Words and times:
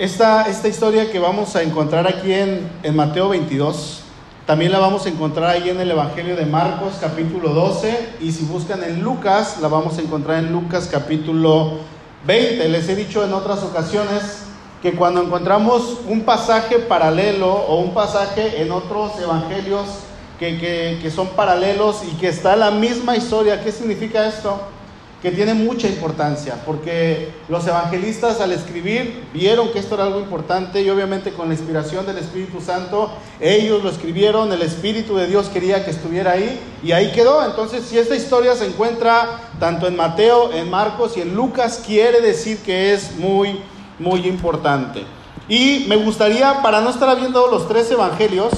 esta, 0.00 0.48
esta 0.48 0.66
historia 0.66 1.12
que 1.12 1.18
vamos 1.18 1.54
a 1.56 1.62
encontrar 1.62 2.06
aquí 2.06 2.32
en, 2.32 2.66
en 2.82 2.96
Mateo 2.96 3.28
22, 3.28 4.00
también 4.46 4.72
la 4.72 4.78
vamos 4.78 5.04
a 5.04 5.10
encontrar 5.10 5.50
ahí 5.50 5.68
en 5.68 5.78
el 5.78 5.90
Evangelio 5.90 6.36
de 6.36 6.46
Marcos 6.46 6.94
capítulo 6.98 7.50
12 7.50 8.14
y 8.22 8.32
si 8.32 8.46
buscan 8.46 8.82
en 8.82 9.02
Lucas, 9.02 9.58
la 9.60 9.68
vamos 9.68 9.98
a 9.98 10.00
encontrar 10.00 10.38
en 10.38 10.52
Lucas 10.52 10.88
capítulo 10.90 11.80
20. 12.26 12.66
Les 12.70 12.88
he 12.88 12.96
dicho 12.96 13.22
en 13.22 13.34
otras 13.34 13.62
ocasiones 13.62 14.44
que 14.80 14.94
cuando 14.94 15.22
encontramos 15.22 15.98
un 16.08 16.22
pasaje 16.22 16.78
paralelo 16.78 17.52
o 17.52 17.80
un 17.80 17.92
pasaje 17.92 18.62
en 18.62 18.72
otros 18.72 19.12
evangelios 19.20 19.84
que, 20.38 20.56
que, 20.56 20.98
que 21.02 21.10
son 21.10 21.28
paralelos 21.28 22.04
y 22.10 22.16
que 22.16 22.28
está 22.28 22.56
la 22.56 22.70
misma 22.70 23.18
historia, 23.18 23.62
¿qué 23.62 23.70
significa 23.70 24.26
esto? 24.26 24.62
Que 25.22 25.30
tiene 25.30 25.52
mucha 25.52 25.86
importancia, 25.86 26.62
porque 26.64 27.30
los 27.48 27.66
evangelistas 27.66 28.40
al 28.40 28.52
escribir 28.52 29.22
vieron 29.34 29.70
que 29.70 29.78
esto 29.78 29.94
era 29.94 30.04
algo 30.04 30.18
importante 30.18 30.80
y 30.80 30.88
obviamente 30.88 31.32
con 31.32 31.48
la 31.48 31.54
inspiración 31.54 32.06
del 32.06 32.16
Espíritu 32.18 32.60
Santo, 32.60 33.10
ellos 33.38 33.82
lo 33.84 33.90
escribieron, 33.90 34.50
el 34.50 34.62
Espíritu 34.62 35.16
de 35.16 35.26
Dios 35.26 35.50
quería 35.50 35.84
que 35.84 35.90
estuviera 35.90 36.32
ahí 36.32 36.58
y 36.82 36.92
ahí 36.92 37.12
quedó. 37.12 37.44
Entonces, 37.44 37.84
si 37.84 37.98
esta 37.98 38.16
historia 38.16 38.54
se 38.54 38.66
encuentra 38.66 39.40
tanto 39.58 39.86
en 39.86 39.96
Mateo, 39.96 40.52
en 40.52 40.70
Marcos 40.70 41.18
y 41.18 41.20
en 41.20 41.34
Lucas, 41.34 41.82
quiere 41.86 42.22
decir 42.22 42.58
que 42.58 42.94
es 42.94 43.16
muy, 43.16 43.60
muy 43.98 44.26
importante. 44.26 45.04
Y 45.50 45.84
me 45.86 45.96
gustaría, 45.96 46.62
para 46.62 46.80
no 46.80 46.88
estar 46.88 47.14
viendo 47.18 47.46
los 47.48 47.68
tres 47.68 47.90
evangelios, 47.90 48.52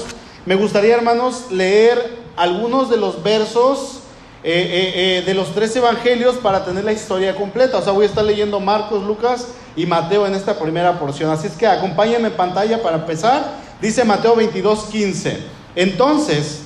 me 0.45 0.55
gustaría, 0.55 0.95
hermanos, 0.95 1.51
leer 1.51 2.23
algunos 2.37 2.89
de 2.89 2.97
los 2.97 3.21
versos 3.21 4.02
eh, 4.45 4.51
eh, 4.51 4.93
eh, 4.95 5.23
de 5.25 5.33
los 5.33 5.55
tres 5.55 5.73
evangelios 5.77 6.35
para 6.35 6.65
tener 6.65 6.83
la 6.83 6.91
historia 6.91 7.33
completa. 7.33 7.77
O 7.77 7.81
sea, 7.81 7.93
voy 7.93 8.03
a 8.03 8.09
estar 8.09 8.25
leyendo 8.25 8.59
Marcos, 8.59 9.01
Lucas 9.03 9.47
y 9.77 9.85
Mateo 9.85 10.27
en 10.27 10.35
esta 10.35 10.59
primera 10.59 10.99
porción. 10.99 11.31
Así 11.31 11.47
es 11.47 11.53
que 11.53 11.65
acompáñenme 11.65 12.27
en 12.27 12.33
pantalla 12.33 12.83
para 12.83 12.97
empezar. 12.97 13.55
Dice 13.81 14.03
Mateo 14.03 14.35
22, 14.35 14.85
15. 14.91 15.37
Entonces 15.75 16.59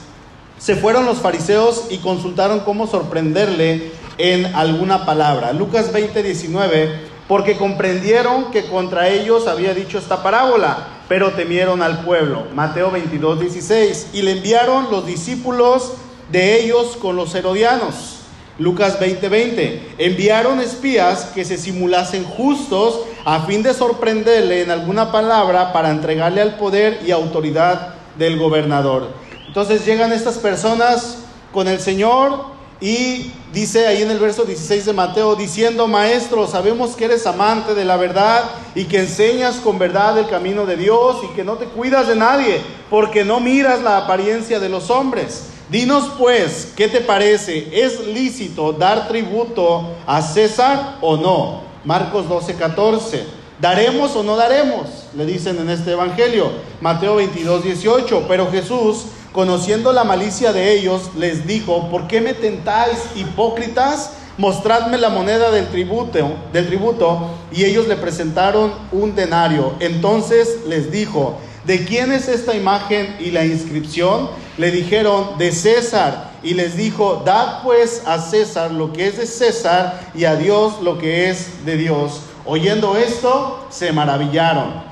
se 0.58 0.76
fueron 0.76 1.06
los 1.06 1.20
fariseos 1.20 1.86
y 1.92 2.00
consultaron 2.00 2.62
cómo 2.62 2.88
sorprenderle 2.88 3.92
en 4.18 4.48
alguna 4.56 5.06
palabra. 5.06 5.54
Lucas 5.54 5.94
20, 5.94 6.24
19. 6.24 7.18
Porque 7.28 7.58
comprendieron 7.58 8.52
que 8.52 8.66
contra 8.66 9.10
ellos 9.10 9.48
había 9.48 9.76
dicho 9.76 10.00
esta 10.00 10.24
parábola, 10.24 10.88
pero 11.08 11.34
temieron 11.34 11.84
al 11.84 12.00
pueblo. 12.00 12.46
Mateo 12.56 12.90
22, 12.90 13.42
16. 13.42 14.08
Y 14.14 14.24
le 14.24 14.32
enviaron 14.32 14.90
los 14.90 15.06
discípulos 15.06 15.94
de 16.32 16.62
ellos 16.62 16.98
con 16.98 17.16
los 17.16 17.34
herodianos. 17.36 18.18
Lucas 18.60 19.00
20:20. 19.00 19.82
Enviaron 20.00 20.60
espías 20.60 21.26
que 21.36 21.46
se 21.46 21.58
simulasen 21.58 22.24
justos 22.24 23.02
a 23.24 23.46
fin 23.46 23.62
de 23.62 23.74
sorprenderle 23.74 24.64
en 24.64 24.72
alguna 24.72 25.12
palabra 25.12 25.72
para 25.74 25.92
entregarle 25.92 26.42
al 26.42 26.56
poder 26.58 27.00
y 27.06 27.12
autoridad 27.12 27.96
del 28.18 28.38
gobernador. 28.40 29.10
Entonces 29.48 29.86
llegan 29.86 30.12
estas 30.12 30.38
personas 30.38 31.20
con 31.54 31.68
el 31.68 31.80
Señor 31.80 32.58
y 32.82 33.32
dice 33.54 33.88
ahí 33.88 34.02
en 34.02 34.12
el 34.12 34.20
verso 34.20 34.44
16 34.44 34.86
de 34.86 34.94
Mateo, 34.94 35.36
diciendo, 35.36 35.88
Maestro, 35.88 36.48
sabemos 36.48 36.96
que 36.96 37.06
eres 37.06 37.26
amante 37.26 37.74
de 37.74 37.86
la 37.86 37.98
verdad 37.98 38.44
y 38.76 38.86
que 38.86 39.00
enseñas 39.00 39.56
con 39.56 39.80
verdad 39.80 40.18
el 40.18 40.28
camino 40.28 40.66
de 40.66 40.78
Dios 40.78 41.18
y 41.24 41.36
que 41.36 41.44
no 41.44 41.56
te 41.56 41.66
cuidas 41.66 42.08
de 42.08 42.16
nadie, 42.16 42.62
porque 42.90 43.24
no 43.24 43.40
miras 43.40 43.82
la 43.82 43.98
apariencia 43.98 44.60
de 44.60 44.70
los 44.70 44.90
hombres 44.92 45.46
Dinos 45.70 46.12
pues, 46.18 46.72
¿qué 46.78 46.88
te 46.88 47.02
parece? 47.02 47.68
¿Es 47.74 48.00
lícito 48.08 48.72
dar 48.72 49.10
tributo 49.10 49.96
a 50.06 50.22
César 50.22 50.98
o 51.02 51.18
no? 51.18 51.62
Marcos 51.84 52.30
12, 52.30 52.56
14. 52.56 53.26
¿Daremos 53.60 54.16
o 54.16 54.24
no 54.24 54.38
daremos? 54.38 54.88
Le 55.14 55.26
dicen 55.26 55.58
en 55.60 55.70
este 55.70 55.92
Evangelio. 55.92 56.52
Mateo 56.80 57.18
22, 57.18 57.66
18. 57.66 58.26
Pero 58.30 58.50
Jesús, 58.50 59.08
conociendo 59.34 59.92
la 59.92 60.06
malicia 60.06 60.54
de 60.54 60.72
ellos, 60.72 61.10
les 61.18 61.46
dijo, 61.46 61.90
¿por 61.90 62.08
qué 62.08 62.22
me 62.22 62.34
tentáis, 62.34 63.00
hipócritas? 63.18 64.12
Mostradme 64.38 64.98
la 64.98 65.10
moneda 65.10 65.52
del 65.52 65.68
tributo, 65.68 66.34
del 66.54 66.68
tributo. 66.68 67.28
Y 67.52 67.66
ellos 67.66 67.90
le 67.90 67.98
presentaron 67.98 68.72
un 68.94 69.16
denario. 69.16 69.74
Entonces 69.82 70.60
les 70.66 70.92
dijo, 70.92 71.38
¿de 71.66 71.84
quién 71.84 72.14
es 72.14 72.30
esta 72.30 72.56
imagen 72.56 73.18
y 73.20 73.32
la 73.32 73.44
inscripción? 73.44 74.30
Le 74.58 74.72
dijeron 74.72 75.38
de 75.38 75.52
César 75.52 76.32
y 76.44 76.54
les 76.54 76.76
dijo, 76.76 77.24
dad 77.26 77.64
pues 77.64 78.04
a 78.06 78.20
César 78.20 78.72
lo 78.72 78.92
que 78.94 79.08
es 79.08 79.18
de 79.18 79.28
César 79.28 80.12
y 80.16 80.26
a 80.26 80.36
Dios 80.36 80.82
lo 80.82 80.98
que 80.98 81.30
es 81.30 81.66
de 81.66 81.78
Dios. 81.78 82.22
Oyendo 82.46 82.96
esto, 82.98 83.68
se 83.70 83.92
maravillaron. 83.92 84.88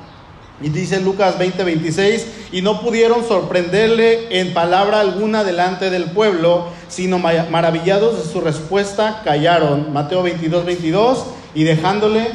Y 0.62 0.70
dice 0.70 1.02
Lucas 1.02 1.38
20:26, 1.38 2.24
y 2.54 2.62
no 2.62 2.80
pudieron 2.82 3.28
sorprenderle 3.28 4.40
en 4.40 4.54
palabra 4.54 5.02
alguna 5.02 5.44
delante 5.44 5.90
del 5.90 6.12
pueblo, 6.12 6.68
sino 6.88 7.20
maravillados 7.20 8.18
de 8.18 8.32
su 8.32 8.40
respuesta, 8.40 9.22
callaron. 9.26 9.92
Mateo 9.92 10.24
22:22, 10.24 11.26
y 11.54 11.66
dejándole, 11.66 12.28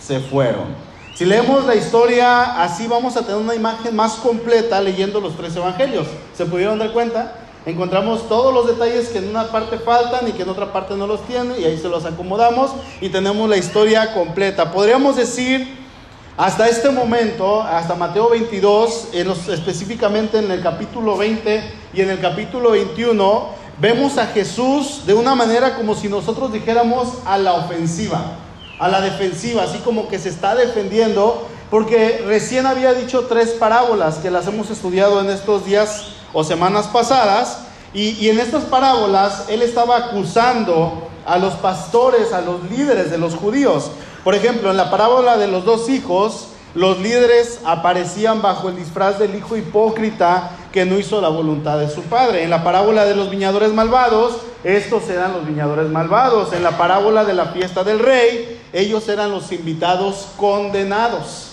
se 0.00 0.18
fueron. 0.18 0.89
Si 1.20 1.26
leemos 1.26 1.66
la 1.66 1.74
historia 1.74 2.62
así 2.62 2.86
vamos 2.86 3.14
a 3.14 3.20
tener 3.20 3.36
una 3.36 3.54
imagen 3.54 3.94
más 3.94 4.14
completa 4.14 4.80
leyendo 4.80 5.20
los 5.20 5.36
tres 5.36 5.54
evangelios. 5.54 6.06
¿Se 6.34 6.46
pudieron 6.46 6.78
dar 6.78 6.94
cuenta? 6.94 7.34
Encontramos 7.66 8.26
todos 8.26 8.54
los 8.54 8.66
detalles 8.66 9.10
que 9.10 9.18
en 9.18 9.28
una 9.28 9.48
parte 9.48 9.76
faltan 9.76 10.26
y 10.26 10.32
que 10.32 10.44
en 10.44 10.48
otra 10.48 10.72
parte 10.72 10.96
no 10.96 11.06
los 11.06 11.20
tienen 11.26 11.60
y 11.60 11.64
ahí 11.64 11.76
se 11.76 11.90
los 11.90 12.06
acomodamos 12.06 12.70
y 13.02 13.10
tenemos 13.10 13.50
la 13.50 13.58
historia 13.58 14.14
completa. 14.14 14.72
Podríamos 14.72 15.16
decir 15.16 15.76
hasta 16.38 16.66
este 16.70 16.88
momento, 16.88 17.60
hasta 17.60 17.94
Mateo 17.96 18.30
22, 18.30 19.08
específicamente 19.12 20.38
en 20.38 20.50
el 20.50 20.62
capítulo 20.62 21.18
20 21.18 21.62
y 21.92 22.00
en 22.00 22.08
el 22.08 22.18
capítulo 22.18 22.70
21, 22.70 23.48
vemos 23.78 24.16
a 24.16 24.24
Jesús 24.28 25.02
de 25.04 25.12
una 25.12 25.34
manera 25.34 25.76
como 25.76 25.94
si 25.94 26.08
nosotros 26.08 26.50
dijéramos 26.50 27.18
a 27.26 27.36
la 27.36 27.52
ofensiva 27.52 28.38
a 28.80 28.88
la 28.88 29.02
defensiva, 29.02 29.62
así 29.62 29.78
como 29.78 30.08
que 30.08 30.18
se 30.18 30.30
está 30.30 30.56
defendiendo, 30.56 31.46
porque 31.70 32.24
recién 32.26 32.66
había 32.66 32.94
dicho 32.94 33.26
tres 33.28 33.50
parábolas 33.50 34.16
que 34.16 34.30
las 34.30 34.46
hemos 34.46 34.70
estudiado 34.70 35.20
en 35.20 35.28
estos 35.28 35.66
días 35.66 36.06
o 36.32 36.42
semanas 36.42 36.88
pasadas, 36.88 37.66
y, 37.92 38.28
en 38.28 38.38
estas 38.38 38.64
parábolas 38.64 39.46
él 39.48 39.62
estaba 39.62 39.96
acusando 39.96 41.08
a 41.26 41.38
los 41.38 41.54
pastores, 41.54 42.32
a 42.32 42.40
los 42.40 42.70
líderes 42.70 43.10
de 43.10 43.18
los 43.18 43.34
judíos. 43.34 43.90
Por 44.24 44.34
ejemplo, 44.34 44.70
en 44.70 44.76
la 44.76 44.90
parábola 44.90 45.36
de 45.36 45.48
los 45.48 45.64
dos 45.64 45.88
hijos, 45.88 46.48
los 46.74 47.00
líderes 47.00 47.60
aparecían 47.64 48.42
bajo 48.42 48.68
el 48.68 48.76
disfraz 48.76 49.18
del 49.18 49.34
hijo 49.34 49.56
hipócrita 49.56 50.52
que 50.72 50.84
no 50.84 50.98
hizo 50.98 51.20
la 51.20 51.28
voluntad 51.28 51.78
de 51.78 51.90
su 51.90 52.02
padre. 52.02 52.44
En 52.44 52.50
la 52.50 52.62
parábola 52.62 53.04
de 53.04 53.16
los 53.16 53.30
viñadores 53.30 53.72
malvados, 53.72 54.38
estos 54.62 55.08
eran 55.08 55.32
los 55.32 55.46
viñadores 55.46 55.88
malvados. 55.88 56.52
En 56.52 56.62
la 56.62 56.76
parábola 56.76 57.24
de 57.24 57.34
la 57.34 57.46
fiesta 57.46 57.82
del 57.82 57.98
rey, 57.98 58.60
ellos 58.72 59.08
eran 59.08 59.30
los 59.30 59.50
invitados 59.52 60.28
condenados. 60.36 61.46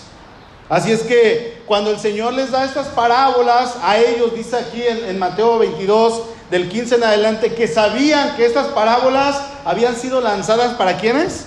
Así 0.68 0.92
es 0.92 1.02
que 1.02 1.62
cuando 1.66 1.90
el 1.90 1.98
Señor 1.98 2.34
les 2.34 2.50
da 2.50 2.64
estas 2.64 2.88
parábolas, 2.88 3.76
a 3.82 3.98
ellos 3.98 4.34
dice 4.34 4.56
aquí 4.56 4.82
en, 4.82 5.18
Mateo 5.18 5.58
22, 5.58 6.22
del 6.50 6.68
15 6.68 6.96
en 6.96 7.04
adelante, 7.04 7.54
que 7.54 7.66
sabían 7.66 8.36
que 8.36 8.44
estas 8.44 8.68
parábolas 8.68 9.40
habían 9.64 9.96
sido 9.96 10.20
lanzadas 10.20 10.74
para 10.74 10.98
quienes? 10.98 11.46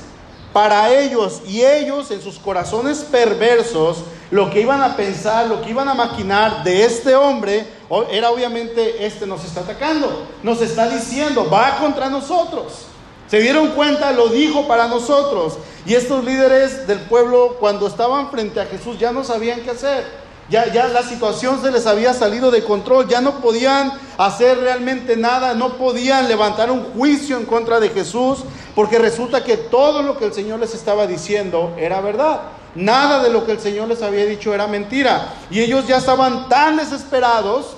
Para 0.54 0.92
ellos. 0.94 1.42
Y 1.48 1.62
ellos 1.62 2.12
en 2.12 2.22
sus 2.22 2.38
corazones 2.38 3.00
perversos, 3.00 4.04
lo 4.32 4.50
que 4.50 4.62
iban 4.62 4.82
a 4.82 4.96
pensar, 4.96 5.48
lo 5.48 5.62
que 5.62 5.70
iban 5.70 5.88
a 5.88 5.94
maquinar 5.94 6.64
de 6.64 6.86
este 6.86 7.16
hombre, 7.16 7.66
era 8.12 8.32
obviamente, 8.32 9.06
este 9.06 9.28
nos 9.28 9.44
está 9.44 9.62
atacando, 9.62 10.28
nos 10.44 10.62
está 10.62 10.90
diciendo, 10.90 11.50
va 11.50 11.78
contra 11.78 12.10
nosotros. 12.10 12.86
Se 13.30 13.40
dieron 13.40 13.70
cuenta, 13.70 14.12
lo 14.12 14.28
dijo 14.28 14.68
para 14.68 14.88
nosotros. 14.88 15.58
Y 15.86 15.94
estos 15.94 16.24
líderes 16.24 16.86
del 16.86 17.00
pueblo, 17.00 17.56
cuando 17.60 17.88
estaban 17.88 18.30
frente 18.30 18.60
a 18.60 18.66
Jesús, 18.66 19.00
ya 19.00 19.12
no 19.12 19.24
sabían 19.24 19.62
qué 19.62 19.72
hacer. 19.72 20.31
Ya, 20.52 20.70
ya 20.70 20.90
la 20.90 21.02
situación 21.02 21.62
se 21.62 21.72
les 21.72 21.88
había 21.88 22.14
salido 22.14 22.52
de 22.52 22.62
control, 22.62 23.08
ya 23.08 23.22
no 23.22 23.40
podían 23.40 23.94
hacer 24.18 24.60
realmente 24.60 25.16
nada, 25.16 25.54
no 25.54 25.78
podían 25.78 26.28
levantar 26.28 26.70
un 26.70 26.92
juicio 26.92 27.38
en 27.38 27.46
contra 27.46 27.80
de 27.80 27.88
Jesús, 27.88 28.40
porque 28.76 29.00
resulta 29.00 29.46
que 29.46 29.56
todo 29.56 30.04
lo 30.04 30.18
que 30.18 30.26
el 30.26 30.34
Señor 30.34 30.60
les 30.60 30.76
estaba 30.76 31.08
diciendo 31.08 31.74
era 31.80 32.02
verdad. 32.02 32.42
Nada 32.76 33.24
de 33.24 33.30
lo 33.30 33.46
que 33.46 33.54
el 33.54 33.62
Señor 33.62 33.88
les 33.88 34.02
había 34.02 34.26
dicho 34.26 34.54
era 34.54 34.68
mentira. 34.68 35.36
Y 35.50 35.62
ellos 35.62 35.88
ya 35.88 35.96
estaban 35.96 36.50
tan 36.50 36.76
desesperados 36.76 37.78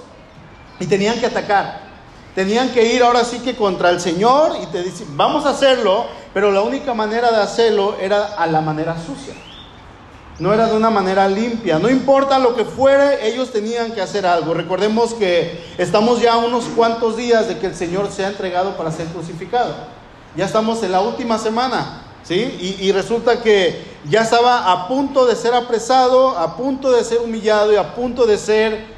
y 0.79 0.87
tenían 0.87 1.19
que 1.19 1.27
atacar. 1.27 1.79
Tenían 2.33 2.69
que 2.69 2.91
ir 2.91 3.03
ahora 3.03 3.23
sí 3.23 3.37
que 3.37 3.55
contra 3.55 3.91
el 3.91 4.01
Señor 4.01 4.53
y 4.63 4.65
te 4.65 4.81
dicen, 4.81 5.15
vamos 5.15 5.45
a 5.45 5.49
hacerlo, 5.49 6.07
pero 6.33 6.49
la 6.49 6.61
única 6.61 6.95
manera 6.95 7.29
de 7.29 7.39
hacerlo 7.39 7.97
era 8.01 8.33
a 8.35 8.47
la 8.47 8.61
manera 8.61 8.95
sucia. 8.97 9.35
No 10.39 10.53
era 10.53 10.67
de 10.67 10.75
una 10.75 10.89
manera 10.89 11.27
limpia. 11.27 11.77
No 11.77 11.89
importa 11.89 12.39
lo 12.39 12.55
que 12.55 12.65
fuere, 12.65 13.27
ellos 13.27 13.51
tenían 13.51 13.91
que 13.91 14.01
hacer 14.01 14.25
algo. 14.25 14.53
Recordemos 14.53 15.13
que 15.13 15.63
estamos 15.77 16.21
ya 16.21 16.37
unos 16.37 16.65
cuantos 16.65 17.17
días 17.17 17.47
de 17.47 17.59
que 17.59 17.67
el 17.67 17.75
Señor 17.75 18.09
se 18.11 18.25
ha 18.25 18.29
entregado 18.29 18.75
para 18.75 18.91
ser 18.91 19.07
crucificado. 19.07 19.75
Ya 20.35 20.45
estamos 20.45 20.81
en 20.81 20.91
la 20.91 21.01
última 21.01 21.37
semana, 21.37 22.01
¿sí? 22.23 22.35
Y, 22.59 22.87
y 22.87 22.91
resulta 22.91 23.41
que 23.41 23.93
ya 24.09 24.21
estaba 24.21 24.71
a 24.71 24.87
punto 24.87 25.25
de 25.25 25.35
ser 25.35 25.53
apresado, 25.53 26.37
a 26.37 26.57
punto 26.57 26.91
de 26.91 27.03
ser 27.03 27.19
humillado 27.19 27.71
y 27.71 27.75
a 27.75 27.93
punto 27.93 28.25
de 28.25 28.37
ser 28.37 28.92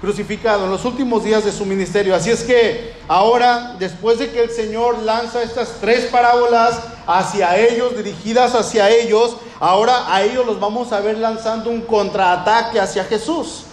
crucificado 0.00 0.64
en 0.64 0.70
los 0.70 0.84
últimos 0.84 1.24
días 1.24 1.44
de 1.44 1.52
su 1.52 1.64
ministerio. 1.64 2.14
Así 2.14 2.30
es 2.30 2.44
que 2.44 2.94
ahora, 3.08 3.74
después 3.78 4.18
de 4.18 4.30
que 4.30 4.42
el 4.42 4.50
Señor 4.50 5.02
lanza 5.02 5.42
estas 5.42 5.76
tres 5.80 6.06
parábolas 6.06 6.80
hacia 7.06 7.56
ellos, 7.58 7.96
dirigidas 7.96 8.54
hacia 8.54 8.88
ellos, 8.90 9.36
ahora 9.58 10.14
a 10.14 10.22
ellos 10.22 10.46
los 10.46 10.60
vamos 10.60 10.92
a 10.92 11.00
ver 11.00 11.18
lanzando 11.18 11.70
un 11.70 11.80
contraataque 11.80 12.78
hacia 12.78 13.04
Jesús. 13.04 13.64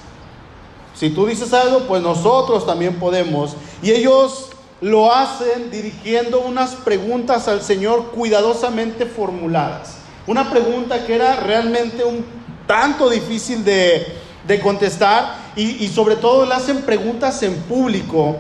Si 0.96 1.10
tú 1.10 1.26
dices 1.26 1.54
algo, 1.54 1.82
pues 1.82 2.02
nosotros 2.02 2.66
también 2.66 2.96
podemos. 2.96 3.56
Y 3.84 3.92
ellos 3.92 4.50
lo 4.82 5.14
hacen 5.14 5.70
dirigiendo 5.70 6.40
unas 6.40 6.72
preguntas 6.72 7.48
al 7.48 7.62
Señor 7.62 8.12
cuidadosamente 8.12 9.06
formuladas. 9.06 9.98
Una 10.26 10.50
pregunta 10.50 11.06
que 11.06 11.16
era 11.16 11.36
realmente 11.36 12.04
un 12.04 12.26
tanto 12.66 13.10
difícil 13.10 13.64
de, 13.64 14.08
de 14.48 14.60
contestar 14.60 15.45
y, 15.56 15.88
sobre 15.88 16.18
todo 16.18 16.46
le 16.46 16.54
hacen 16.54 16.82
preguntas 16.82 17.42
en 17.44 17.56
público 17.64 18.36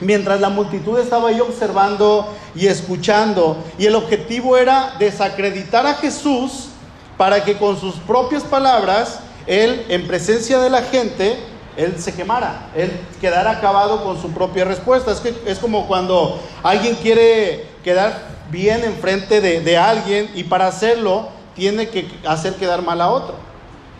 mientras 0.00 0.40
la 0.40 0.48
multitud 0.48 0.98
estaba 0.98 1.28
ahí 1.28 1.40
observando 1.40 2.26
y 2.54 2.66
escuchando. 2.66 3.56
Y 3.78 3.86
el 3.86 3.94
objetivo 3.94 4.56
era 4.56 4.94
desacreditar 4.98 5.86
a 5.86 5.94
Jesús 5.94 6.68
para 7.16 7.44
que 7.44 7.56
con 7.56 7.78
sus 7.78 7.94
propias 7.94 8.42
palabras, 8.42 9.20
él, 9.46 9.86
en 9.88 10.06
presencia 10.08 10.58
de 10.58 10.70
la 10.70 10.82
gente, 10.82 11.36
él 11.76 11.94
se 11.98 12.12
quemara, 12.12 12.70
él 12.74 12.90
quedara 13.20 13.52
acabado 13.52 14.02
con 14.02 14.20
su 14.20 14.32
propia 14.32 14.64
respuesta. 14.64 15.12
Es, 15.12 15.20
que, 15.20 15.34
es 15.46 15.58
como 15.58 15.86
cuando 15.86 16.40
alguien 16.64 16.96
quiere 16.96 17.66
quedar 17.84 18.32
bien 18.50 18.82
enfrente 18.82 19.40
de, 19.40 19.60
de 19.60 19.78
alguien 19.78 20.30
y 20.34 20.44
para 20.44 20.66
hacerlo 20.66 21.28
tiene 21.54 21.88
que 21.88 22.10
hacer 22.26 22.56
quedar 22.56 22.82
mal 22.82 23.00
a 23.00 23.08
otro 23.10 23.51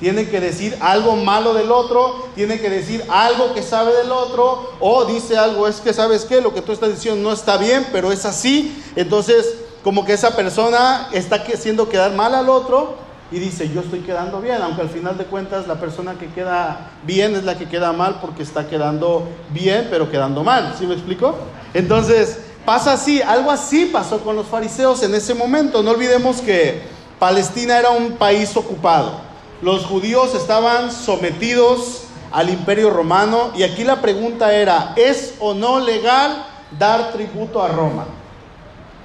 tiene 0.03 0.29
que 0.29 0.41
decir 0.41 0.77
algo 0.81 1.15
malo 1.15 1.55
del 1.55 1.71
otro, 1.71 2.27
tiene 2.35 2.59
que 2.59 2.69
decir 2.69 3.05
algo 3.09 3.55
que 3.55 3.63
sabe 3.63 3.95
del 3.95 4.11
otro, 4.11 4.73
o 4.81 5.05
dice 5.05 5.39
algo, 5.39 5.69
es 5.69 5.81
que 5.81 5.93
sabes 5.93 6.25
que 6.25 6.41
lo 6.41 6.53
que 6.53 6.61
tú 6.61 6.73
estás 6.73 6.91
diciendo 6.91 7.23
no 7.23 7.33
está 7.33 7.57
bien, 7.57 7.87
pero 7.93 8.11
es 8.11 8.25
así. 8.25 8.83
Entonces, 8.97 9.55
como 9.85 10.05
que 10.05 10.15
esa 10.15 10.35
persona 10.35 11.09
está 11.13 11.37
haciendo 11.37 11.89
quedar 11.89 12.15
mal 12.15 12.35
al 12.35 12.49
otro 12.49 12.97
y 13.31 13.39
dice, 13.39 13.69
yo 13.69 13.81
estoy 13.81 14.01
quedando 14.01 14.41
bien, 14.41 14.61
aunque 14.61 14.83
al 14.83 14.91
final 14.91 15.17
de 15.17 15.25
cuentas 15.25 15.69
la 15.69 15.77
persona 15.77 16.15
que 16.15 16.27
queda 16.33 16.91
bien 17.05 17.37
es 17.37 17.45
la 17.45 17.57
que 17.57 17.69
queda 17.69 17.93
mal 17.93 18.19
porque 18.21 18.43
está 18.43 18.67
quedando 18.67 19.29
bien, 19.51 19.87
pero 19.89 20.11
quedando 20.11 20.43
mal. 20.43 20.75
¿Sí 20.77 20.85
me 20.85 20.95
explico? 20.95 21.37
Entonces, 21.75 22.41
pasa 22.67 22.95
así, 22.95 23.23
algo 23.23 23.53
así 23.53 23.85
pasó 23.85 24.19
con 24.19 24.35
los 24.35 24.49
fariseos 24.49 25.01
en 25.05 25.15
ese 25.15 25.33
momento. 25.33 25.81
No 25.81 25.93
olvidemos 25.93 26.41
que 26.41 26.83
Palestina 27.21 27.79
era 27.79 27.91
un 27.91 28.15
país 28.15 28.57
ocupado 28.57 29.31
los 29.63 29.87
judíos 29.87 30.35
estaban 30.35 30.91
sometidos 30.91 32.03
al 32.33 32.51
imperio 32.51 32.91
romano 32.91 33.53
y 33.55 33.63
aquí 33.63 33.85
la 33.85 34.01
pregunta 34.01 34.53
era, 34.53 34.93
¿es 34.97 35.35
o 35.39 35.55
no 35.55 35.79
legal 35.79 36.45
dar 36.79 37.13
tributo 37.13 37.63
a 37.63 37.69
Roma? 37.69 38.07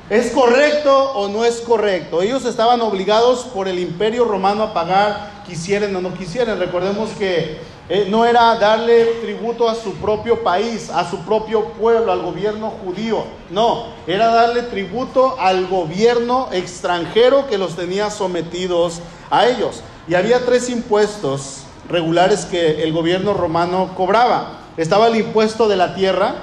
¿Es 0.10 0.32
correcto 0.32 1.12
o 1.14 1.28
no 1.28 1.46
es 1.46 1.62
correcto? 1.62 2.24
Ellos 2.24 2.46
estaban 2.46 2.82
obligados 2.82 3.44
por 3.44 3.68
el 3.68 3.78
imperio 3.78 4.26
romano 4.26 4.64
a 4.64 4.74
pagar, 4.74 5.44
quisieran 5.46 5.96
o 5.96 6.02
no 6.02 6.14
quisieran. 6.14 6.58
Recordemos 6.58 7.10
que 7.12 7.60
eh, 7.90 8.08
no 8.10 8.26
era 8.26 8.56
darle 8.56 9.06
tributo 9.22 9.70
a 9.70 9.76
su 9.76 9.94
propio 9.96 10.44
país, 10.44 10.90
a 10.90 11.08
su 11.08 11.20
propio 11.20 11.66
pueblo, 11.74 12.12
al 12.12 12.22
gobierno 12.22 12.72
judío. 12.84 13.26
No, 13.52 13.88
era 14.08 14.28
darle 14.28 14.64
tributo 14.64 15.36
al 15.40 15.68
gobierno 15.68 16.48
extranjero 16.52 17.46
que 17.48 17.58
los 17.58 17.76
tenía 17.76 18.10
sometidos 18.10 19.02
a 19.30 19.46
ellos. 19.46 19.84
Y 20.08 20.16
había 20.16 20.46
tres 20.46 20.70
impuestos 20.70 21.64
regulares 21.90 22.46
que 22.46 22.84
el 22.84 22.94
gobierno 22.94 23.34
romano 23.34 23.94
cobraba. 23.96 24.60
Estaba 24.78 25.08
el 25.08 25.18
impuesto 25.18 25.68
de 25.68 25.76
la 25.76 25.96
tierra, 25.96 26.36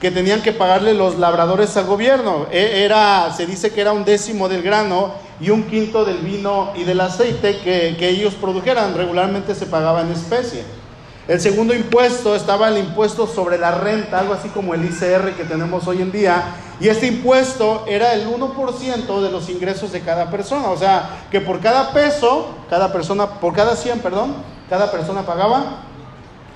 que 0.00 0.10
tenían 0.10 0.42
que 0.42 0.52
pagarle 0.52 0.94
los 0.94 1.18
labradores 1.18 1.76
al 1.76 1.86
gobierno. 1.86 2.46
E, 2.50 2.84
era, 2.84 3.32
se 3.36 3.46
dice 3.46 3.70
que 3.70 3.80
era 3.80 3.92
un 3.92 4.04
décimo 4.04 4.48
del 4.48 4.62
grano 4.62 5.12
y 5.40 5.50
un 5.50 5.64
quinto 5.64 6.04
del 6.04 6.18
vino 6.18 6.72
y 6.74 6.82
del 6.82 7.00
aceite 7.00 7.58
que, 7.58 7.96
que 7.96 8.08
ellos 8.08 8.34
produjeran. 8.34 8.96
Regularmente 8.96 9.54
se 9.54 9.66
pagaba 9.66 10.00
en 10.00 10.10
especie. 10.10 10.64
El 11.28 11.40
segundo 11.40 11.72
impuesto 11.72 12.34
estaba 12.34 12.68
el 12.68 12.78
impuesto 12.78 13.28
sobre 13.28 13.56
la 13.56 13.70
renta, 13.70 14.18
algo 14.18 14.34
así 14.34 14.48
como 14.48 14.74
el 14.74 14.84
ICR 14.84 15.34
que 15.36 15.44
tenemos 15.44 15.86
hoy 15.86 16.02
en 16.02 16.10
día. 16.10 16.56
Y 16.80 16.88
este 16.88 17.06
impuesto 17.06 17.84
era 17.86 18.14
el 18.14 18.26
1% 18.26 19.20
de 19.20 19.30
los 19.30 19.48
ingresos 19.48 19.92
de 19.92 20.00
cada 20.00 20.30
persona. 20.30 20.70
O 20.70 20.76
sea, 20.76 21.26
que 21.30 21.40
por 21.40 21.60
cada 21.60 21.92
peso, 21.92 22.48
cada 22.68 22.92
persona, 22.92 23.38
por 23.38 23.54
cada 23.54 23.76
100, 23.76 24.00
perdón, 24.00 24.34
cada 24.68 24.90
persona 24.90 25.22
pagaba 25.22 25.84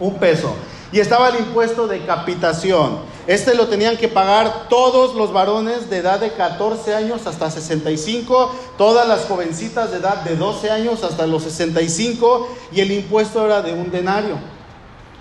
un 0.00 0.14
peso. 0.16 0.52
Y 0.90 0.98
estaba 0.98 1.28
el 1.28 1.38
impuesto 1.38 1.86
de 1.86 2.04
capitación. 2.04 2.98
Este 3.28 3.54
lo 3.54 3.68
tenían 3.68 3.96
que 3.96 4.08
pagar 4.08 4.68
todos 4.68 5.14
los 5.14 5.32
varones 5.32 5.90
de 5.90 5.98
edad 5.98 6.18
de 6.18 6.32
14 6.32 6.92
años 6.92 7.24
hasta 7.26 7.50
65, 7.52 8.52
todas 8.78 9.06
las 9.06 9.26
jovencitas 9.26 9.92
de 9.92 9.98
edad 9.98 10.22
de 10.22 10.36
12 10.36 10.70
años 10.70 11.04
hasta 11.04 11.26
los 11.26 11.44
65, 11.44 12.48
y 12.72 12.80
el 12.80 12.90
impuesto 12.90 13.44
era 13.44 13.62
de 13.62 13.72
un 13.72 13.90
denario. 13.90 14.55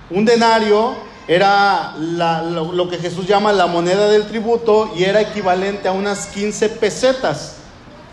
Un 0.10 0.24
denario 0.24 0.94
era 1.28 1.96
lo, 1.98 2.90
que 2.90 2.98
Jesús 2.98 3.25
llama 3.28 3.52
la 3.52 3.66
moneda 3.66 4.07
del 4.07 4.28
tributo 4.28 4.92
y 4.96 5.04
era 5.04 5.22
equivalente 5.22 5.88
a 5.88 5.92
unas 5.92 6.28
15 6.28 6.69
pesetas, 6.69 7.57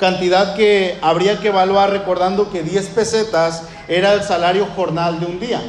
cantidad 0.01 0.57
que 0.57 0.99
habría 1.03 1.39
que 1.39 1.49
evaluar 1.49 1.91
recordando 1.91 2.51
que 2.51 2.63
10 2.63 2.87
pesetas 2.89 3.65
era 3.89 4.15
el 4.15 4.23
salario 4.23 4.67
jornal 4.75 5.21
de 5.21 5.27
un 5.27 5.39
día. 5.39 5.61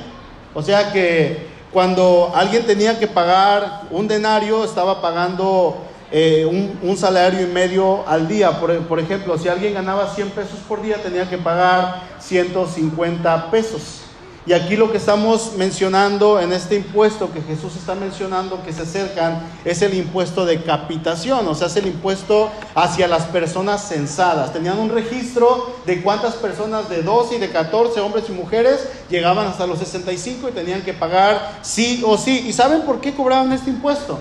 O 0.53 0.61
sea 0.61 0.93
que 0.93 1.47
cuando 1.73 2.31
alguien 2.33 2.65
tenía 2.65 2.97
que 2.97 3.07
pagar 3.07 3.81
un 3.91 4.07
denario, 4.07 4.63
estaba 4.63 5.01
pagando 5.01 5.83
eh, 6.11 6.45
un, 6.45 6.95
salario 6.95 7.41
y 7.41 7.47
medio 7.47 8.07
al 8.07 8.29
día. 8.29 8.59
Por, 8.61 8.77
por 8.87 8.99
ejemplo, 8.99 9.37
si 9.37 9.49
alguien 9.49 9.73
ganaba 9.73 10.13
100 10.13 10.29
pesos 10.29 10.59
por 10.67 10.81
día, 10.81 11.01
tenía 11.03 11.29
que 11.29 11.37
pagar 11.37 12.03
150 12.19 13.51
pesos. 13.51 14.02
Y 14.45 14.51
aquí 14.51 14.75
lo 14.75 14.91
que 14.91 14.97
estamos 14.97 15.53
mencionando 15.57 16.37
en 16.41 16.51
este 16.51 16.75
impuesto 16.75 17.31
que 17.31 17.41
Jesús 17.41 17.77
está 17.77 17.95
mencionando 17.95 18.61
que 18.61 18.73
se 18.73 18.81
acercan 18.81 19.41
es 19.63 19.81
el 19.81 19.93
impuesto 19.93 20.45
de 20.45 20.61
capitación, 20.61 21.47
o 21.47 21.55
sea, 21.55 21.67
es 21.67 21.77
el 21.77 21.87
impuesto 21.87 22.51
hacia 22.75 23.07
las 23.07 23.23
personas 23.23 23.87
censadas. 23.87 24.51
Tenían 24.51 24.79
un 24.79 24.89
registro 24.89 25.73
de 25.85 26.01
cuántas 26.01 26.33
personas 26.33 26.89
de 26.89 27.03
12 27.03 27.35
y 27.35 27.39
de 27.39 27.51
14, 27.51 28.01
hombres 28.01 28.25
y 28.27 28.33
mujeres, 28.33 28.85
llegaban 29.09 29.47
hasta 29.47 29.65
los 29.65 29.79
65 29.79 30.49
y 30.49 30.51
tenían 30.51 30.81
que 30.81 30.93
pagar 30.93 31.59
sí 31.61 32.03
o 32.05 32.17
sí. 32.17 32.43
¿Y 32.45 32.51
saben 32.51 32.81
por 32.81 32.99
qué 32.99 33.13
cobraban 33.13 33.53
este 33.53 33.69
impuesto? 33.69 34.19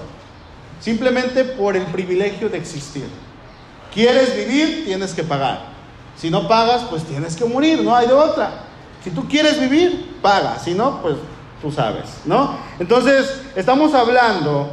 Simplemente 0.80 1.42
por 1.42 1.76
el 1.76 1.86
privilegio 1.86 2.48
de 2.48 2.58
existir. 2.58 3.08
¿Quieres 3.92 4.36
vivir? 4.36 4.84
Tienes 4.84 5.14
que 5.14 5.24
pagar. 5.24 5.72
Si 6.16 6.30
no 6.30 6.46
pagas, 6.46 6.82
pues 6.88 7.02
tienes 7.02 7.34
que 7.34 7.44
morir, 7.44 7.82
no 7.82 7.96
hay 7.96 8.06
de 8.06 8.14
otra. 8.14 8.71
Si 9.02 9.10
tú 9.10 9.28
quieres 9.28 9.60
vivir, 9.60 10.18
paga. 10.22 10.58
Si 10.58 10.74
no, 10.74 11.02
pues 11.02 11.16
tú 11.60 11.70
sabes, 11.70 12.04
¿no? 12.24 12.56
Entonces, 12.78 13.40
estamos 13.56 13.94
hablando 13.94 14.72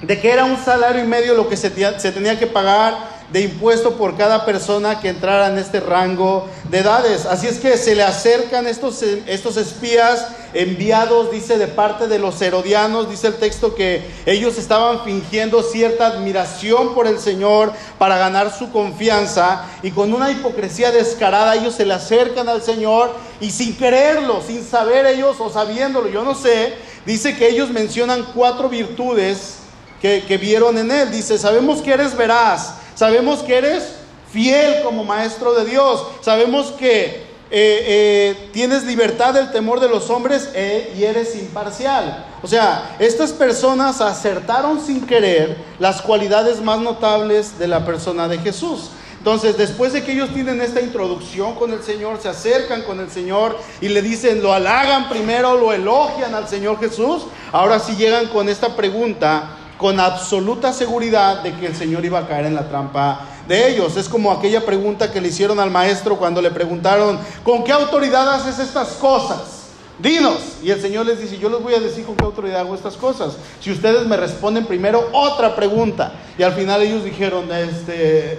de 0.00 0.20
que 0.20 0.30
era 0.30 0.44
un 0.44 0.56
salario 0.56 1.04
y 1.04 1.06
medio 1.06 1.34
lo 1.34 1.48
que 1.48 1.56
se, 1.56 1.70
se 1.98 2.12
tenía 2.12 2.38
que 2.38 2.46
pagar 2.46 3.11
de 3.32 3.40
impuesto 3.40 3.96
por 3.96 4.16
cada 4.16 4.44
persona 4.44 5.00
que 5.00 5.08
entrara 5.08 5.48
en 5.48 5.56
este 5.56 5.80
rango 5.80 6.46
de 6.68 6.80
edades. 6.80 7.24
Así 7.24 7.46
es 7.46 7.58
que 7.58 7.78
se 7.78 7.94
le 7.94 8.02
acercan 8.02 8.66
estos, 8.66 9.02
estos 9.02 9.56
espías 9.56 10.26
enviados, 10.52 11.32
dice, 11.32 11.56
de 11.56 11.66
parte 11.66 12.08
de 12.08 12.18
los 12.18 12.40
herodianos, 12.42 13.08
dice 13.08 13.28
el 13.28 13.36
texto 13.36 13.74
que 13.74 14.06
ellos 14.26 14.58
estaban 14.58 15.02
fingiendo 15.04 15.62
cierta 15.62 16.08
admiración 16.08 16.94
por 16.94 17.06
el 17.06 17.18
Señor 17.18 17.72
para 17.98 18.18
ganar 18.18 18.52
su 18.54 18.70
confianza 18.70 19.64
y 19.82 19.92
con 19.92 20.12
una 20.12 20.30
hipocresía 20.30 20.90
descarada 20.90 21.56
ellos 21.56 21.74
se 21.74 21.86
le 21.86 21.94
acercan 21.94 22.50
al 22.50 22.62
Señor 22.62 23.14
y 23.40 23.50
sin 23.50 23.74
quererlo, 23.78 24.42
sin 24.46 24.62
saber 24.62 25.06
ellos 25.06 25.36
o 25.38 25.48
sabiéndolo, 25.48 26.08
yo 26.10 26.22
no 26.22 26.34
sé, 26.34 26.74
dice 27.06 27.34
que 27.34 27.48
ellos 27.48 27.70
mencionan 27.70 28.26
cuatro 28.34 28.68
virtudes 28.68 29.54
que, 30.02 30.24
que 30.28 30.36
vieron 30.36 30.76
en 30.76 30.90
él. 30.90 31.10
Dice, 31.10 31.38
sabemos 31.38 31.80
que 31.80 31.92
eres 31.92 32.14
veraz 32.14 32.81
Sabemos 32.94 33.42
que 33.42 33.56
eres 33.56 33.94
fiel 34.32 34.82
como 34.82 35.04
maestro 35.04 35.54
de 35.54 35.64
Dios. 35.64 36.06
Sabemos 36.20 36.72
que 36.72 37.32
eh, 37.54 37.84
eh, 37.86 38.48
tienes 38.52 38.84
libertad 38.84 39.34
del 39.34 39.52
temor 39.52 39.78
de 39.78 39.88
los 39.88 40.08
hombres 40.08 40.50
eh, 40.54 40.94
y 40.96 41.04
eres 41.04 41.36
imparcial. 41.36 42.26
O 42.42 42.46
sea, 42.46 42.96
estas 42.98 43.32
personas 43.32 44.00
acertaron 44.00 44.80
sin 44.80 45.06
querer 45.06 45.58
las 45.78 46.00
cualidades 46.00 46.62
más 46.62 46.80
notables 46.80 47.58
de 47.58 47.68
la 47.68 47.84
persona 47.84 48.26
de 48.26 48.38
Jesús. 48.38 48.90
Entonces, 49.18 49.56
después 49.56 49.92
de 49.92 50.02
que 50.02 50.12
ellos 50.12 50.30
tienen 50.34 50.60
esta 50.60 50.80
introducción 50.80 51.54
con 51.54 51.72
el 51.72 51.82
Señor, 51.82 52.18
se 52.20 52.28
acercan 52.28 52.82
con 52.82 52.98
el 52.98 53.08
Señor 53.10 53.56
y 53.80 53.88
le 53.88 54.02
dicen, 54.02 54.42
lo 54.42 54.52
halagan 54.52 55.08
primero, 55.08 55.56
lo 55.56 55.72
elogian 55.72 56.34
al 56.34 56.48
Señor 56.48 56.80
Jesús, 56.80 57.26
ahora 57.52 57.78
sí 57.78 57.94
llegan 57.94 58.26
con 58.28 58.48
esta 58.48 58.74
pregunta 58.74 59.58
con 59.82 59.98
absoluta 59.98 60.72
seguridad 60.72 61.42
de 61.42 61.52
que 61.56 61.66
el 61.66 61.74
Señor 61.74 62.04
iba 62.04 62.20
a 62.20 62.28
caer 62.28 62.46
en 62.46 62.54
la 62.54 62.68
trampa 62.68 63.22
de 63.48 63.68
ellos. 63.68 63.96
Es 63.96 64.08
como 64.08 64.30
aquella 64.30 64.64
pregunta 64.64 65.10
que 65.10 65.20
le 65.20 65.26
hicieron 65.26 65.58
al 65.58 65.72
maestro 65.72 66.16
cuando 66.16 66.40
le 66.40 66.52
preguntaron, 66.52 67.18
¿con 67.42 67.64
qué 67.64 67.72
autoridad 67.72 68.32
haces 68.32 68.60
estas 68.60 68.90
cosas? 68.90 69.64
Dinos. 69.98 70.38
Y 70.62 70.70
el 70.70 70.80
Señor 70.80 71.06
les 71.06 71.20
dice, 71.20 71.36
yo 71.36 71.48
les 71.48 71.60
voy 71.60 71.74
a 71.74 71.80
decir 71.80 72.06
con 72.06 72.14
qué 72.14 72.24
autoridad 72.24 72.60
hago 72.60 72.76
estas 72.76 72.96
cosas. 72.96 73.36
Si 73.60 73.72
ustedes 73.72 74.06
me 74.06 74.16
responden 74.16 74.66
primero 74.66 75.08
otra 75.12 75.56
pregunta. 75.56 76.12
Y 76.38 76.44
al 76.44 76.52
final 76.52 76.80
ellos 76.80 77.02
dijeron, 77.02 77.50
este, 77.50 78.38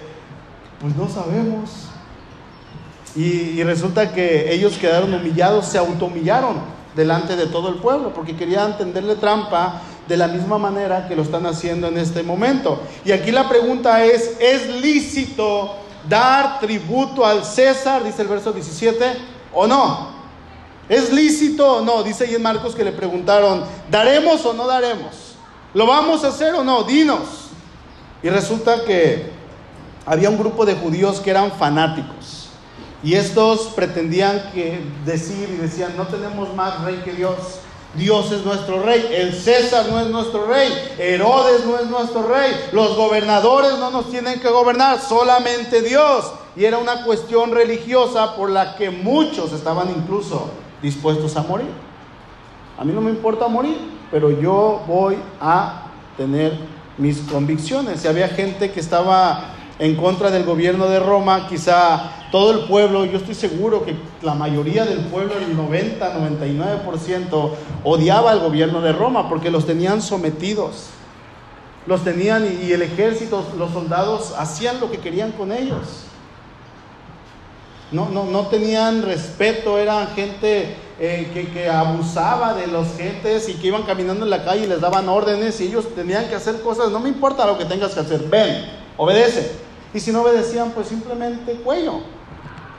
pues 0.80 0.96
no 0.96 1.10
sabemos. 1.10 1.70
Y, 3.18 3.60
y 3.60 3.64
resulta 3.64 4.14
que 4.14 4.54
ellos 4.54 4.78
quedaron 4.78 5.14
humillados, 5.14 5.66
se 5.66 5.78
autohumillaron 5.78 6.62
delante 6.96 7.36
de 7.36 7.48
todo 7.48 7.70
el 7.70 7.76
pueblo, 7.76 8.14
porque 8.14 8.36
querían 8.36 8.78
tenderle 8.78 9.16
trampa 9.16 9.82
de 10.08 10.18
la 10.18 10.28
misma 10.28 10.58
manera 10.58 11.08
que 11.08 11.16
lo 11.16 11.22
están 11.22 11.46
haciendo 11.46 11.88
en 11.88 11.98
este 11.98 12.24
momento. 12.24 12.82
Y 13.06 13.12
aquí 13.12 13.32
la 13.32 13.48
pregunta 13.48 14.04
es, 14.04 14.36
¿es 14.40 14.68
lícito 14.82 15.76
dar 16.08 16.60
tributo 16.60 17.26
al 17.26 17.46
César, 17.46 18.04
dice 18.04 18.22
el 18.22 18.28
verso 18.28 18.52
17, 18.52 19.06
o 19.54 19.68
no? 19.68 20.14
¿Es 20.90 21.12
lícito 21.14 21.78
o 21.78 21.82
no? 21.82 22.04
Dice 22.04 22.26
ahí 22.26 22.36
en 22.36 22.42
Marcos 22.42 22.76
que 22.76 22.84
le 22.84 22.92
preguntaron, 22.92 23.64
¿daremos 23.90 24.46
o 24.46 24.54
no 24.54 24.68
daremos? 24.68 25.36
¿Lo 25.74 25.88
vamos 25.88 26.24
a 26.24 26.28
hacer 26.28 26.54
o 26.54 26.64
no? 26.64 26.84
Dinos. 26.84 27.50
Y 28.22 28.30
resulta 28.30 28.84
que 28.86 29.32
había 30.06 30.30
un 30.30 30.38
grupo 30.38 30.66
de 30.66 30.76
judíos 30.76 31.20
que 31.20 31.30
eran 31.30 31.52
fanáticos. 31.52 32.50
Y 33.02 33.16
estos 33.16 33.68
pretendían 33.76 34.52
que 34.54 34.82
decir 35.06 35.50
y 35.50 35.58
decían, 35.58 35.96
no 35.98 36.08
tenemos 36.08 36.54
más 36.56 36.82
rey 36.82 37.02
que 37.04 37.14
Dios. 37.14 37.36
Dios 37.96 38.32
es 38.32 38.44
nuestro 38.44 38.82
rey, 38.82 39.08
el 39.12 39.34
César 39.34 39.86
no 39.90 40.00
es 40.00 40.08
nuestro 40.08 40.48
rey, 40.48 40.72
Herodes 40.98 41.64
no 41.66 41.78
es 41.78 41.86
nuestro 41.86 42.28
rey, 42.28 42.52
los 42.72 42.96
gobernadores 42.96 43.78
no 43.78 43.92
nos 43.92 44.10
tienen 44.10 44.40
que 44.40 44.50
gobernar, 44.50 45.00
solamente 45.00 45.82
Dios. 45.82 46.32
Y 46.56 46.66
era 46.66 46.80
una 46.80 47.04
cuestión 47.04 47.52
religiosa 47.52 48.36
por 48.36 48.50
la 48.50 48.76
que 48.76 48.90
muchos 48.90 49.54
estaban 49.54 49.90
incluso 49.90 50.50
dispuestos 50.82 51.36
a 51.36 51.44
morir. 51.44 51.70
A 52.78 52.84
mí 52.84 52.92
no 52.94 53.02
me 53.02 53.12
importa 53.12 53.48
morir, 53.48 53.78
pero 54.10 54.30
yo 54.32 54.82
voy 54.88 55.18
a 55.40 55.84
tener 56.18 56.58
mis 56.98 57.20
convicciones. 57.20 58.02
Si 58.02 58.08
había 58.08 58.28
gente 58.28 58.72
que 58.72 58.80
estaba 58.80 59.54
en 59.80 59.96
contra 59.96 60.30
del 60.30 60.44
gobierno 60.44 60.88
de 60.88 61.00
Roma, 61.00 61.48
quizá 61.48 62.28
todo 62.32 62.52
el 62.52 62.60
pueblo, 62.68 63.06
yo 63.06 63.18
estoy 63.18 63.36
seguro 63.36 63.84
que 63.84 63.96
la 64.22 64.36
mayoría 64.36 64.86
del 64.86 65.00
pueblo, 65.00 65.34
el 65.38 65.56
90, 65.56 66.20
99%, 66.20 67.52
odiaba 67.84 68.32
al 68.32 68.40
gobierno 68.40 68.82
de 68.82 68.92
Roma 68.92 69.30
porque 69.30 69.52
los 69.52 69.66
tenían 69.66 70.02
sometidos. 70.02 70.90
Los 71.86 72.04
tenían 72.04 72.48
y 72.64 72.72
el 72.72 72.82
ejército, 72.82 73.46
los 73.58 73.72
soldados 73.72 74.34
hacían 74.38 74.80
lo 74.80 74.90
que 74.90 75.00
querían 75.00 75.32
con 75.32 75.52
ellos. 75.52 76.06
No, 77.92 78.10
no, 78.10 78.26
no 78.26 78.48
tenían 78.48 79.04
respeto, 79.04 79.78
eran 79.78 80.08
gente 80.16 80.76
eh, 81.00 81.30
que, 81.34 81.50
que, 81.50 81.70
abusaba 81.70 82.54
de 82.54 82.68
los 82.68 82.96
gentes 82.96 83.50
y 83.50 83.56
que 83.56 83.68
iban 83.68 83.84
caminando 83.84 84.24
en 84.24 84.32
la 84.32 84.44
calle 84.44 84.64
y 84.64 84.68
les 84.68 84.82
daban 84.82 85.10
órdenes 85.10 85.60
y 85.62 85.66
ellos 85.66 85.94
tenían 85.94 86.28
que 86.30 86.36
hacer 86.36 86.62
cosas, 86.62 86.90
no 86.90 87.00
me 87.00 87.10
importa 87.10 87.46
lo 87.46 87.58
que 87.58 87.66
tengas 87.66 87.94
que 87.94 88.00
hacer, 88.00 88.22
ven, 88.30 88.83
obedece. 88.98 89.52
Y 89.94 90.00
si 90.00 90.12
no 90.12 90.22
obedecían, 90.22 90.72
pues 90.72 90.88
simplemente 90.88 91.54
cuello. 91.64 92.02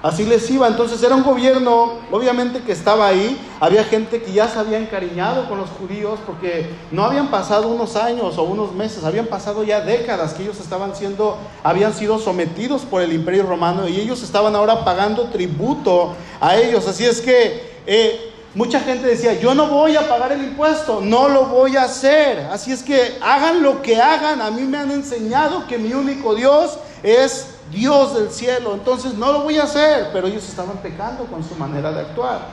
Así 0.04 0.24
les 0.24 0.50
iba. 0.50 0.68
Entonces 0.68 1.02
era 1.02 1.14
un 1.14 1.22
gobierno, 1.22 1.94
obviamente 2.10 2.60
que 2.60 2.72
estaba 2.72 3.06
ahí. 3.06 3.40
Había 3.58 3.84
gente 3.84 4.22
que 4.22 4.32
ya 4.32 4.46
se 4.48 4.58
había 4.58 4.76
encariñado 4.76 5.48
con 5.48 5.56
los 5.56 5.70
judíos 5.70 6.20
porque 6.26 6.68
no 6.90 7.04
habían 7.04 7.30
pasado 7.30 7.68
unos 7.68 7.96
años 7.96 8.36
o 8.36 8.42
unos 8.42 8.74
meses, 8.74 9.02
habían 9.04 9.28
pasado 9.28 9.64
ya 9.64 9.80
décadas 9.80 10.34
que 10.34 10.42
ellos 10.42 10.60
estaban 10.60 10.94
siendo, 10.94 11.38
habían 11.62 11.94
sido 11.94 12.18
sometidos 12.18 12.82
por 12.82 13.00
el 13.00 13.14
imperio 13.14 13.44
romano 13.44 13.88
y 13.88 13.98
ellos 13.98 14.22
estaban 14.22 14.54
ahora 14.54 14.84
pagando 14.84 15.30
tributo 15.30 16.14
a 16.38 16.56
ellos. 16.56 16.86
Así 16.86 17.06
es 17.06 17.22
que 17.22 17.72
eh, 17.86 18.33
mucha 18.54 18.80
gente 18.80 19.06
decía, 19.06 19.34
yo 19.34 19.54
no 19.54 19.68
voy 19.68 19.96
a 19.96 20.08
pagar 20.08 20.32
el 20.32 20.44
impuesto, 20.44 21.00
no 21.00 21.28
lo 21.28 21.46
voy 21.46 21.76
a 21.76 21.84
hacer. 21.84 22.40
Así 22.50 22.72
es 22.72 22.82
que 22.82 23.18
hagan 23.20 23.62
lo 23.62 23.82
que 23.82 24.00
hagan. 24.00 24.40
A 24.40 24.50
mí 24.50 24.62
me 24.62 24.78
han 24.78 24.90
enseñado 24.90 25.66
que 25.66 25.78
mi 25.78 25.92
único 25.92 26.34
Dios 26.34 26.78
es 27.02 27.48
Dios 27.70 28.14
del 28.14 28.30
cielo, 28.30 28.74
entonces 28.74 29.14
no 29.14 29.32
lo 29.32 29.40
voy 29.40 29.58
a 29.58 29.64
hacer, 29.64 30.10
pero 30.12 30.26
ellos 30.26 30.48
estaban 30.48 30.76
pecando 30.78 31.24
con 31.26 31.42
su 31.42 31.54
manera 31.56 31.90
de 31.92 32.00
actuar. 32.00 32.46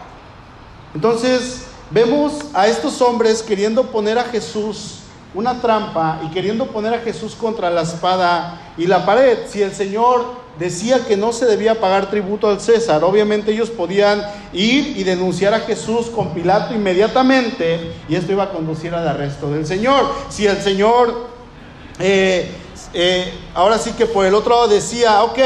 Entonces 0.96 1.65
vemos 1.89 2.34
a 2.53 2.67
estos 2.67 3.01
hombres 3.01 3.43
queriendo 3.43 3.91
poner 3.91 4.17
a 4.17 4.24
Jesús 4.24 5.00
una 5.34 5.62
trampa 5.62 6.20
y 6.24 6.32
queriendo 6.34 6.68
poner 6.68 6.94
a 6.94 7.00
Jesús 7.00 7.36
contra 7.36 7.70
la 7.70 7.82
espada 7.82 8.74
y 8.78 8.88
la 8.88 9.06
pared. 9.06 9.40
Si 9.48 9.62
el 9.62 9.74
Señor 9.74 10.26
decía 10.60 11.06
que 11.06 11.16
no 11.16 11.32
se 11.32 11.46
debía 11.46 11.80
pagar 11.80 12.10
tributo 12.10 12.50
al 12.50 12.60
César, 12.60 13.04
obviamente 13.04 13.52
ellos 13.52 13.70
podían 13.70 14.22
ir 14.54 14.98
y 14.98 15.04
denunciar 15.04 15.54
a 15.54 15.62
Jesús 15.62 16.08
con 16.08 16.34
Pilato 16.34 16.74
inmediatamente 16.74 17.94
y 18.10 18.16
esto 18.16 18.32
iba 18.32 18.44
a 18.44 18.50
conducir 18.50 18.94
al 18.94 19.08
arresto 19.08 19.50
del 19.50 19.66
Señor. 19.66 20.06
Si 20.30 20.46
el 20.46 20.62
Señor 20.62 21.30
eh, 22.00 22.50
eh, 22.94 23.34
ahora 23.54 23.78
sí 23.78 23.92
que 23.92 24.06
por 24.06 24.26
el 24.26 24.34
otro 24.34 24.56
lado 24.56 24.68
decía, 24.68 25.24
ok, 25.24 25.40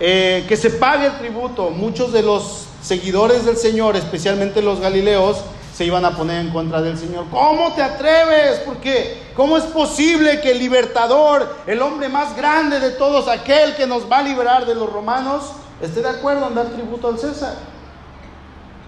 eh, 0.00 0.44
que 0.48 0.56
se 0.56 0.70
pague 0.70 1.06
el 1.06 1.18
tributo. 1.18 1.70
Muchos 1.70 2.12
de 2.12 2.22
los 2.22 2.66
seguidores 2.82 3.44
del 3.44 3.56
Señor, 3.56 3.96
especialmente 3.96 4.62
los 4.62 4.80
galileos, 4.80 5.38
se 5.78 5.84
iban 5.84 6.04
a 6.04 6.10
poner 6.10 6.40
en 6.40 6.50
contra 6.50 6.82
del 6.82 6.98
Señor. 6.98 7.26
¿Cómo 7.30 7.72
te 7.72 7.82
atreves? 7.82 8.58
Porque 8.66 9.22
¿cómo 9.36 9.56
es 9.56 9.62
posible 9.62 10.40
que 10.40 10.50
el 10.50 10.58
libertador, 10.58 11.54
el 11.68 11.80
hombre 11.82 12.08
más 12.08 12.36
grande 12.36 12.80
de 12.80 12.90
todos, 12.90 13.28
aquel 13.28 13.76
que 13.76 13.86
nos 13.86 14.10
va 14.10 14.18
a 14.18 14.22
liberar 14.22 14.66
de 14.66 14.74
los 14.74 14.92
romanos, 14.92 15.52
esté 15.80 16.02
de 16.02 16.08
acuerdo 16.08 16.48
en 16.48 16.56
dar 16.56 16.66
tributo 16.70 17.06
al 17.06 17.20
César? 17.20 17.54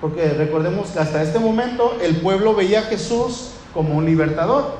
Porque 0.00 0.30
recordemos 0.30 0.88
que 0.88 0.98
hasta 0.98 1.22
este 1.22 1.38
momento 1.38 1.96
el 2.02 2.16
pueblo 2.16 2.56
veía 2.56 2.80
a 2.80 2.82
Jesús 2.82 3.52
como 3.72 3.94
un 3.94 4.04
libertador. 4.04 4.72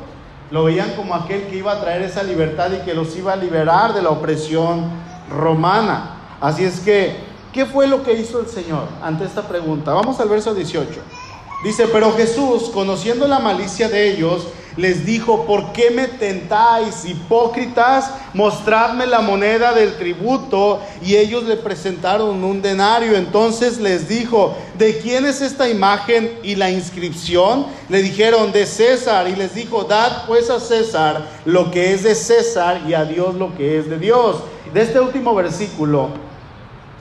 Lo 0.50 0.64
veían 0.64 0.94
como 0.96 1.14
aquel 1.14 1.46
que 1.46 1.58
iba 1.58 1.70
a 1.70 1.80
traer 1.80 2.02
esa 2.02 2.24
libertad 2.24 2.72
y 2.72 2.84
que 2.84 2.92
los 2.92 3.14
iba 3.14 3.34
a 3.34 3.36
liberar 3.36 3.94
de 3.94 4.02
la 4.02 4.10
opresión 4.10 4.90
romana. 5.30 6.16
Así 6.40 6.64
es 6.64 6.80
que, 6.80 7.18
¿qué 7.52 7.66
fue 7.66 7.86
lo 7.86 8.02
que 8.02 8.14
hizo 8.14 8.40
el 8.40 8.48
Señor 8.48 8.88
ante 9.00 9.24
esta 9.24 9.42
pregunta? 9.42 9.92
Vamos 9.92 10.18
al 10.18 10.28
verso 10.28 10.52
18. 10.52 11.19
Dice, 11.62 11.86
pero 11.88 12.16
Jesús, 12.16 12.70
conociendo 12.72 13.28
la 13.28 13.38
malicia 13.38 13.88
de 13.88 14.10
ellos, 14.10 14.48
les 14.76 15.04
dijo, 15.04 15.44
¿por 15.46 15.72
qué 15.72 15.90
me 15.90 16.06
tentáis, 16.06 17.04
hipócritas? 17.04 18.12
Mostradme 18.32 19.06
la 19.06 19.20
moneda 19.20 19.74
del 19.74 19.96
tributo. 19.98 20.80
Y 21.02 21.16
ellos 21.16 21.44
le 21.44 21.56
presentaron 21.56 22.42
un 22.42 22.62
denario. 22.62 23.16
Entonces 23.16 23.78
les 23.78 24.08
dijo, 24.08 24.56
¿de 24.78 24.98
quién 24.98 25.26
es 25.26 25.42
esta 25.42 25.68
imagen 25.68 26.38
y 26.42 26.54
la 26.54 26.70
inscripción? 26.70 27.66
Le 27.88 28.00
dijeron, 28.00 28.52
de 28.52 28.64
César. 28.64 29.28
Y 29.28 29.36
les 29.36 29.54
dijo, 29.54 29.84
dad 29.84 30.24
pues 30.26 30.48
a 30.48 30.60
César 30.60 31.26
lo 31.44 31.70
que 31.70 31.92
es 31.92 32.04
de 32.04 32.14
César 32.14 32.80
y 32.88 32.94
a 32.94 33.04
Dios 33.04 33.34
lo 33.34 33.54
que 33.56 33.78
es 33.78 33.90
de 33.90 33.98
Dios. 33.98 34.36
De 34.72 34.82
este 34.82 35.00
último 35.00 35.34
versículo 35.34 36.08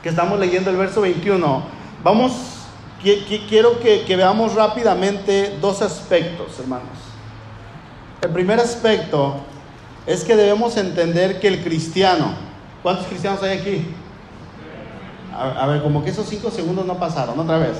que 0.02 0.10
estamos 0.10 0.40
leyendo, 0.40 0.70
el 0.70 0.78
verso 0.78 1.02
21, 1.02 1.64
vamos, 2.04 2.59
quiero 3.02 3.80
que, 3.80 4.16
veamos 4.16 4.54
rápidamente 4.56 5.58
dos 5.62 5.82
aspectos, 5.82 6.60
hermanos. 6.60 6.88
El 8.22 8.30
primer 8.32 8.60
aspecto 8.60 9.36
es 10.06 10.24
que 10.24 10.36
debemos 10.36 10.76
entender 10.78 11.40
que 11.40 11.48
el 11.48 11.64
cristiano, 11.64 12.34
¿cuántos 12.84 13.08
cristianos 13.08 13.42
hay 13.44 13.58
aquí? 13.58 13.88
A, 15.34 15.68
ver, 15.68 15.82
como 15.82 16.04
que 16.04 16.10
esos 16.10 16.28
cinco 16.28 16.52
segundos 16.52 16.86
no 16.86 16.98
pasaron, 16.98 17.40
otra 17.40 17.58
vez. 17.58 17.78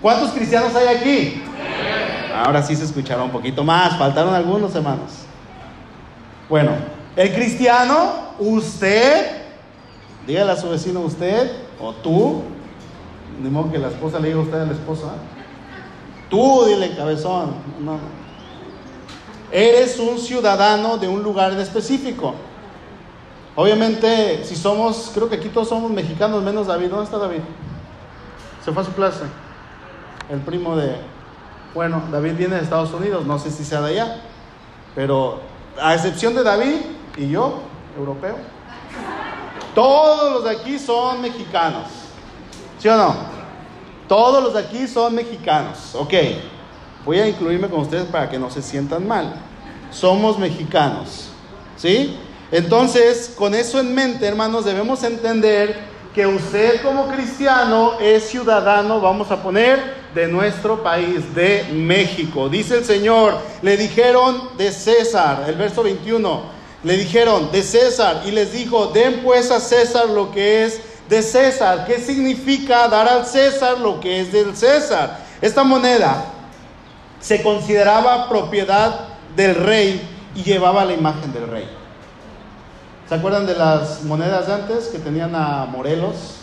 ¿Cuántos 0.00 0.30
cristianos 0.30 0.74
hay 0.76 0.96
aquí? 0.96 1.42
Ahora 2.34 2.62
sí 2.62 2.76
se 2.76 2.84
escucharon 2.84 3.24
un 3.24 3.30
poquito 3.30 3.64
más, 3.64 3.98
faltaron 3.98 4.32
algunos 4.32 4.74
hermanos. 4.74 5.10
Bueno, 6.48 6.72
el 7.16 7.34
cristiano, 7.34 8.34
usted, 8.38 9.42
dígale 10.26 10.52
a 10.52 10.56
su 10.56 10.70
vecino 10.70 11.00
usted 11.00 11.50
o 11.80 11.92
tú, 11.92 12.42
de 13.42 13.50
modo 13.50 13.70
que 13.70 13.78
la 13.78 13.88
esposa 13.88 14.18
le 14.18 14.28
diga 14.28 14.40
a 14.40 14.42
usted 14.42 14.60
a 14.60 14.66
la 14.66 14.72
esposa, 14.72 15.12
tú 16.28 16.64
dile 16.66 16.94
cabezón, 16.96 17.54
no, 17.80 17.98
Eres 19.52 19.98
un 19.98 20.18
ciudadano 20.18 20.96
de 20.96 21.08
un 21.08 21.22
lugar 21.22 21.52
en 21.52 21.58
específico. 21.58 22.34
Obviamente, 23.56 24.44
si 24.44 24.54
somos, 24.54 25.10
creo 25.12 25.28
que 25.28 25.36
aquí 25.36 25.48
todos 25.48 25.68
somos 25.68 25.90
mexicanos, 25.90 26.42
menos 26.42 26.68
David. 26.68 26.88
¿Dónde 26.88 27.04
está 27.04 27.18
David? 27.18 27.40
Se 28.64 28.72
fue 28.72 28.82
a 28.82 28.86
su 28.86 28.92
clase. 28.92 29.24
El 30.30 30.38
primo 30.40 30.76
de, 30.76 30.94
bueno, 31.74 32.00
David 32.12 32.34
viene 32.36 32.56
de 32.56 32.62
Estados 32.62 32.92
Unidos, 32.92 33.26
no 33.26 33.40
sé 33.40 33.50
si 33.50 33.64
sea 33.64 33.80
de 33.80 33.90
allá, 33.90 34.22
pero 34.94 35.40
a 35.80 35.94
excepción 35.94 36.34
de 36.36 36.44
David 36.44 36.76
y 37.16 37.28
yo, 37.28 37.62
europeo, 37.98 38.36
todos 39.74 40.32
los 40.32 40.44
de 40.44 40.50
aquí 40.50 40.78
son 40.78 41.20
mexicanos. 41.20 41.88
¿Sí 42.78 42.88
o 42.88 42.96
no? 42.96 43.29
Todos 44.10 44.42
los 44.42 44.54
de 44.54 44.58
aquí 44.58 44.88
son 44.88 45.14
mexicanos. 45.14 45.94
Ok. 45.94 46.12
Voy 47.06 47.20
a 47.20 47.28
incluirme 47.28 47.68
con 47.68 47.78
ustedes 47.78 48.06
para 48.06 48.28
que 48.28 48.40
no 48.40 48.50
se 48.50 48.60
sientan 48.60 49.06
mal. 49.06 49.34
somos 49.92 50.36
mexicanos. 50.36 51.28
¿Sí? 51.76 52.16
Entonces, 52.50 53.32
con 53.38 53.54
eso 53.54 53.78
en 53.78 53.94
mente, 53.94 54.26
hermanos, 54.26 54.64
debemos 54.64 55.04
entender 55.04 55.78
que 56.12 56.26
usted 56.26 56.82
como 56.82 57.06
cristiano 57.06 58.00
es 58.00 58.24
ciudadano, 58.24 59.00
vamos 59.00 59.30
a 59.30 59.40
poner, 59.44 59.78
de 60.12 60.26
nuestro 60.26 60.82
país, 60.82 61.32
de 61.32 61.68
México. 61.72 62.48
Dice 62.48 62.78
el 62.78 62.84
Señor, 62.84 63.38
le 63.62 63.76
dijeron 63.76 64.56
de 64.58 64.72
César, 64.72 65.44
el 65.46 65.54
verso 65.54 65.84
21, 65.84 66.42
le 66.82 66.96
dijeron 66.96 67.52
de 67.52 67.62
César 67.62 68.22
y 68.26 68.32
les 68.32 68.52
dijo, 68.52 68.86
den 68.86 69.20
pues 69.22 69.52
a 69.52 69.60
César 69.60 70.08
lo 70.08 70.32
que 70.32 70.64
es 70.64 70.80
de 71.10 71.22
César. 71.22 71.84
¿Qué 71.86 71.98
significa 71.98 72.88
dar 72.88 73.08
al 73.08 73.26
César 73.26 73.78
lo 73.78 73.98
que 74.00 74.20
es 74.20 74.32
del 74.32 74.56
César? 74.56 75.18
Esta 75.42 75.64
moneda 75.64 76.24
se 77.18 77.42
consideraba 77.42 78.28
propiedad 78.28 79.08
del 79.34 79.56
rey 79.56 80.00
y 80.36 80.44
llevaba 80.44 80.84
la 80.84 80.94
imagen 80.94 81.32
del 81.32 81.48
rey. 81.48 81.68
¿Se 83.08 83.16
acuerdan 83.16 83.44
de 83.44 83.56
las 83.56 84.04
monedas 84.04 84.46
de 84.46 84.54
antes 84.54 84.86
que 84.86 85.00
tenían 85.00 85.34
a 85.34 85.66
Morelos? 85.66 86.36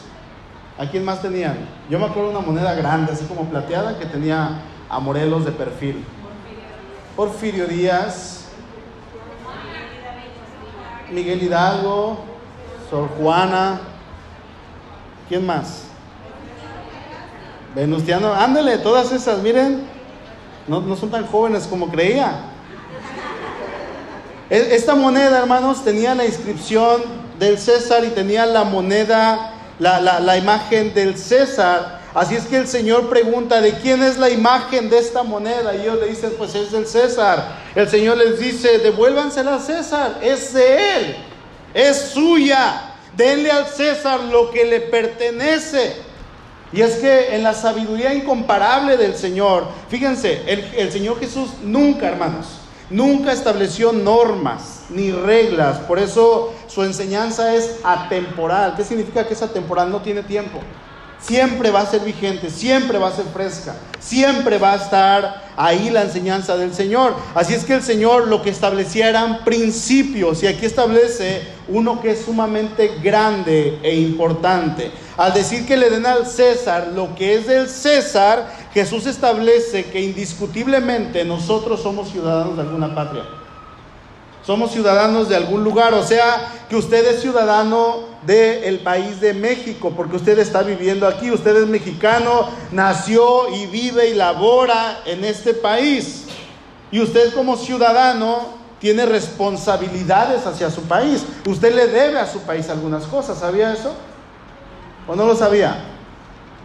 ¿A 0.78 0.86
quién 0.86 1.06
más 1.06 1.22
tenían? 1.22 1.58
Yo 1.90 1.98
me 1.98 2.06
acuerdo 2.06 2.30
de 2.30 2.36
una 2.36 2.46
moneda 2.46 2.76
grande, 2.76 3.14
así 3.14 3.24
como 3.24 3.46
plateada, 3.46 3.98
que 3.98 4.06
tenía 4.06 4.64
a 4.90 5.00
Morelos 5.00 5.46
de 5.46 5.52
perfil. 5.54 6.04
Porfirio 7.16 7.68
Díaz, 7.68 8.50
Miguel 11.10 11.42
Hidalgo, 11.42 12.20
Sor 12.90 13.08
Juana, 13.18 13.80
¿quién 15.30 15.46
más? 15.46 15.84
Venustiano, 17.76 18.34
ándale, 18.34 18.78
todas 18.80 19.12
esas, 19.12 19.40
miren, 19.44 19.84
no, 20.68 20.82
no 20.82 20.96
son 20.96 21.12
tan 21.12 21.28
jóvenes 21.28 21.68
como 21.68 21.90
creía. 21.90 22.42
E, 24.50 24.76
esta 24.76 24.96
moneda, 24.96 25.40
hermanos, 25.40 25.84
tenía 25.84 26.16
la 26.16 26.26
inscripción 26.26 27.04
del 27.38 27.58
César 27.60 28.04
y 28.06 28.10
tenía 28.10 28.46
la 28.46 28.64
moneda, 28.64 29.54
la, 29.80 30.00
la, 30.00 30.38
imagen 30.38 30.94
del 30.94 31.18
César. 31.18 32.02
Así 32.14 32.36
es 32.36 32.46
que 32.46 32.58
el 32.58 32.68
Señor 32.68 33.10
pregunta, 33.10 33.62
¿de 33.62 33.74
quién 33.74 34.02
es 34.02 34.18
la 34.18 34.30
imagen 34.30 34.90
de 34.90 34.98
esta 34.98 35.22
moneda? 35.24 35.76
Y 35.76 35.82
ellos 35.82 36.00
le 36.00 36.08
dicen, 36.08 36.34
pues 36.38 36.56
es 36.56 36.72
del 36.72 36.88
César. 36.88 37.58
El 37.76 37.88
Señor 37.90 38.18
les 38.18 38.40
dice, 38.40 38.80
devuélvansela 38.80 39.56
al 39.56 39.62
César, 39.62 40.18
es 40.22 40.54
de 40.54 40.96
él, 40.96 41.16
es 41.74 41.98
suya. 42.14 42.87
Denle 43.18 43.52
al 43.52 43.66
César 43.66 44.22
lo 44.22 44.52
que 44.52 44.64
le 44.64 44.80
pertenece. 44.80 45.96
Y 46.72 46.82
es 46.82 46.96
que 46.96 47.36
en 47.36 47.44
la 47.44 47.54
sabiduría 47.54 48.14
incomparable 48.14 48.96
del 48.96 49.16
Señor, 49.16 49.68
fíjense, 49.90 50.44
el, 50.48 50.60
el 50.76 50.92
Señor 50.92 51.20
Jesús 51.20 51.50
nunca, 51.64 52.08
hermanos, 52.08 52.48
Nunca 52.90 53.34
estableció 53.34 53.92
normas 53.92 54.86
ni 54.90 55.12
reglas, 55.12 55.80
por 55.80 56.00
eso 56.00 56.54
su 56.68 56.84
enseñanza 56.84 57.54
es 57.54 57.82
atemporal. 57.84 58.76
¿Qué 58.78 58.86
significa 58.86 59.28
que 59.28 59.34
es 59.34 59.42
atemporal? 59.42 59.92
No 59.92 60.02
tiene 60.02 60.24
tiempo. 60.24 60.60
Siempre 61.20 61.72
va 61.72 61.82
a 61.82 61.86
ser 61.86 62.02
vigente, 62.02 62.50
siempre 62.50 62.98
va 62.98 63.08
a 63.10 63.16
ser 63.16 63.26
fresca, 63.26 63.76
siempre 64.00 64.58
va 64.58 64.74
a 64.74 64.76
estar 64.76 65.48
ahí 65.58 65.90
la 65.90 66.04
enseñanza 66.04 66.56
del 66.56 66.74
Señor. 66.74 67.16
Así 67.34 67.54
es 67.54 67.66
que 67.66 67.74
el 67.74 67.84
Señor 67.84 68.28
lo 68.28 68.42
que 68.42 68.52
establecía 68.52 69.10
eran 69.10 69.44
principios 69.44 70.44
y 70.44 70.48
aquí 70.48 70.66
establece 70.66 71.42
uno 71.68 72.00
que 72.02 72.12
es 72.12 72.22
sumamente 72.22 73.00
grande 73.04 73.80
e 73.84 73.96
importante. 73.96 74.92
Al 75.18 75.34
decir 75.34 75.66
que 75.66 75.76
le 75.76 75.90
den 75.90 76.06
al 76.06 76.28
César 76.28 76.92
lo 76.96 77.16
que 77.16 77.36
es 77.36 77.48
del 77.48 77.68
César, 77.68 78.54
Jesús 78.74 79.08
establece 79.08 79.86
que 79.86 80.00
indiscutiblemente 80.00 81.26
nosotros 81.26 81.82
somos 81.82 82.12
ciudadanos 82.12 82.56
de 82.56 82.62
alguna 82.62 82.94
patria. 82.94 83.24
Somos 84.48 84.72
ciudadanos 84.72 85.28
de 85.28 85.36
algún 85.36 85.66
lugar, 85.66 85.94
o 85.94 86.02
sea, 86.02 86.54
que 86.70 86.78
usted 86.78 87.06
es 87.06 87.20
ciudadano 87.20 88.06
del 88.26 88.80
país 88.80 89.20
de 89.20 89.34
México, 89.34 89.92
porque 89.94 90.16
usted 90.16 90.40
está 90.40 90.64
viviendo 90.64 91.06
aquí, 91.06 91.30
usted 91.30 91.64
es 91.64 91.68
mexicano, 91.68 92.48
nació 92.72 93.54
y 93.54 93.66
vive 93.66 94.08
y 94.08 94.14
labora 94.14 95.02
en 95.06 95.26
este 95.26 95.54
país. 95.54 96.28
Y 96.92 97.02
usted 97.02 97.34
como 97.34 97.58
ciudadano 97.58 98.54
tiene 98.80 99.06
responsabilidades 99.06 100.46
hacia 100.46 100.72
su 100.72 100.84
país. 100.84 101.26
Usted 101.46 101.76
le 101.76 101.88
debe 101.88 102.18
a 102.18 102.26
su 102.26 102.40
país 102.44 102.70
algunas 102.70 103.04
cosas, 103.04 103.40
¿sabía 103.40 103.74
eso? 103.74 103.96
¿O 105.10 105.16
no 105.18 105.26
lo 105.26 105.36
sabía? 105.36 105.76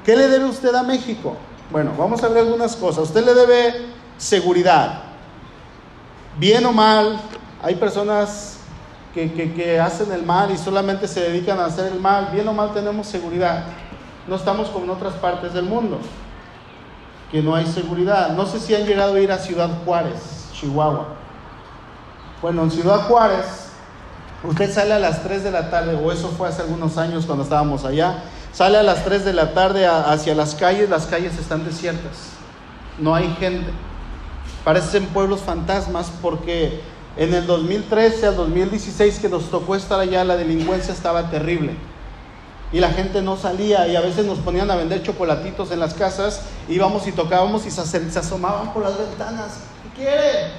¿Qué 0.04 0.14
le 0.14 0.28
debe 0.28 0.44
usted 0.44 0.72
a 0.72 0.84
México? 0.84 1.36
Bueno, 1.72 1.90
vamos 1.98 2.22
a 2.22 2.28
ver 2.28 2.44
algunas 2.44 2.76
cosas. 2.76 3.08
Usted 3.08 3.24
le 3.24 3.34
debe 3.34 3.74
seguridad. 4.18 5.02
Bien 6.38 6.64
o 6.64 6.72
mal, 6.72 7.20
hay 7.62 7.76
personas 7.76 8.58
que, 9.14 9.80
hacen 9.80 10.10
el 10.12 10.24
mal 10.24 10.50
y 10.50 10.58
solamente 10.58 11.06
se 11.06 11.20
dedican 11.20 11.58
a 11.60 11.66
hacer 11.66 11.92
el 11.92 12.00
mal. 12.00 12.30
Bien 12.32 12.46
o 12.48 12.52
mal 12.52 12.72
tenemos 12.72 13.06
seguridad. 13.06 13.64
No 14.26 14.36
estamos 14.36 14.68
como 14.68 14.84
en 14.84 14.90
otras 14.90 15.14
partes 15.14 15.52
del 15.52 15.64
mundo, 15.64 15.98
que 17.30 17.42
no 17.42 17.54
hay 17.54 17.66
seguridad. 17.66 18.30
No 18.30 18.46
sé 18.46 18.60
si 18.60 18.74
han 18.74 18.84
llegado 18.84 19.14
a 19.14 19.20
ir 19.20 19.30
a 19.30 19.38
Ciudad 19.38 19.70
Juárez, 19.84 20.48
Chihuahua. 20.52 21.08
Bueno, 22.40 22.64
en 22.64 22.70
Ciudad 22.70 23.02
Juárez, 23.02 23.68
usted 24.44 24.72
sale 24.72 24.94
a 24.94 24.98
las 24.98 25.22
3 25.22 25.44
de 25.44 25.50
la 25.50 25.70
tarde, 25.70 25.94
o 25.94 26.10
eso 26.10 26.28
fue 26.28 26.48
hace 26.48 26.62
algunos 26.62 26.98
años 26.98 27.26
cuando 27.26 27.44
estábamos 27.44 27.84
allá, 27.84 28.22
Sale 28.52 28.76
a 28.76 28.82
las 28.82 29.02
3 29.04 29.24
de 29.24 29.32
la 29.32 29.54
tarde 29.54 29.86
hacia 29.86 30.34
las 30.34 30.54
calles, 30.54 30.90
las 30.90 31.06
calles 31.06 31.38
están 31.38 31.64
desiertas, 31.64 32.32
no 32.98 33.14
hay 33.14 33.34
gente. 33.40 33.70
Parecen 34.62 35.06
pueblos 35.06 35.40
fantasmas 35.40 36.12
porque 36.20 36.82
en 37.16 37.34
el 37.34 37.46
2013 37.46 38.26
al 38.26 38.36
2016 38.36 39.18
que 39.18 39.28
nos 39.28 39.50
tocó 39.50 39.76
estar 39.76 40.00
allá, 40.00 40.24
la 40.24 40.36
delincuencia 40.36 40.94
estaba 40.94 41.30
terrible. 41.30 41.76
Y 42.72 42.80
la 42.80 42.90
gente 42.90 43.20
no 43.20 43.36
salía 43.36 43.86
y 43.86 43.96
a 43.96 44.00
veces 44.00 44.24
nos 44.24 44.38
ponían 44.38 44.70
a 44.70 44.76
vender 44.76 45.02
chocolatitos 45.02 45.70
en 45.72 45.80
las 45.80 45.92
casas, 45.92 46.42
íbamos 46.68 47.06
y 47.06 47.12
tocábamos 47.12 47.66
y 47.66 47.70
se, 47.70 48.18
asomaban 48.18 48.72
por 48.72 48.82
las 48.82 48.96
ventanas. 48.96 49.58
¿Qué 49.82 50.02
quiere? 50.02 50.50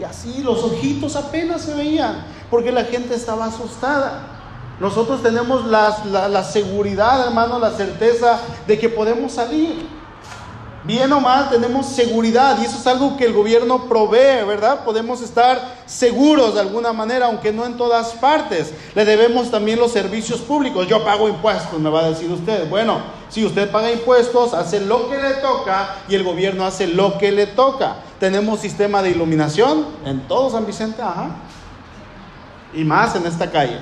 Y 0.00 0.02
así 0.02 0.42
los 0.42 0.64
ojitos 0.64 1.14
apenas 1.14 1.62
se 1.62 1.74
veían 1.74 2.24
porque 2.50 2.72
la 2.72 2.84
gente 2.84 3.14
estaba 3.14 3.44
asustada. 3.44 4.34
Nosotros 4.80 5.22
tenemos 5.22 5.64
la, 5.66 6.42
seguridad, 6.42 7.28
hermano, 7.28 7.60
la 7.60 7.70
certeza 7.70 8.40
de 8.66 8.76
que 8.76 8.88
podemos 8.88 9.32
salir. 9.32 9.86
Bien 10.84 11.10
o 11.14 11.20
mal, 11.20 11.48
tenemos 11.48 11.86
seguridad 11.86 12.58
y 12.60 12.66
eso 12.66 12.76
es 12.76 12.86
algo 12.86 13.16
que 13.16 13.24
el 13.24 13.32
gobierno 13.32 13.88
provee, 13.88 14.44
¿verdad? 14.46 14.84
Podemos 14.84 15.22
estar 15.22 15.76
seguros 15.86 16.54
de 16.54 16.60
alguna 16.60 16.92
manera, 16.92 17.24
aunque 17.24 17.54
no 17.54 17.64
en 17.64 17.78
todas 17.78 18.12
partes. 18.12 18.74
Le 18.94 19.06
debemos 19.06 19.50
también 19.50 19.78
los 19.78 19.92
servicios 19.92 20.42
públicos. 20.42 20.86
Yo 20.86 21.02
pago 21.02 21.26
impuestos, 21.26 21.80
me 21.80 21.88
va 21.88 22.00
a 22.00 22.10
decir 22.10 22.30
usted. 22.30 22.68
Bueno, 22.68 22.98
si 23.30 23.46
usted 23.46 23.70
paga 23.70 23.90
impuestos, 23.90 24.52
hace 24.52 24.78
lo 24.80 25.08
que 25.08 25.16
le 25.16 25.32
toca 25.36 25.96
y 26.06 26.16
el 26.16 26.22
gobierno 26.22 26.66
hace 26.66 26.86
lo 26.86 27.16
que 27.16 27.32
le 27.32 27.46
toca. 27.46 27.96
Tenemos 28.20 28.60
sistema 28.60 29.02
de 29.02 29.12
iluminación 29.12 29.86
en 30.04 30.28
todo 30.28 30.50
San 30.50 30.66
Vicente, 30.66 31.00
ajá. 31.00 31.30
Y 32.74 32.84
más 32.84 33.16
en 33.16 33.24
esta 33.24 33.50
calle. 33.50 33.78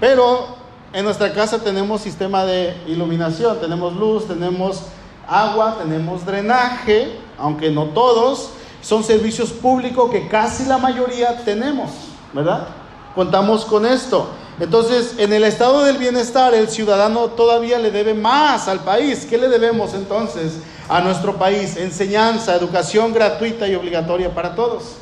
Pero 0.00 0.58
en 0.92 1.04
nuestra 1.04 1.32
casa 1.32 1.58
tenemos 1.58 2.02
sistema 2.02 2.44
de 2.44 2.76
iluminación, 2.86 3.58
tenemos 3.58 3.94
luz, 3.94 4.28
tenemos 4.28 4.82
agua, 5.28 5.76
tenemos 5.78 6.24
drenaje, 6.24 7.18
aunque 7.38 7.70
no 7.70 7.86
todos, 7.86 8.50
son 8.80 9.04
servicios 9.04 9.50
públicos 9.50 10.10
que 10.10 10.28
casi 10.28 10.64
la 10.64 10.78
mayoría 10.78 11.36
tenemos, 11.44 11.90
¿verdad? 12.32 12.68
Contamos 13.14 13.64
con 13.64 13.84
esto. 13.84 14.28
Entonces, 14.60 15.14
en 15.18 15.32
el 15.32 15.44
estado 15.44 15.84
del 15.84 15.98
bienestar, 15.98 16.54
el 16.54 16.68
ciudadano 16.68 17.28
todavía 17.28 17.78
le 17.78 17.90
debe 17.90 18.14
más 18.14 18.66
al 18.66 18.80
país. 18.80 19.26
¿Qué 19.28 19.38
le 19.38 19.48
debemos 19.48 19.94
entonces 19.94 20.54
a 20.88 21.00
nuestro 21.00 21.36
país? 21.36 21.76
Enseñanza, 21.76 22.56
educación 22.56 23.12
gratuita 23.12 23.68
y 23.68 23.76
obligatoria 23.76 24.34
para 24.34 24.56
todos. 24.56 24.96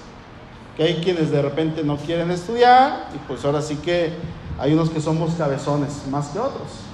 Que 0.77 0.83
hay 0.83 0.95
quienes 1.03 1.31
de 1.31 1.41
repente 1.41 1.83
no 1.83 1.97
quieren 1.97 2.31
estudiar 2.31 3.09
y 3.15 3.19
pues 3.27 3.45
ahora 3.47 3.63
sí 3.63 3.77
que 3.77 4.13
hay 4.59 4.75
unos 4.75 4.91
que 4.91 5.01
somos 5.01 5.35
cabezones 5.35 6.07
más 6.11 6.29
que 6.29 6.39
otros. 6.39 6.86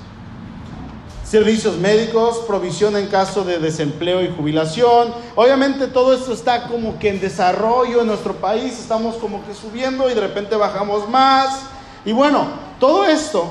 Servicios 1.33 1.79
médicos, 1.79 2.43
provisión 2.47 2.95
en 2.95 3.07
caso 3.07 3.43
de 3.43 3.59
desempleo 3.59 4.21
y 4.21 4.29
jubilación. 4.29 5.15
Obviamente 5.35 5.87
todo 5.87 6.13
esto 6.13 6.35
está 6.35 6.69
como 6.69 6.99
que 6.99 7.09
en 7.09 7.23
desarrollo 7.23 8.03
en 8.03 8.09
nuestro 8.09 8.35
país, 8.35 8.79
estamos 8.79 9.15
como 9.15 9.43
que 9.47 9.55
subiendo 9.55 10.11
y 10.11 10.15
de 10.15 10.21
repente 10.21 10.57
bajamos 10.57 11.09
más. 11.09 11.63
Y 12.05 12.13
bueno, 12.13 12.49
todo 12.79 13.07
esto 13.07 13.47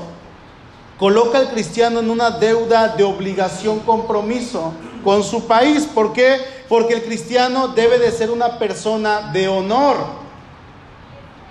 coloca 0.96 1.38
al 1.38 1.50
cristiano 1.50 1.98
en 1.98 2.08
una 2.08 2.30
deuda 2.30 2.86
de 2.86 3.02
obligación, 3.02 3.80
compromiso 3.80 4.72
con 5.02 5.24
su 5.24 5.48
país. 5.48 5.84
¿Por 5.92 6.12
qué? 6.12 6.38
Porque 6.68 6.94
el 6.94 7.02
cristiano 7.02 7.66
debe 7.66 7.98
de 7.98 8.12
ser 8.12 8.30
una 8.30 8.60
persona 8.60 9.32
de 9.32 9.48
honor. 9.48 9.96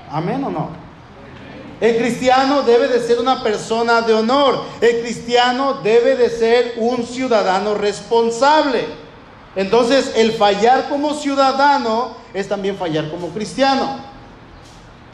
Amén 0.09 0.41
o 0.45 0.49
no? 0.49 0.80
El 1.81 1.97
cristiano 1.97 2.61
debe 2.61 2.87
de 2.87 2.99
ser 2.99 3.19
una 3.19 3.41
persona 3.41 4.03
de 4.03 4.13
honor. 4.13 4.61
El 4.79 5.01
cristiano 5.01 5.79
debe 5.83 6.15
de 6.15 6.29
ser 6.29 6.75
un 6.77 7.03
ciudadano 7.03 7.73
responsable. 7.73 8.85
Entonces, 9.55 10.11
el 10.15 10.33
fallar 10.33 10.87
como 10.89 11.15
ciudadano 11.15 12.15
es 12.35 12.47
también 12.47 12.77
fallar 12.77 13.09
como 13.09 13.29
cristiano. 13.29 13.99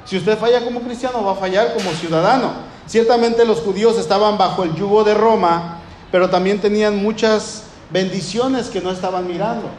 Si 0.03 0.17
usted 0.17 0.37
falla 0.37 0.63
como 0.63 0.81
cristiano, 0.81 1.23
va 1.23 1.31
a 1.31 1.35
fallar 1.35 1.73
como 1.73 1.89
ciudadano. 1.91 2.51
Ciertamente 2.85 3.45
los 3.45 3.61
judíos 3.61 3.97
estaban 3.97 4.37
bajo 4.37 4.63
el 4.63 4.75
yugo 4.75 5.05
de 5.05 5.13
Roma, 5.13 5.79
pero 6.11 6.29
también 6.29 6.59
tenían 6.59 7.01
muchas 7.01 7.63
bendiciones 7.89 8.67
que 8.67 8.81
no 8.81 8.91
estaban 8.91 9.25
mirando. 9.25 9.69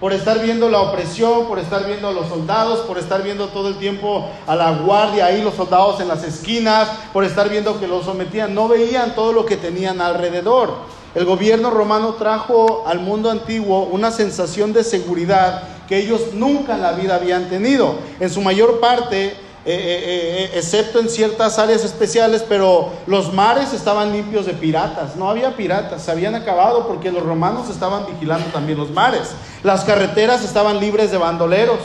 Por 0.00 0.14
estar 0.14 0.40
viendo 0.40 0.70
la 0.70 0.80
opresión, 0.80 1.46
por 1.46 1.58
estar 1.58 1.86
viendo 1.86 2.08
a 2.08 2.12
los 2.12 2.26
soldados, 2.26 2.80
por 2.86 2.96
estar 2.96 3.22
viendo 3.22 3.48
todo 3.48 3.68
el 3.68 3.76
tiempo 3.76 4.30
a 4.46 4.56
la 4.56 4.72
guardia 4.72 5.26
ahí, 5.26 5.42
los 5.42 5.54
soldados 5.54 6.00
en 6.00 6.08
las 6.08 6.24
esquinas, 6.24 6.88
por 7.12 7.22
estar 7.22 7.50
viendo 7.50 7.78
que 7.78 7.86
los 7.86 8.06
sometían, 8.06 8.54
no 8.54 8.66
veían 8.66 9.14
todo 9.14 9.34
lo 9.34 9.44
que 9.44 9.58
tenían 9.58 10.00
alrededor. 10.00 10.72
El 11.14 11.26
gobierno 11.26 11.70
romano 11.70 12.14
trajo 12.14 12.84
al 12.86 13.00
mundo 13.00 13.30
antiguo 13.30 13.88
una 13.92 14.10
sensación 14.10 14.72
de 14.72 14.84
seguridad 14.84 15.64
que 15.86 15.98
ellos 15.98 16.32
nunca 16.32 16.76
en 16.76 16.82
la 16.82 16.92
vida 16.92 17.16
habían 17.16 17.50
tenido. 17.50 17.96
En 18.20 18.30
su 18.30 18.40
mayor 18.40 18.80
parte, 18.80 19.36
eh, 19.66 19.74
eh, 19.74 20.44
eh, 20.44 20.50
excepto 20.54 21.00
en 21.00 21.10
ciertas 21.10 21.58
áreas 21.58 21.84
especiales, 21.84 22.42
pero 22.48 22.90
los 23.06 23.34
mares 23.34 23.74
estaban 23.74 24.10
limpios 24.10 24.46
de 24.46 24.54
piratas. 24.54 25.16
No 25.16 25.28
había 25.28 25.54
piratas, 25.54 26.02
se 26.02 26.10
habían 26.10 26.34
acabado 26.34 26.88
porque 26.88 27.12
los 27.12 27.22
romanos 27.22 27.68
estaban 27.68 28.06
vigilando 28.06 28.46
también 28.52 28.78
los 28.78 28.90
mares. 28.90 29.32
Las 29.62 29.84
carreteras 29.84 30.42
estaban 30.44 30.80
libres 30.80 31.10
de 31.10 31.18
bandoleros, 31.18 31.80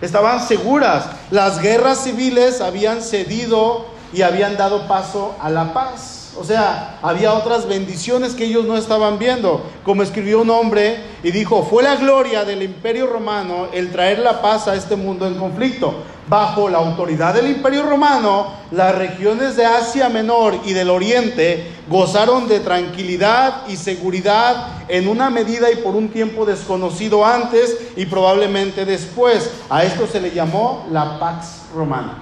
estaban 0.00 0.40
seguras. 0.46 1.04
Las 1.30 1.60
guerras 1.60 2.02
civiles 2.02 2.62
habían 2.62 3.02
cedido 3.02 3.84
y 4.14 4.22
habían 4.22 4.56
dado 4.56 4.88
paso 4.88 5.34
a 5.42 5.50
la 5.50 5.74
paz. 5.74 6.23
O 6.36 6.42
sea, 6.42 6.98
había 7.00 7.32
otras 7.32 7.68
bendiciones 7.68 8.34
que 8.34 8.46
ellos 8.46 8.64
no 8.64 8.76
estaban 8.76 9.18
viendo. 9.18 9.62
Como 9.84 10.02
escribió 10.02 10.40
un 10.40 10.50
hombre 10.50 10.98
y 11.22 11.30
dijo, 11.30 11.62
fue 11.62 11.82
la 11.82 11.94
gloria 11.96 12.44
del 12.44 12.62
imperio 12.62 13.06
romano 13.06 13.68
el 13.72 13.92
traer 13.92 14.18
la 14.18 14.42
paz 14.42 14.66
a 14.66 14.74
este 14.74 14.96
mundo 14.96 15.26
en 15.26 15.34
conflicto. 15.34 15.94
Bajo 16.26 16.68
la 16.68 16.78
autoridad 16.78 17.34
del 17.34 17.48
imperio 17.48 17.84
romano, 17.84 18.48
las 18.72 18.94
regiones 18.96 19.56
de 19.56 19.64
Asia 19.64 20.08
Menor 20.08 20.58
y 20.64 20.72
del 20.72 20.90
Oriente 20.90 21.70
gozaron 21.88 22.48
de 22.48 22.60
tranquilidad 22.60 23.66
y 23.68 23.76
seguridad 23.76 24.84
en 24.88 25.06
una 25.06 25.30
medida 25.30 25.70
y 25.70 25.76
por 25.76 25.94
un 25.94 26.08
tiempo 26.08 26.46
desconocido 26.46 27.24
antes 27.24 27.76
y 27.94 28.06
probablemente 28.06 28.84
después. 28.84 29.50
A 29.70 29.84
esto 29.84 30.06
se 30.06 30.20
le 30.20 30.32
llamó 30.32 30.86
la 30.90 31.20
Pax 31.20 31.66
Romana. 31.74 32.18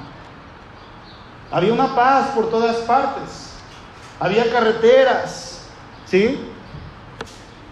Había 1.51 1.73
una 1.73 1.95
paz 1.95 2.31
por 2.35 2.51
todas 2.51 2.77
partes 2.79 3.42
había 4.23 4.49
carreteras, 4.53 5.63
¿sí? 6.07 6.39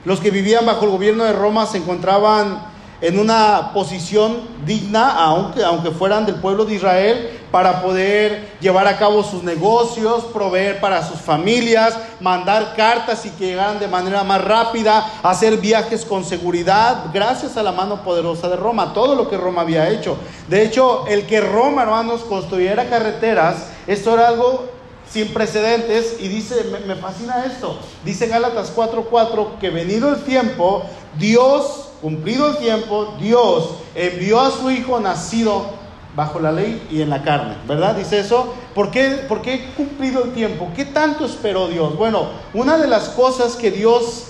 Los 0.05 0.19
que 0.19 0.33
vivían 0.33 0.67
bajo 0.67 0.85
el 0.85 0.91
gobierno 0.91 1.23
de 1.23 1.33
Roma 1.33 1.65
se 1.65 1.79
encontraban 1.79 2.69
en 3.01 3.21
una 3.21 3.71
posición 3.73 4.41
digna, 4.67 5.15
aunque, 5.15 5.63
aunque 5.63 5.93
fueran 5.93 6.27
del 6.27 6.35
pueblo 6.35 6.65
de 6.65 6.75
Israel, 6.75 7.41
para 7.53 7.81
poder 7.83 8.57
llevar 8.61 8.89
a 8.89 8.99
cabo 8.99 9.23
sus 9.23 9.45
negocios, 9.45 10.25
proveer 10.33 10.81
para 10.81 11.07
sus 11.07 11.21
familias, 11.21 11.97
mandar 12.19 12.75
cartas 12.75 13.25
y 13.27 13.31
que 13.31 13.47
llegaran 13.47 13.79
de 13.79 13.87
manera 13.87 14.25
más 14.25 14.43
rápida, 14.43 15.09
hacer 15.23 15.59
viajes 15.59 16.05
con 16.05 16.25
seguridad, 16.25 17.05
gracias 17.15 17.57
a 17.57 17.63
la 17.63 17.71
mano 17.71 18.03
poderosa 18.03 18.49
de 18.49 18.57
Roma, 18.57 18.93
todo 18.93 19.15
lo 19.15 19.31
que 19.31 19.37
Roma 19.37 19.63
había 19.63 19.89
hecho. 19.89 20.17
De 20.49 20.65
hecho, 20.65 21.07
el 21.07 21.27
que 21.27 21.41
Roma, 21.41 21.83
hermanos, 21.83 22.23
construyera 22.23 22.91
carreteras, 22.91 23.69
esto 23.87 24.15
era 24.15 24.27
algo 24.27 24.80
sin 25.11 25.29
precedentes 25.33 26.17
y 26.21 26.29
dice, 26.29 26.65
me, 26.87 26.95
fascina 26.95 27.45
esto, 27.45 27.79
dice 28.05 28.29
Gálatas 28.29 28.75
4:4 28.75 29.59
que 29.59 29.71
venido 29.71 30.09
el 30.09 30.23
tiempo, 30.23 30.85
Dios, 31.19 31.89
cumplido 32.01 32.51
el 32.51 32.57
tiempo, 32.59 33.15
Dios 33.21 33.71
envió 33.95 34.41
a 34.41 34.51
su 34.51 34.71
Hijo 34.71 35.01
nacido 35.01 35.81
bajo 36.15 36.41
la 36.41 36.53
ley 36.53 36.87
y 36.91 37.03
en 37.03 37.11
la 37.11 37.23
carne, 37.23 37.57
¿verdad? 37.67 37.95
Dice 37.95 38.19
eso. 38.19 38.55
¿Por 38.75 38.91
qué, 38.91 39.25
¿Por 39.29 39.43
qué 39.43 39.73
cumplido 39.77 40.25
el 40.25 40.33
tiempo? 40.33 40.69
¿Qué 40.75 40.85
tanto 40.85 41.25
esperó 41.25 41.69
Dios? 41.69 41.97
Bueno, 41.97 42.29
una 42.55 42.79
de 42.79 42.87
las 42.87 43.09
cosas 43.11 43.57
que 43.57 43.71
Dios 43.71 44.27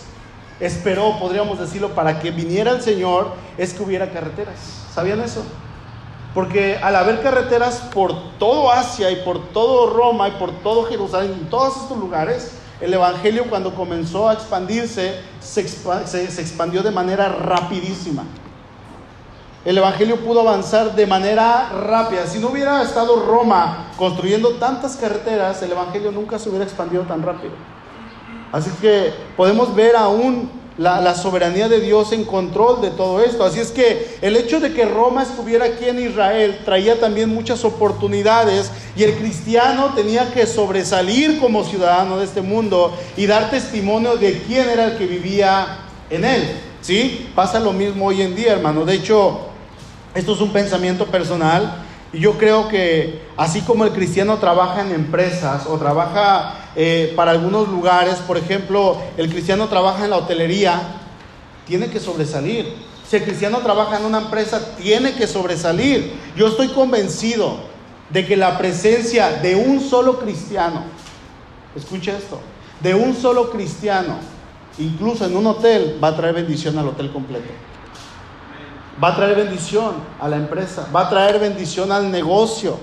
esperó, 0.60 1.18
podríamos 1.18 1.58
decirlo, 1.58 1.94
para 1.94 2.20
que 2.20 2.30
viniera 2.30 2.72
el 2.72 2.82
Señor 2.82 3.32
es 3.56 3.74
que 3.74 3.82
hubiera 3.82 4.10
carreteras. 4.10 4.58
¿Sabían 4.94 5.20
eso? 5.20 5.42
Porque 6.34 6.78
al 6.80 6.94
haber 6.94 7.22
carreteras 7.22 7.78
por 7.92 8.14
todo 8.38 8.70
Asia 8.70 9.10
y 9.10 9.16
por 9.16 9.48
todo 9.48 9.92
Roma 9.92 10.28
y 10.28 10.32
por 10.32 10.52
todo 10.62 10.84
Jerusalén, 10.84 11.32
en 11.32 11.50
todos 11.50 11.76
estos 11.76 11.98
lugares, 11.98 12.52
el 12.80 12.94
Evangelio 12.94 13.46
cuando 13.50 13.74
comenzó 13.74 14.28
a 14.28 14.34
expandirse, 14.34 15.20
se, 15.40 15.60
expandió 15.60 16.82
de 16.82 16.92
manera 16.92 17.28
rapidísima. 17.28 18.24
El 19.64 19.76
Evangelio 19.76 20.16
pudo 20.24 20.40
avanzar 20.40 20.94
de 20.94 21.06
manera 21.06 21.68
rápida. 21.70 22.26
Si 22.26 22.38
no 22.38 22.48
hubiera 22.48 22.80
estado 22.82 23.26
Roma 23.26 23.88
construyendo 23.98 24.54
tantas 24.54 24.96
carreteras, 24.96 25.60
el 25.62 25.72
Evangelio 25.72 26.12
nunca 26.12 26.38
se 26.38 26.48
hubiera 26.48 26.64
expandido 26.64 27.02
tan 27.02 27.22
rápido. 27.22 27.52
Así 28.52 28.70
que 28.80 29.12
podemos 29.36 29.74
ver 29.74 29.96
aún 29.96 30.59
la, 30.80 31.14
soberanía 31.14 31.68
de 31.68 31.78
Dios 31.78 32.10
en 32.12 32.24
control 32.24 32.80
de 32.80 32.90
todo 32.90 33.22
esto. 33.22 33.44
Así 33.44 33.60
es 33.60 33.70
que 33.70 34.16
el 34.22 34.34
hecho 34.34 34.60
de 34.60 34.72
que 34.72 34.86
Roma 34.86 35.22
estuviera 35.22 35.66
aquí 35.66 35.84
en 35.84 36.00
Israel 36.00 36.58
traía 36.64 36.98
también 36.98 37.28
muchas 37.28 37.64
oportunidades 37.64 38.70
y 38.96 39.02
el 39.02 39.14
cristiano 39.16 39.92
tenía 39.94 40.32
que 40.32 40.46
sobresalir 40.46 41.38
como 41.38 41.64
ciudadano 41.64 42.18
de 42.18 42.24
este 42.24 42.40
mundo 42.40 42.96
y 43.18 43.26
dar 43.26 43.50
testimonio 43.50 44.16
de 44.16 44.40
quién 44.46 44.70
era 44.70 44.86
el 44.86 44.96
que 44.96 45.06
vivía 45.06 45.80
en 46.08 46.24
él. 46.24 46.50
¿Sí? 46.80 47.30
Pasa 47.34 47.60
lo 47.60 47.74
mismo 47.74 48.06
hoy 48.06 48.22
en 48.22 48.34
día, 48.34 48.52
hermano. 48.54 48.86
De 48.86 48.94
hecho, 48.94 49.48
esto 50.14 50.32
es 50.32 50.40
un 50.40 50.50
pensamiento 50.50 51.04
personal. 51.04 51.84
Y 52.10 52.20
yo 52.20 52.38
creo 52.38 52.68
que 52.68 53.20
así 53.36 53.60
como 53.60 53.84
el 53.84 53.92
cristiano 53.92 54.38
trabaja 54.38 54.80
en 54.80 54.92
empresas 54.92 55.66
o 55.66 55.76
trabaja 55.76 56.59
eh, 56.76 57.12
para 57.16 57.32
algunos 57.32 57.68
lugares, 57.68 58.16
por 58.26 58.36
ejemplo, 58.36 58.98
el 59.16 59.28
cristiano 59.28 59.68
trabaja 59.68 60.04
en 60.04 60.10
la 60.10 60.16
hotelería, 60.16 60.80
tiene 61.66 61.88
que 61.88 62.00
sobresalir. 62.00 62.74
Si 63.08 63.16
el 63.16 63.24
cristiano 63.24 63.58
trabaja 63.58 63.98
en 63.98 64.04
una 64.04 64.18
empresa, 64.18 64.76
tiene 64.76 65.14
que 65.14 65.26
sobresalir. 65.26 66.12
Yo 66.36 66.46
estoy 66.46 66.68
convencido 66.68 67.56
de 68.10 68.26
que 68.26 68.36
la 68.36 68.58
presencia 68.58 69.32
de 69.32 69.56
un 69.56 69.80
solo 69.80 70.18
cristiano, 70.18 70.84
escucha 71.74 72.16
esto, 72.16 72.40
de 72.80 72.94
un 72.94 73.14
solo 73.14 73.50
cristiano, 73.50 74.16
incluso 74.78 75.26
en 75.26 75.36
un 75.36 75.46
hotel, 75.46 75.98
va 76.02 76.08
a 76.08 76.16
traer 76.16 76.34
bendición 76.34 76.78
al 76.78 76.88
hotel 76.88 77.10
completo. 77.12 77.48
Va 79.02 79.08
a 79.08 79.16
traer 79.16 79.36
bendición 79.36 79.94
a 80.20 80.28
la 80.28 80.36
empresa, 80.36 80.86
va 80.94 81.02
a 81.02 81.10
traer 81.10 81.38
bendición 81.38 81.90
al 81.90 82.10
negocio. 82.10 82.78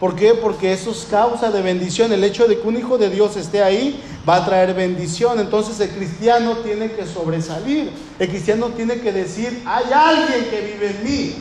¿Por 0.00 0.14
qué? 0.14 0.34
Porque 0.34 0.72
eso 0.72 0.90
es 0.90 1.06
causa 1.10 1.50
de 1.50 1.62
bendición. 1.62 2.12
El 2.12 2.22
hecho 2.24 2.46
de 2.46 2.60
que 2.60 2.68
un 2.68 2.76
hijo 2.76 2.98
de 2.98 3.08
Dios 3.08 3.36
esté 3.36 3.62
ahí 3.62 4.02
va 4.28 4.36
a 4.36 4.44
traer 4.44 4.74
bendición. 4.74 5.40
Entonces 5.40 5.80
el 5.80 5.90
cristiano 5.90 6.58
tiene 6.58 6.92
que 6.92 7.06
sobresalir. 7.06 7.90
El 8.18 8.28
cristiano 8.28 8.66
tiene 8.68 9.00
que 9.00 9.12
decir, 9.12 9.62
hay 9.64 9.84
alguien 9.92 10.50
que 10.50 10.60
vive 10.60 10.90
en 10.90 11.04
mí. 11.04 11.34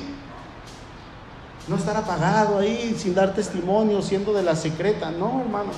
No 1.68 1.76
estar 1.76 1.98
apagado 1.98 2.60
ahí 2.60 2.96
sin 2.98 3.14
dar 3.14 3.34
testimonio, 3.34 4.02
siendo 4.02 4.34
de 4.34 4.44
la 4.44 4.56
secreta. 4.56 5.12
No, 5.12 5.42
hermanos. 5.42 5.76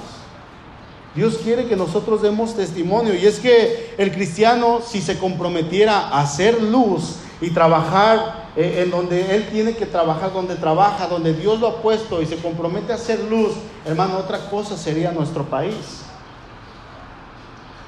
Dios 1.15 1.39
quiere 1.43 1.65
que 1.65 1.75
nosotros 1.75 2.21
demos 2.21 2.55
testimonio. 2.55 3.15
Y 3.15 3.25
es 3.25 3.39
que 3.39 3.95
el 3.97 4.11
cristiano, 4.11 4.81
si 4.85 5.01
se 5.01 5.17
comprometiera 5.17 6.09
a 6.09 6.21
hacer 6.21 6.61
luz, 6.61 7.15
y 7.41 7.51
trabajar 7.51 8.46
eh, 8.57 8.81
en 8.81 8.89
donde 8.89 9.35
Él 9.35 9.47
tiene 9.51 9.75
que 9.75 9.85
trabajar, 9.85 10.33
donde 10.33 10.55
trabaja, 10.55 11.07
donde 11.07 11.31
Dios 11.31 11.59
lo 11.59 11.67
ha 11.67 11.81
puesto 11.83 12.23
y 12.23 12.25
se 12.25 12.37
compromete 12.37 12.91
a 12.91 12.95
hacer 12.95 13.19
luz, 13.25 13.51
hermano, 13.85 14.17
otra 14.17 14.49
cosa 14.49 14.75
sería 14.75 15.11
nuestro 15.11 15.43
país. 15.43 16.01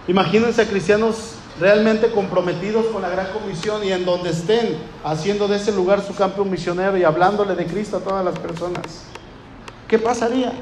Imagínense 0.08 0.62
a 0.62 0.67
cristianos 0.67 1.34
realmente 1.60 2.12
comprometidos 2.12 2.86
con 2.88 3.01
la 3.01 3.10
gran 3.10 3.32
comisión 3.32 3.84
y 3.84 3.91
en 3.91 4.05
donde 4.05 4.29
estén 4.29 4.77
haciendo 5.03 5.47
de 5.47 5.58
ese 5.58 5.71
lugar 5.71 6.03
su 6.05 6.13
campo 6.13 6.45
misionero 6.45 6.95
y 6.97 7.03
hablándole 7.03 7.55
de 7.55 7.65
Cristo 7.65 7.97
a 7.97 8.01
todas 8.01 8.23
las 8.23 8.38
personas. 8.38 9.05
¿Qué 9.88 9.97
pasaría? 9.97 10.53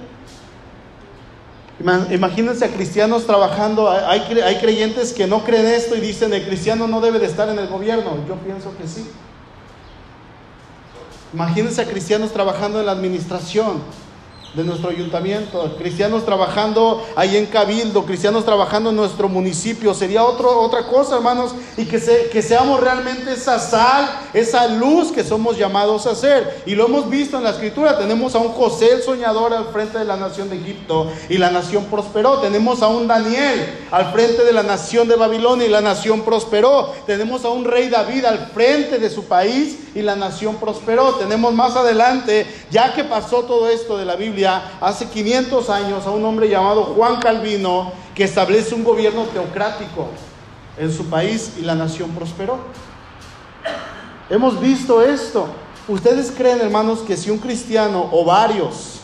Imagínense 2.09 2.63
a 2.63 2.69
cristianos 2.69 3.25
trabajando, 3.25 3.91
hay, 3.91 4.21
hay 4.39 4.55
creyentes 4.59 5.11
que 5.11 5.27
no 5.27 5.43
creen 5.43 5.65
esto 5.65 5.97
y 5.97 5.99
dicen 5.99 6.33
el 6.33 6.45
cristiano 6.45 6.87
no 6.87 7.01
debe 7.01 7.19
de 7.19 7.25
estar 7.25 7.49
en 7.49 7.59
el 7.59 7.67
gobierno. 7.67 8.25
Yo 8.25 8.35
pienso 8.35 8.71
que 8.77 8.87
sí. 8.87 9.05
Imagínense 11.33 11.81
a 11.81 11.85
cristianos 11.85 12.31
trabajando 12.31 12.79
en 12.79 12.85
la 12.85 12.93
administración 12.93 13.81
de 14.53 14.63
nuestro 14.63 14.89
ayuntamiento, 14.89 15.75
cristianos 15.77 16.25
trabajando 16.25 17.05
ahí 17.15 17.37
en 17.37 17.45
Cabildo, 17.45 18.05
cristianos 18.05 18.43
trabajando 18.43 18.89
en 18.89 18.95
nuestro 18.95 19.29
municipio, 19.29 19.93
sería 19.93 20.23
otro, 20.23 20.61
otra 20.61 20.87
cosa, 20.87 21.17
hermanos, 21.17 21.53
y 21.77 21.85
que, 21.85 21.99
se, 21.99 22.29
que 22.29 22.41
seamos 22.41 22.79
realmente 22.79 23.33
esa 23.33 23.59
sal, 23.59 24.09
esa 24.33 24.67
luz 24.67 25.11
que 25.11 25.23
somos 25.23 25.57
llamados 25.57 26.07
a 26.07 26.15
ser. 26.15 26.63
Y 26.65 26.73
lo 26.73 26.87
hemos 26.87 27.07
visto 27.09 27.37
en 27.37 27.43
la 27.43 27.51
escritura, 27.51 27.99
tenemos 27.99 28.33
a 28.33 28.39
un 28.39 28.49
José 28.49 28.93
el 28.93 29.03
soñador 29.03 29.53
al 29.53 29.67
frente 29.67 29.99
de 29.99 30.05
la 30.05 30.17
nación 30.17 30.49
de 30.49 30.55
Egipto 30.55 31.11
y 31.29 31.37
la 31.37 31.51
nación 31.51 31.85
prosperó, 31.85 32.39
tenemos 32.39 32.81
a 32.81 32.87
un 32.87 33.07
Daniel 33.07 33.85
al 33.91 34.11
frente 34.11 34.43
de 34.43 34.53
la 34.53 34.63
nación 34.63 35.07
de 35.07 35.17
Babilonia 35.17 35.67
y 35.67 35.69
la 35.69 35.81
nación 35.81 36.21
prosperó, 36.21 36.93
tenemos 37.05 37.45
a 37.45 37.49
un 37.49 37.63
rey 37.63 37.89
David 37.89 38.25
al 38.25 38.47
frente 38.47 38.97
de 38.97 39.09
su 39.09 39.25
país 39.25 39.86
y 39.97 40.03
la 40.03 40.15
nación 40.15 40.57
prosperó, 40.57 41.15
tenemos 41.15 41.55
más 41.55 41.75
adelante, 41.75 42.45
ya 42.69 42.93
que 42.93 43.03
pasó 43.03 43.45
todo 43.45 43.67
esto 43.67 43.97
de 43.97 44.05
la 44.05 44.15
Biblia, 44.15 44.77
hace 44.79 45.07
500 45.07 45.71
años 45.71 46.05
a 46.05 46.11
un 46.11 46.23
hombre 46.23 46.47
llamado 46.47 46.83
Juan 46.83 47.19
Calvino 47.19 47.91
que 48.13 48.25
establece 48.25 48.75
un 48.75 48.83
gobierno 48.83 49.23
teocrático 49.23 50.09
en 50.77 50.93
su 50.93 51.07
país 51.07 51.53
y 51.57 51.63
la 51.63 51.73
nación 51.73 52.11
prosperó. 52.11 52.59
Hemos 54.29 54.59
visto 54.59 55.01
esto. 55.01 55.47
¿Ustedes 55.87 56.31
creen, 56.31 56.61
hermanos, 56.61 56.99
que 56.99 57.17
si 57.17 57.31
un 57.31 57.39
cristiano 57.39 58.07
o 58.11 58.23
varios 58.23 58.99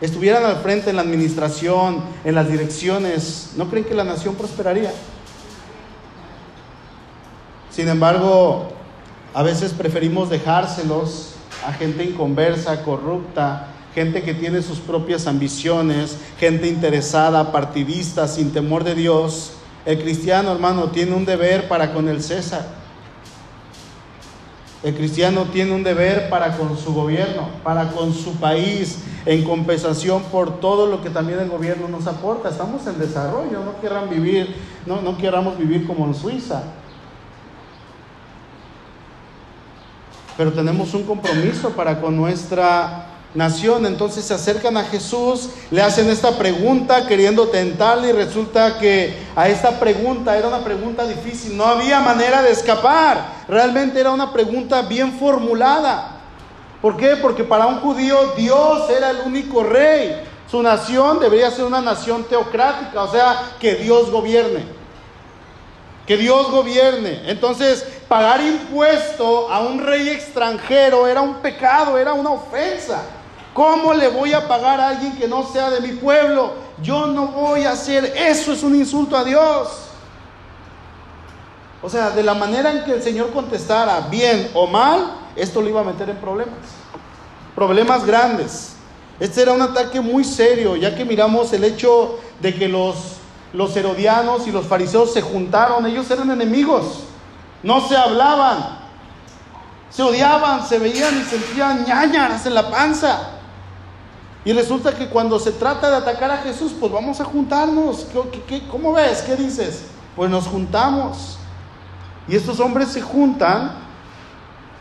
estuvieran 0.00 0.42
al 0.44 0.56
frente 0.62 0.88
en 0.88 0.96
la 0.96 1.02
administración, 1.02 2.02
en 2.24 2.34
las 2.34 2.48
direcciones, 2.48 3.50
¿no 3.56 3.68
creen 3.68 3.84
que 3.84 3.94
la 3.94 4.04
nación 4.04 4.36
prosperaría? 4.36 4.90
Sin 7.70 7.88
embargo, 7.90 8.79
a 9.34 9.42
veces 9.42 9.72
preferimos 9.72 10.30
dejárselos 10.30 11.34
a 11.66 11.72
gente 11.72 12.04
inconversa, 12.04 12.82
corrupta, 12.82 13.66
gente 13.94 14.22
que 14.22 14.34
tiene 14.34 14.62
sus 14.62 14.78
propias 14.78 15.26
ambiciones, 15.26 16.16
gente 16.38 16.68
interesada, 16.68 17.52
partidista, 17.52 18.28
sin 18.28 18.52
temor 18.52 18.84
de 18.84 18.94
Dios. 18.94 19.52
El 19.84 20.00
cristiano, 20.00 20.52
hermano, 20.52 20.90
tiene 20.90 21.14
un 21.14 21.24
deber 21.24 21.68
para 21.68 21.92
con 21.92 22.08
el 22.08 22.22
César. 22.22 22.66
El 24.82 24.94
cristiano 24.94 25.44
tiene 25.52 25.72
un 25.72 25.82
deber 25.82 26.30
para 26.30 26.56
con 26.56 26.78
su 26.78 26.94
gobierno, 26.94 27.50
para 27.62 27.90
con 27.90 28.14
su 28.14 28.36
país, 28.36 29.00
en 29.26 29.44
compensación 29.44 30.22
por 30.24 30.60
todo 30.60 30.86
lo 30.86 31.02
que 31.02 31.10
también 31.10 31.38
el 31.40 31.50
gobierno 31.50 31.88
nos 31.88 32.06
aporta. 32.06 32.48
Estamos 32.48 32.86
en 32.86 32.98
desarrollo, 32.98 33.62
no 33.62 33.74
quieran 33.80 34.08
vivir, 34.08 34.56
no, 34.86 35.02
no 35.02 35.18
queramos 35.18 35.58
vivir 35.58 35.86
como 35.86 36.06
en 36.06 36.14
Suiza. 36.14 36.62
Pero 40.40 40.54
tenemos 40.54 40.94
un 40.94 41.02
compromiso 41.02 41.68
para 41.72 42.00
con 42.00 42.16
nuestra 42.16 43.08
nación. 43.34 43.84
Entonces 43.84 44.24
se 44.24 44.32
acercan 44.32 44.74
a 44.78 44.84
Jesús, 44.84 45.50
le 45.70 45.82
hacen 45.82 46.08
esta 46.08 46.38
pregunta 46.38 47.06
queriendo 47.06 47.48
tentarle 47.48 48.08
y 48.08 48.12
resulta 48.12 48.78
que 48.78 49.18
a 49.36 49.50
esta 49.50 49.78
pregunta 49.78 50.38
era 50.38 50.48
una 50.48 50.64
pregunta 50.64 51.06
difícil, 51.06 51.58
no 51.58 51.66
había 51.66 52.00
manera 52.00 52.40
de 52.40 52.52
escapar. 52.52 53.44
Realmente 53.48 54.00
era 54.00 54.12
una 54.12 54.32
pregunta 54.32 54.80
bien 54.80 55.12
formulada. 55.18 56.22
¿Por 56.80 56.96
qué? 56.96 57.16
Porque 57.20 57.44
para 57.44 57.66
un 57.66 57.80
judío 57.80 58.32
Dios 58.34 58.88
era 58.88 59.10
el 59.10 59.18
único 59.26 59.62
rey. 59.62 60.22
Su 60.50 60.62
nación 60.62 61.20
debería 61.20 61.50
ser 61.50 61.66
una 61.66 61.82
nación 61.82 62.24
teocrática, 62.24 63.02
o 63.02 63.12
sea, 63.12 63.56
que 63.60 63.74
Dios 63.74 64.10
gobierne. 64.10 64.79
Que 66.10 66.16
Dios 66.16 66.50
gobierne. 66.50 67.22
Entonces, 67.26 67.86
pagar 68.08 68.40
impuesto 68.40 69.48
a 69.48 69.60
un 69.60 69.78
rey 69.78 70.08
extranjero 70.08 71.06
era 71.06 71.20
un 71.20 71.34
pecado, 71.34 71.96
era 71.96 72.14
una 72.14 72.30
ofensa. 72.30 73.02
¿Cómo 73.54 73.94
le 73.94 74.08
voy 74.08 74.32
a 74.32 74.48
pagar 74.48 74.80
a 74.80 74.88
alguien 74.88 75.16
que 75.16 75.28
no 75.28 75.46
sea 75.46 75.70
de 75.70 75.80
mi 75.80 75.92
pueblo? 75.92 76.54
Yo 76.82 77.06
no 77.06 77.28
voy 77.28 77.62
a 77.62 77.70
hacer 77.70 78.12
eso, 78.16 78.52
es 78.52 78.64
un 78.64 78.74
insulto 78.74 79.16
a 79.16 79.22
Dios. 79.22 79.68
O 81.80 81.88
sea, 81.88 82.10
de 82.10 82.24
la 82.24 82.34
manera 82.34 82.72
en 82.72 82.84
que 82.84 82.94
el 82.94 83.02
Señor 83.04 83.30
contestara, 83.30 84.08
bien 84.10 84.50
o 84.52 84.66
mal, 84.66 85.12
esto 85.36 85.62
lo 85.62 85.68
iba 85.68 85.82
a 85.82 85.84
meter 85.84 86.10
en 86.10 86.16
problemas. 86.16 86.58
Problemas 87.54 88.04
grandes. 88.04 88.72
Este 89.20 89.42
era 89.42 89.52
un 89.52 89.62
ataque 89.62 90.00
muy 90.00 90.24
serio, 90.24 90.74
ya 90.74 90.92
que 90.96 91.04
miramos 91.04 91.52
el 91.52 91.62
hecho 91.62 92.18
de 92.40 92.52
que 92.52 92.66
los, 92.66 93.19
los 93.52 93.76
herodianos 93.76 94.46
y 94.46 94.52
los 94.52 94.66
fariseos 94.66 95.12
se 95.12 95.22
juntaron, 95.22 95.86
ellos 95.86 96.10
eran 96.10 96.30
enemigos, 96.30 97.00
no 97.62 97.86
se 97.86 97.96
hablaban, 97.96 98.78
se 99.90 100.02
odiaban, 100.02 100.66
se 100.66 100.78
veían 100.78 101.20
y 101.20 101.24
sentían 101.24 101.84
ñañaras 101.84 102.46
en 102.46 102.54
la 102.54 102.70
panza. 102.70 103.30
Y 104.44 104.52
resulta 104.52 104.94
que 104.94 105.08
cuando 105.08 105.38
se 105.38 105.52
trata 105.52 105.90
de 105.90 105.96
atacar 105.96 106.30
a 106.30 106.38
Jesús, 106.38 106.72
pues 106.78 106.90
vamos 106.90 107.20
a 107.20 107.24
juntarnos. 107.24 108.06
cómo 108.70 108.92
ves? 108.92 109.22
¿Qué 109.22 109.36
dices? 109.36 109.84
Pues 110.16 110.30
nos 110.30 110.46
juntamos. 110.46 111.36
Y 112.26 112.36
estos 112.36 112.60
hombres 112.60 112.88
se 112.88 113.02
juntan, 113.02 113.72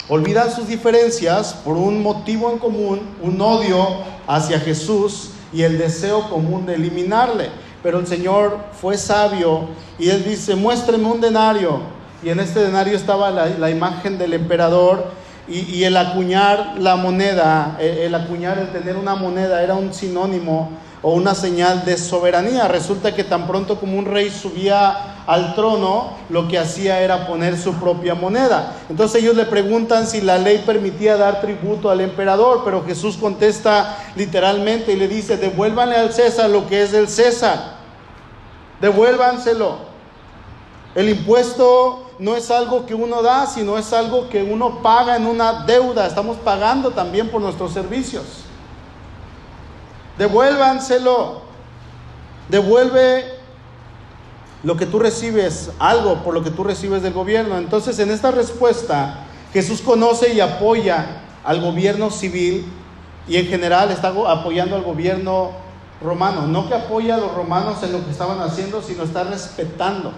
olvidan 0.08 0.52
sus 0.52 0.68
diferencias 0.68 1.54
por 1.54 1.76
un 1.76 2.02
motivo 2.02 2.52
en 2.52 2.60
común, 2.60 3.02
un 3.22 3.42
odio 3.42 4.04
hacia 4.28 4.60
Jesús 4.60 5.32
y 5.52 5.64
el 5.64 5.78
deseo 5.78 6.30
común 6.30 6.66
de 6.66 6.76
eliminarle. 6.76 7.50
Pero 7.82 8.00
el 8.00 8.08
Señor 8.08 8.58
fue 8.80 8.98
sabio 8.98 9.70
y 9.98 10.10
él 10.10 10.26
dice, 10.26 10.56
muéstreme 10.56 11.06
un 11.06 11.22
denario. 11.22 11.82
Y 12.22 12.30
en 12.30 12.40
este 12.40 12.60
denario 12.60 12.98
estaba 12.98 13.32
la, 13.32 13.48
la 13.48 13.70
imagen 13.70 14.18
del 14.18 14.34
emperador 14.34 15.20
y, 15.50 15.84
el 15.84 15.98
acuñar 15.98 16.76
la 16.78 16.96
moneda, 16.96 17.76
el, 17.80 18.14
acuñar, 18.14 18.60
el 18.60 18.70
tener 18.72 18.96
una 18.96 19.16
moneda 19.16 19.64
era 19.64 19.74
un 19.74 19.94
sinónimo 19.94 20.70
o 21.02 21.14
una 21.14 21.34
señal 21.34 21.86
de 21.86 21.98
soberanía. 21.98 22.68
Resulta 22.68 23.16
que 23.16 23.24
tan 23.24 23.48
pronto 23.48 23.80
como 23.80 23.98
un 23.98 24.06
rey 24.06 24.30
subía 24.30 25.24
al 25.26 25.56
trono, 25.56 26.14
lo 26.30 26.48
que 26.48 26.58
hacía 26.58 27.02
era 27.02 27.28
poner 27.28 27.58
su 27.58 27.74
propia 27.74 28.16
moneda. 28.16 28.76
Entonces 28.90 29.22
ellos 29.22 29.36
le 29.36 29.46
preguntan 29.46 30.08
si 30.08 30.22
la 30.22 30.38
ley 30.38 30.64
permitía 30.66 31.18
dar 31.18 31.40
tributo 31.40 31.90
al 31.90 32.02
emperador, 32.02 32.64
pero 32.66 32.84
Jesús 32.84 33.16
contesta 33.16 33.98
literalmente 34.16 34.92
y 34.92 34.96
le 34.96 35.08
dice, 35.08 35.38
devuélvanle 35.38 35.96
al 35.96 36.14
César 36.14 36.50
lo 36.50 36.68
que 36.68 36.82
es 36.82 36.92
del 36.92 37.08
César, 37.08 37.76
devuélvanselo. 38.82 39.90
El 40.96 41.10
impuesto 41.10 42.10
no 42.18 42.36
es 42.36 42.50
algo 42.50 42.88
que 42.88 42.96
uno 42.96 43.22
da, 43.22 43.46
sino 43.46 43.78
es 43.78 43.94
algo 43.94 44.28
que 44.30 44.42
uno 44.42 44.82
paga 44.82 45.16
en 45.16 45.28
una 45.28 45.64
deuda. 45.66 46.08
Estamos 46.08 46.38
pagando 46.38 46.90
también 46.90 47.30
por 47.30 47.40
nuestros 47.40 47.72
servicios. 47.72 48.49
Devuélvanselo. 50.20 51.42
Devuelve 52.50 53.24
lo 54.64 54.76
que 54.76 54.86
tú 54.86 55.00
recibes, 55.00 55.72
algo 55.80 56.24
por 56.24 56.34
lo 56.34 56.44
que 56.44 56.52
tú 56.52 56.64
recibes 56.64 57.02
del 57.02 57.14
gobierno. 57.14 57.58
Entonces, 57.58 57.98
en 58.00 58.12
esta 58.12 58.30
respuesta, 58.30 59.26
Jesús 59.54 59.82
conoce 59.82 60.34
y 60.34 60.42
apoya 60.42 61.22
al 61.44 61.62
gobierno 61.62 62.12
civil 62.12 62.66
y 63.28 63.38
en 63.38 63.48
general 63.48 63.92
está 63.92 64.10
apoyando 64.10 64.76
al 64.76 64.84
gobierno 64.84 65.52
romano. 66.02 66.48
No 66.48 66.68
que 66.68 66.76
apoya 66.76 67.16
a 67.16 67.20
los 67.20 67.34
romanos 67.34 67.82
en 67.84 67.94
lo 67.94 68.04
que 68.04 68.12
estaban 68.12 68.42
haciendo, 68.42 68.82
sino 68.82 69.04
está 69.04 69.24
respetando 69.24 70.12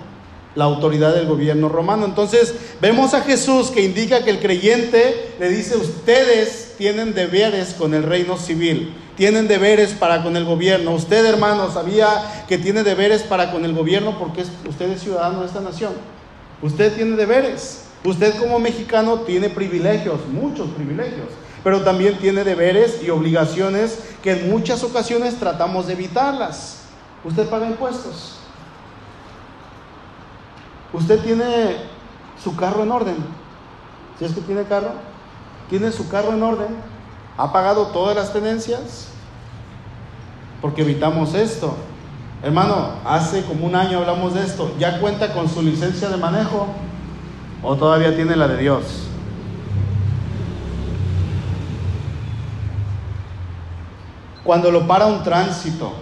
la 0.56 0.66
autoridad 0.66 1.14
del 1.14 1.28
gobierno 1.28 1.70
romano. 1.70 2.06
Entonces 2.06 2.56
vemos 2.82 3.14
a 3.14 3.22
Jesús 3.22 3.70
que 3.70 3.84
indica 3.84 4.24
que 4.24 4.32
el 4.32 4.40
creyente 4.40 5.36
le 5.40 5.50
dice, 5.50 5.78
ustedes 5.78 6.74
tienen 6.78 7.14
deberes 7.14 7.74
con 7.74 7.94
el 7.94 8.04
reino 8.04 8.38
civil, 8.38 8.94
tienen 9.22 9.48
deberes 9.48 9.92
para 9.92 10.24
con 10.24 10.36
el 10.36 10.46
gobierno. 10.46 10.96
Usted, 10.96 11.24
hermano, 11.24 11.70
sabía 11.70 12.44
que 12.48 12.58
tiene 12.58 12.82
deberes 12.82 13.22
para 13.22 13.52
con 13.52 13.64
el 13.66 13.76
gobierno 13.76 14.18
porque 14.18 14.44
usted 14.68 14.90
es 14.90 15.02
ciudadano 15.02 15.42
de 15.42 15.46
esta 15.46 15.62
nación. 15.62 15.94
Usted 16.60 16.96
tiene 16.96 17.16
deberes. 17.16 17.84
Usted 18.04 18.36
como 18.40 18.58
mexicano 18.58 19.20
tiene 19.20 19.50
privilegios, 19.50 20.22
muchos 20.26 20.70
privilegios, 20.70 21.28
pero 21.64 21.82
también 21.82 22.18
tiene 22.18 22.44
deberes 22.44 23.04
y 23.04 23.12
obligaciones 23.12 24.00
que 24.24 24.32
en 24.32 24.50
muchas 24.50 24.84
ocasiones 24.84 25.36
tratamos 25.36 25.86
de 25.86 25.94
evitarlas. 25.94 26.80
Usted 27.24 27.48
paga 27.48 27.68
impuestos. 27.68 28.40
Usted 30.94 31.20
tiene 31.20 31.76
su 32.44 32.56
carro 32.56 32.82
en 32.82 32.92
orden. 32.92 33.18
Si 34.18 34.26
es 34.26 34.32
que 34.32 34.42
tiene 34.42 34.64
carro, 34.64 34.94
tiene 35.70 35.92
su 35.92 36.10
carro 36.10 36.34
en 36.34 36.42
orden. 36.42 36.91
Ha 37.42 37.52
pagado 37.52 37.88
todas 37.88 38.16
las 38.16 38.32
tenencias. 38.32 39.08
Porque 40.62 40.84
evitamos 40.84 41.34
esto. 41.34 41.76
Hermano, 42.44 42.90
hace 43.04 43.44
como 43.46 43.66
un 43.66 43.74
año 43.74 43.98
hablamos 43.98 44.36
de 44.36 44.44
esto. 44.44 44.72
¿Ya 44.78 45.00
cuenta 45.00 45.34
con 45.34 45.50
su 45.50 45.64
licencia 45.64 46.10
de 46.10 46.18
manejo? 46.18 46.68
¿O 47.64 47.76
todavía 47.76 48.16
tiene 48.16 48.36
la 48.36 48.48
de 48.48 48.58
Dios? 48.58 48.84
Cuando 54.44 54.70
lo 54.70 54.86
para 54.86 55.08
un 55.08 55.24
tránsito, 55.24 55.94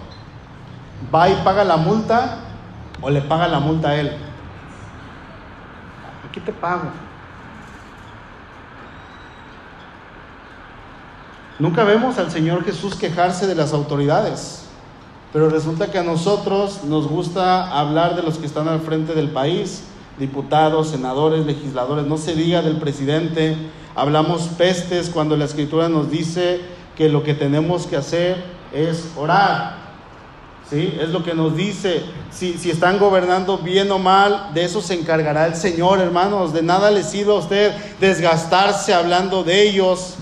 ¿va 1.14 1.30
y 1.30 1.34
paga 1.42 1.64
la 1.64 1.78
multa 1.78 2.36
o 3.00 3.08
le 3.08 3.22
paga 3.22 3.48
la 3.48 3.60
multa 3.60 3.88
a 3.88 3.94
él? 3.96 4.12
aquí 6.28 6.40
te 6.40 6.52
pago. 6.52 6.90
Nunca 11.60 11.84
vemos 11.84 12.16
al 12.16 12.30
Señor 12.30 12.64
Jesús 12.64 12.94
quejarse 12.94 13.46
de 13.46 13.54
las 13.54 13.74
autoridades, 13.74 14.62
pero 15.30 15.50
resulta 15.50 15.90
que 15.90 15.98
a 15.98 16.02
nosotros 16.02 16.84
nos 16.84 17.06
gusta 17.06 17.78
hablar 17.78 18.16
de 18.16 18.22
los 18.22 18.38
que 18.38 18.46
están 18.46 18.66
al 18.66 18.80
frente 18.80 19.14
del 19.14 19.28
país, 19.28 19.82
diputados, 20.18 20.88
senadores, 20.88 21.44
legisladores, 21.44 22.06
no 22.06 22.16
se 22.16 22.34
diga 22.34 22.62
del 22.62 22.78
presidente, 22.78 23.58
hablamos 23.94 24.48
pestes 24.56 25.10
cuando 25.10 25.36
la 25.36 25.44
escritura 25.44 25.90
nos 25.90 26.10
dice 26.10 26.62
que 26.96 27.10
lo 27.10 27.22
que 27.22 27.34
tenemos 27.34 27.86
que 27.86 27.96
hacer 27.96 28.42
es 28.72 29.10
orar. 29.14 29.78
¿Sí? 30.70 30.96
Es 30.98 31.10
lo 31.10 31.22
que 31.22 31.34
nos 31.34 31.54
dice. 31.56 32.04
Si, 32.30 32.56
si 32.56 32.70
están 32.70 32.98
gobernando 32.98 33.58
bien 33.58 33.90
o 33.90 33.98
mal, 33.98 34.52
de 34.54 34.64
eso 34.64 34.80
se 34.80 34.94
encargará 34.94 35.46
el 35.46 35.56
Señor, 35.56 35.98
hermanos. 35.98 36.54
De 36.54 36.62
nada 36.62 36.90
le 36.90 37.02
sirve 37.02 37.32
a 37.32 37.36
usted 37.36 37.74
desgastarse 37.98 38.94
hablando 38.94 39.42
de 39.42 39.68
ellos. 39.68 40.16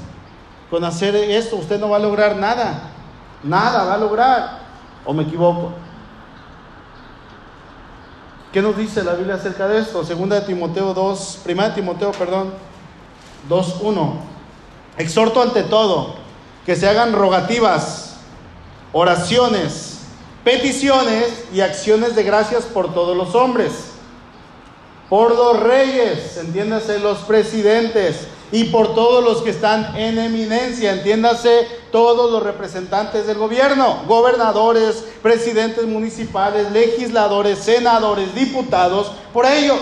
Con 0.70 0.84
hacer 0.84 1.14
esto 1.16 1.56
usted 1.56 1.80
no 1.80 1.90
va 1.90 1.96
a 1.96 2.00
lograr 2.00 2.36
nada. 2.36 2.90
Nada 3.42 3.84
va 3.84 3.94
a 3.94 3.98
lograr. 3.98 4.58
¿O 5.04 5.12
me 5.12 5.22
equivoco? 5.22 5.72
¿Qué 8.52 8.62
nos 8.62 8.76
dice 8.76 9.04
la 9.04 9.14
Biblia 9.14 9.34
acerca 9.34 9.68
de 9.68 9.80
esto? 9.80 10.04
Segunda 10.04 10.40
de 10.40 10.46
Timoteo 10.46 10.94
2, 10.94 11.40
primera 11.44 11.68
de 11.68 11.74
Timoteo, 11.74 12.12
perdón, 12.12 12.52
2.1. 13.48 14.12
Exhorto 14.96 15.42
ante 15.42 15.62
todo 15.62 16.16
que 16.64 16.76
se 16.76 16.88
hagan 16.88 17.12
rogativas, 17.12 18.16
oraciones, 18.92 20.00
peticiones 20.44 21.44
y 21.52 21.60
acciones 21.60 22.14
de 22.14 22.22
gracias 22.24 22.64
por 22.64 22.92
todos 22.92 23.16
los 23.16 23.34
hombres, 23.34 23.72
por 25.08 25.34
los 25.34 25.60
reyes, 25.60 26.36
entiéndase, 26.36 26.98
los 26.98 27.18
presidentes, 27.18 28.28
y 28.50 28.64
por 28.64 28.94
todos 28.94 29.22
los 29.22 29.42
que 29.42 29.50
están 29.50 29.96
en 29.96 30.18
eminencia, 30.18 30.92
entiéndase, 30.92 31.66
todos 31.92 32.30
los 32.30 32.42
representantes 32.42 33.26
del 33.26 33.36
gobierno, 33.36 34.04
gobernadores, 34.06 35.04
presidentes 35.22 35.86
municipales, 35.86 36.70
legisladores, 36.72 37.58
senadores, 37.58 38.34
diputados, 38.34 39.12
por 39.32 39.44
ellos. 39.44 39.80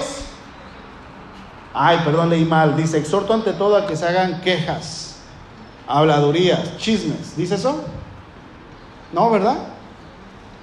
Ay, 1.72 2.00
perdón, 2.05 2.31
leí 2.31 2.44
mal. 2.44 2.76
Dice, 2.76 2.98
exhorto 2.98 3.35
ante 3.35 3.52
todo 3.52 3.76
a 3.76 3.87
que 3.87 3.96
se 3.96 4.07
hagan 4.07 4.40
quejas, 4.40 5.16
habladurías, 5.87 6.76
chismes. 6.79 7.37
¿Dice 7.37 7.55
eso? 7.55 7.85
No, 9.12 9.31
¿verdad? 9.31 9.59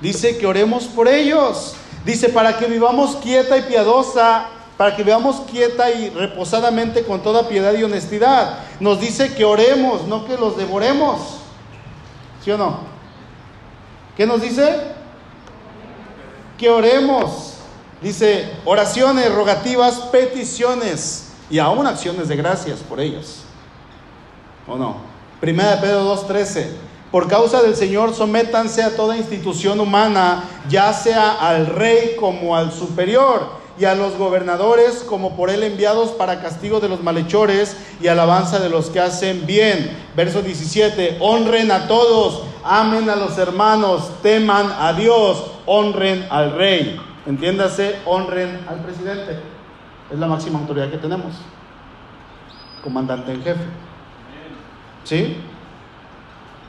Dice 0.01 0.37
que 0.37 0.45
oremos 0.45 0.85
por 0.85 1.07
ellos. 1.07 1.75
Dice, 2.03 2.27
para 2.27 2.57
que 2.57 2.65
vivamos 2.65 3.15
quieta 3.17 3.57
y 3.57 3.61
piadosa 3.61 4.49
para 4.77 4.95
que 4.95 5.03
veamos 5.03 5.41
quieta 5.51 5.91
y 5.91 6.09
reposadamente 6.09 7.03
con 7.03 7.21
toda 7.21 7.47
piedad 7.47 7.73
y 7.73 7.83
honestidad. 7.83 8.59
Nos 8.79 8.99
dice 8.99 9.33
que 9.33 9.45
oremos, 9.45 10.07
no 10.07 10.25
que 10.25 10.35
los 10.35 10.57
devoremos. 10.57 11.37
¿Sí 12.43 12.51
o 12.51 12.57
no? 12.57 12.79
¿Qué 14.17 14.25
nos 14.25 14.41
dice? 14.41 14.81
Que 16.57 16.69
oremos. 16.69 17.53
Dice 18.01 18.51
oraciones, 18.65 19.33
rogativas, 19.33 19.95
peticiones 20.11 21.29
y 21.49 21.59
aún 21.59 21.85
acciones 21.87 22.27
de 22.27 22.35
gracias 22.35 22.79
por 22.79 22.99
ellos. 22.99 23.43
¿O 24.67 24.75
no? 24.75 24.97
Primera 25.39 25.75
de 25.75 25.81
Pedro 25.81 26.15
2.13. 26.15 26.67
Por 27.11 27.27
causa 27.27 27.61
del 27.61 27.75
Señor, 27.75 28.13
sométanse 28.15 28.81
a 28.81 28.95
toda 28.95 29.15
institución 29.15 29.79
humana, 29.79 30.45
ya 30.67 30.91
sea 30.93 31.33
al 31.33 31.67
rey 31.67 32.15
como 32.19 32.55
al 32.55 32.71
superior 32.71 33.62
y 33.77 33.85
a 33.85 33.95
los 33.95 34.17
gobernadores 34.17 35.03
como 35.07 35.35
por 35.35 35.49
él 35.49 35.63
enviados 35.63 36.11
para 36.11 36.41
castigo 36.41 36.79
de 36.79 36.89
los 36.89 37.01
malhechores 37.01 37.75
y 38.01 38.07
alabanza 38.07 38.59
de 38.59 38.69
los 38.69 38.89
que 38.89 38.99
hacen 38.99 39.45
bien. 39.45 39.97
Verso 40.15 40.41
17, 40.41 41.17
honren 41.19 41.71
a 41.71 41.87
todos, 41.87 42.43
amen 42.63 43.09
a 43.09 43.15
los 43.15 43.37
hermanos, 43.37 44.09
teman 44.21 44.71
a 44.71 44.93
Dios, 44.93 45.45
honren 45.65 46.27
al 46.29 46.53
rey. 46.55 46.99
Entiéndase, 47.25 47.95
honren 48.05 48.65
al 48.67 48.83
presidente. 48.83 49.39
Es 50.11 50.19
la 50.19 50.27
máxima 50.27 50.59
autoridad 50.59 50.91
que 50.91 50.97
tenemos. 50.97 51.33
Comandante 52.83 53.31
en 53.31 53.43
jefe. 53.43 53.63
¿Sí? 55.03 55.37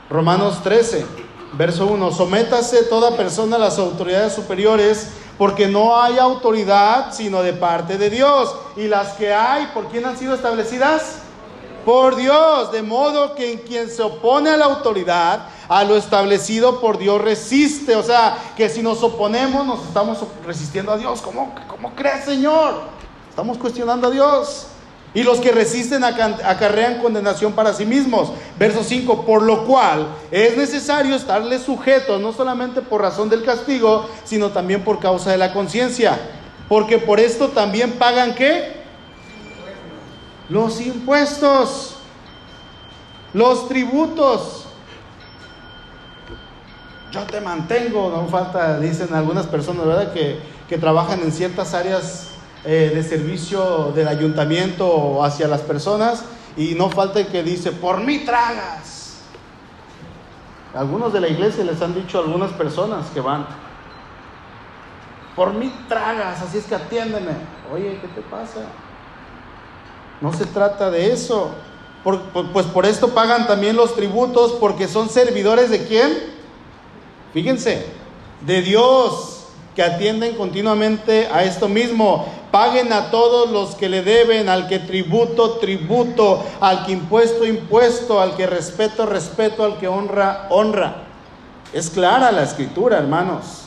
Romanos 0.09 0.61
13, 0.63 1.05
verso 1.53 1.87
1, 1.87 2.11
sométase 2.11 2.83
toda 2.83 3.17
persona 3.17 3.55
a 3.55 3.59
las 3.59 3.79
autoridades 3.79 4.33
superiores 4.33 5.13
porque 5.37 5.67
no 5.67 6.01
hay 6.01 6.17
autoridad 6.17 7.13
sino 7.13 7.41
de 7.41 7.53
parte 7.53 7.97
de 7.97 8.09
Dios. 8.09 8.55
Y 8.75 8.87
las 8.87 9.13
que 9.13 9.33
hay, 9.33 9.67
¿por 9.67 9.87
quién 9.87 10.05
han 10.05 10.17
sido 10.17 10.35
establecidas? 10.35 11.19
Por 11.83 12.15
Dios, 12.15 12.71
de 12.71 12.81
modo 12.81 13.35
que 13.35 13.51
en 13.51 13.59
quien 13.59 13.89
se 13.89 14.01
opone 14.01 14.49
a 14.49 14.57
la 14.57 14.65
autoridad, 14.65 15.49
a 15.69 15.83
lo 15.83 15.95
establecido 15.95 16.81
por 16.81 16.97
Dios 16.97 17.21
resiste. 17.21 17.95
O 17.95 18.01
sea, 18.01 18.37
que 18.57 18.69
si 18.69 18.81
nos 18.81 19.03
oponemos, 19.03 19.65
nos 19.65 19.83
estamos 19.83 20.17
resistiendo 20.45 20.91
a 20.91 20.97
Dios. 20.97 21.21
¿Cómo, 21.21 21.53
cómo 21.67 21.93
crees, 21.93 22.25
Señor? 22.25 22.81
Estamos 23.29 23.57
cuestionando 23.57 24.07
a 24.07 24.11
Dios. 24.11 24.67
Y 25.15 25.23
los 25.23 25.39
que 25.39 25.51
resisten 25.51 26.03
acarrean 26.03 27.01
condenación 27.01 27.53
para 27.53 27.73
sí 27.73 27.85
mismos. 27.85 28.33
Verso 28.59 28.83
5, 28.83 29.25
por 29.25 29.41
lo 29.41 29.65
cual 29.65 30.09
es 30.29 30.57
necesario 30.57 31.15
estarle 31.15 31.57
sujetos, 31.57 32.19
no 32.21 32.33
solamente 32.33 32.81
por 32.81 33.01
razón 33.01 33.29
del 33.29 33.43
castigo, 33.43 34.09
sino 34.25 34.49
también 34.49 34.83
por 34.83 34.99
causa 34.99 35.31
de 35.31 35.37
la 35.37 35.53
conciencia. 35.53 36.19
Porque 36.67 36.97
por 36.97 37.21
esto 37.21 37.47
también 37.47 37.93
pagan 37.93 38.35
qué? 38.35 38.83
Los 40.49 40.81
impuestos, 40.81 41.95
los 43.33 43.69
tributos. 43.69 44.65
Yo 47.11 47.23
te 47.23 47.39
mantengo, 47.39 48.09
no 48.09 48.27
falta, 48.27 48.79
dicen 48.81 49.13
algunas 49.13 49.45
personas, 49.47 49.85
¿verdad? 49.85 50.11
Que 50.11 50.77
trabajan 50.77 51.21
en 51.21 51.31
ciertas 51.31 51.73
áreas 51.73 52.31
eh, 52.65 52.91
de 52.93 53.03
servicio 53.03 53.91
del 53.93 54.07
ayuntamiento 54.07 55.23
hacia 55.23 55.47
las 55.47 55.61
personas 55.61 56.25
y 56.57 56.73
no 56.75 56.89
falta 56.89 57.19
el 57.19 57.27
que 57.27 57.43
dice, 57.43 57.71
por 57.71 57.99
mí 57.99 58.19
tragas. 58.19 59.21
Algunos 60.73 61.13
de 61.13 61.21
la 61.21 61.27
iglesia 61.27 61.63
les 61.63 61.81
han 61.81 61.93
dicho 61.93 62.17
a 62.17 62.21
algunas 62.21 62.51
personas 62.51 63.07
que 63.13 63.21
van, 63.21 63.45
por 65.35 65.53
mí 65.53 65.71
tragas, 65.87 66.41
así 66.41 66.57
es 66.57 66.65
que 66.65 66.75
atiéndeme. 66.75 67.33
Oye, 67.73 67.99
¿qué 68.01 68.07
te 68.07 68.21
pasa? 68.21 68.61
No 70.21 70.33
se 70.33 70.45
trata 70.45 70.89
de 70.89 71.11
eso. 71.11 71.51
pues 72.53 72.65
por 72.67 72.85
esto 72.85 73.09
pagan 73.09 73.45
también 73.47 73.75
los 73.75 73.95
tributos, 73.95 74.53
porque 74.53 74.87
son 74.87 75.09
servidores 75.09 75.69
de 75.69 75.85
quién? 75.85 76.13
Fíjense, 77.33 77.85
de 78.41 78.61
Dios, 78.61 79.34
que 79.75 79.83
atienden 79.83 80.35
continuamente 80.35 81.27
a 81.31 81.43
esto 81.43 81.67
mismo. 81.67 82.25
Paguen 82.51 82.93
a 82.93 83.11
todos 83.11 83.51
los 83.51 83.75
que 83.75 83.89
le 83.89 84.01
deben, 84.01 84.47
al 84.47 84.67
que 84.67 84.79
tributo, 84.79 85.57
tributo, 85.57 86.43
al 86.61 86.85
que 86.85 86.93
impuesto, 86.93 87.45
impuesto, 87.45 88.21
al 88.21 88.35
que 88.37 88.47
respeto, 88.47 89.05
respeto, 89.05 89.65
al 89.65 89.77
que 89.77 89.89
honra, 89.89 90.47
honra. 90.49 91.03
Es 91.73 91.89
clara 91.89 92.31
la 92.31 92.43
escritura, 92.43 92.97
hermanos. 92.97 93.63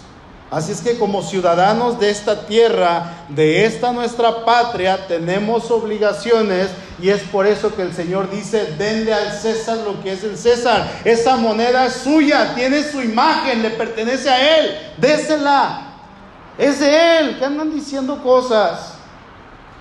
Así 0.51 0.73
es 0.73 0.81
que 0.81 0.99
como 0.99 1.23
ciudadanos 1.23 2.01
de 2.01 2.09
esta 2.09 2.47
tierra, 2.47 3.27
de 3.29 3.67
esta 3.67 3.93
nuestra 3.93 4.47
patria, 4.47 5.07
tenemos 5.07 5.71
obligaciones 5.71 6.71
y 7.03 7.11
es 7.11 7.21
por 7.25 7.47
eso 7.47 7.77
que 7.77 7.83
el 7.83 7.93
Señor 7.93 8.31
dice, 8.31 8.65
denle 8.79 9.13
al 9.13 9.39
César 9.39 9.77
lo 9.85 10.03
que 10.03 10.13
es 10.13 10.25
el 10.25 10.39
César. 10.39 10.89
Esa 11.05 11.37
moneda 11.37 11.85
es 11.85 11.93
suya, 11.93 12.55
tiene 12.55 12.83
su 12.83 13.03
imagen, 13.03 13.63
le 13.63 13.71
pertenece 13.71 14.31
a 14.31 14.59
Él, 14.59 14.79
désela. 14.97 15.88
Es 16.59 16.81
de 16.81 17.19
Él, 17.19 17.39
que 17.39 17.45
andan 17.45 17.73
diciendo 17.73 18.21
cosas. 18.21 18.95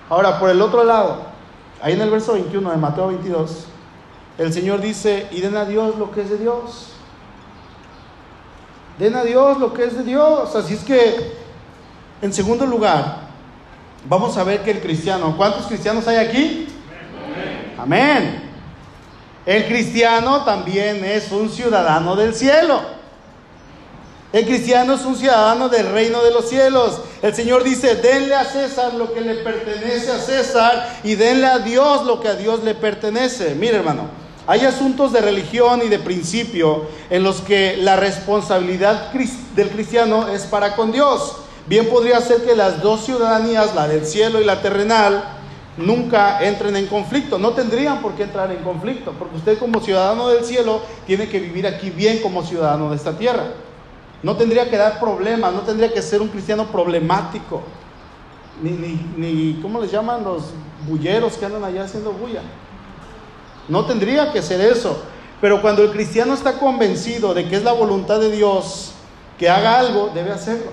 Ahora, 0.08 0.38
por 0.38 0.48
el 0.48 0.62
otro 0.62 0.84
lado, 0.84 1.22
ahí 1.82 1.94
en 1.94 2.00
el 2.00 2.10
verso 2.10 2.34
21 2.34 2.70
de 2.70 2.76
Mateo 2.76 3.08
22, 3.08 3.64
el 4.38 4.52
Señor 4.52 4.80
dice, 4.80 5.26
y 5.32 5.40
den 5.40 5.56
a 5.56 5.64
Dios 5.64 5.98
lo 5.98 6.12
que 6.12 6.22
es 6.22 6.30
de 6.30 6.38
Dios. 6.38 6.92
Den 8.96 9.16
a 9.16 9.24
Dios 9.24 9.58
lo 9.58 9.74
que 9.74 9.84
es 9.84 9.96
de 9.96 10.04
Dios. 10.04 10.54
Así 10.54 10.74
es 10.74 10.84
que, 10.84 11.36
en 12.22 12.32
segundo 12.32 12.64
lugar, 12.64 13.22
vamos 14.08 14.36
a 14.36 14.44
ver 14.44 14.62
que 14.62 14.70
el 14.70 14.80
cristiano, 14.80 15.36
¿cuántos 15.36 15.66
cristianos 15.66 16.06
hay 16.06 16.16
aquí? 16.16 16.68
Amén. 17.76 17.76
Amén. 17.78 18.42
El 19.44 19.66
cristiano 19.66 20.44
también 20.44 21.04
es 21.04 21.32
un 21.32 21.48
ciudadano 21.48 22.14
del 22.14 22.34
cielo. 22.34 22.97
El 24.30 24.44
cristiano 24.44 24.94
es 24.94 25.06
un 25.06 25.16
ciudadano 25.16 25.70
del 25.70 25.90
reino 25.90 26.22
de 26.22 26.30
los 26.30 26.50
cielos. 26.50 27.00
El 27.22 27.34
Señor 27.34 27.64
dice, 27.64 27.94
denle 27.94 28.34
a 28.34 28.44
César 28.44 28.92
lo 28.92 29.14
que 29.14 29.22
le 29.22 29.36
pertenece 29.36 30.12
a 30.12 30.18
César 30.18 31.00
y 31.02 31.14
denle 31.14 31.46
a 31.46 31.60
Dios 31.60 32.04
lo 32.04 32.20
que 32.20 32.28
a 32.28 32.34
Dios 32.34 32.62
le 32.62 32.74
pertenece. 32.74 33.54
Mire 33.54 33.76
hermano, 33.76 34.02
hay 34.46 34.66
asuntos 34.66 35.14
de 35.14 35.22
religión 35.22 35.80
y 35.82 35.88
de 35.88 35.98
principio 35.98 36.86
en 37.08 37.22
los 37.22 37.40
que 37.40 37.78
la 37.78 37.96
responsabilidad 37.96 39.12
del 39.56 39.70
cristiano 39.70 40.28
es 40.28 40.42
para 40.42 40.76
con 40.76 40.92
Dios. 40.92 41.36
Bien 41.66 41.88
podría 41.88 42.20
ser 42.20 42.42
que 42.42 42.54
las 42.54 42.82
dos 42.82 43.06
ciudadanías, 43.06 43.74
la 43.74 43.88
del 43.88 44.04
cielo 44.04 44.42
y 44.42 44.44
la 44.44 44.60
terrenal, 44.60 45.24
nunca 45.78 46.42
entren 46.46 46.76
en 46.76 46.86
conflicto. 46.86 47.38
No 47.38 47.52
tendrían 47.52 48.02
por 48.02 48.12
qué 48.12 48.24
entrar 48.24 48.50
en 48.50 48.62
conflicto, 48.62 49.12
porque 49.18 49.36
usted 49.36 49.58
como 49.58 49.80
ciudadano 49.80 50.28
del 50.28 50.44
cielo 50.44 50.82
tiene 51.06 51.30
que 51.30 51.40
vivir 51.40 51.66
aquí 51.66 51.88
bien 51.88 52.18
como 52.18 52.44
ciudadano 52.44 52.90
de 52.90 52.96
esta 52.96 53.16
tierra. 53.16 53.44
No 54.22 54.36
tendría 54.36 54.68
que 54.68 54.76
dar 54.76 54.98
problemas, 54.98 55.52
no 55.52 55.60
tendría 55.60 55.92
que 55.92 56.02
ser 56.02 56.20
un 56.20 56.28
cristiano 56.28 56.66
problemático. 56.66 57.62
Ni, 58.62 58.70
ni, 58.70 59.14
ni 59.16 59.60
¿cómo 59.62 59.80
les 59.80 59.92
llaman 59.92 60.24
los 60.24 60.44
bulleros 60.88 61.34
que 61.34 61.46
andan 61.46 61.64
allá 61.64 61.84
haciendo 61.84 62.12
bulla? 62.12 62.42
No 63.68 63.84
tendría 63.84 64.32
que 64.32 64.42
ser 64.42 64.60
eso. 64.60 65.00
Pero 65.40 65.62
cuando 65.62 65.84
el 65.84 65.92
cristiano 65.92 66.34
está 66.34 66.58
convencido 66.58 67.32
de 67.32 67.48
que 67.48 67.56
es 67.56 67.62
la 67.62 67.72
voluntad 67.72 68.18
de 68.18 68.30
Dios 68.30 68.92
que 69.38 69.48
haga 69.48 69.78
algo, 69.78 70.10
debe 70.12 70.32
hacerlo. 70.32 70.72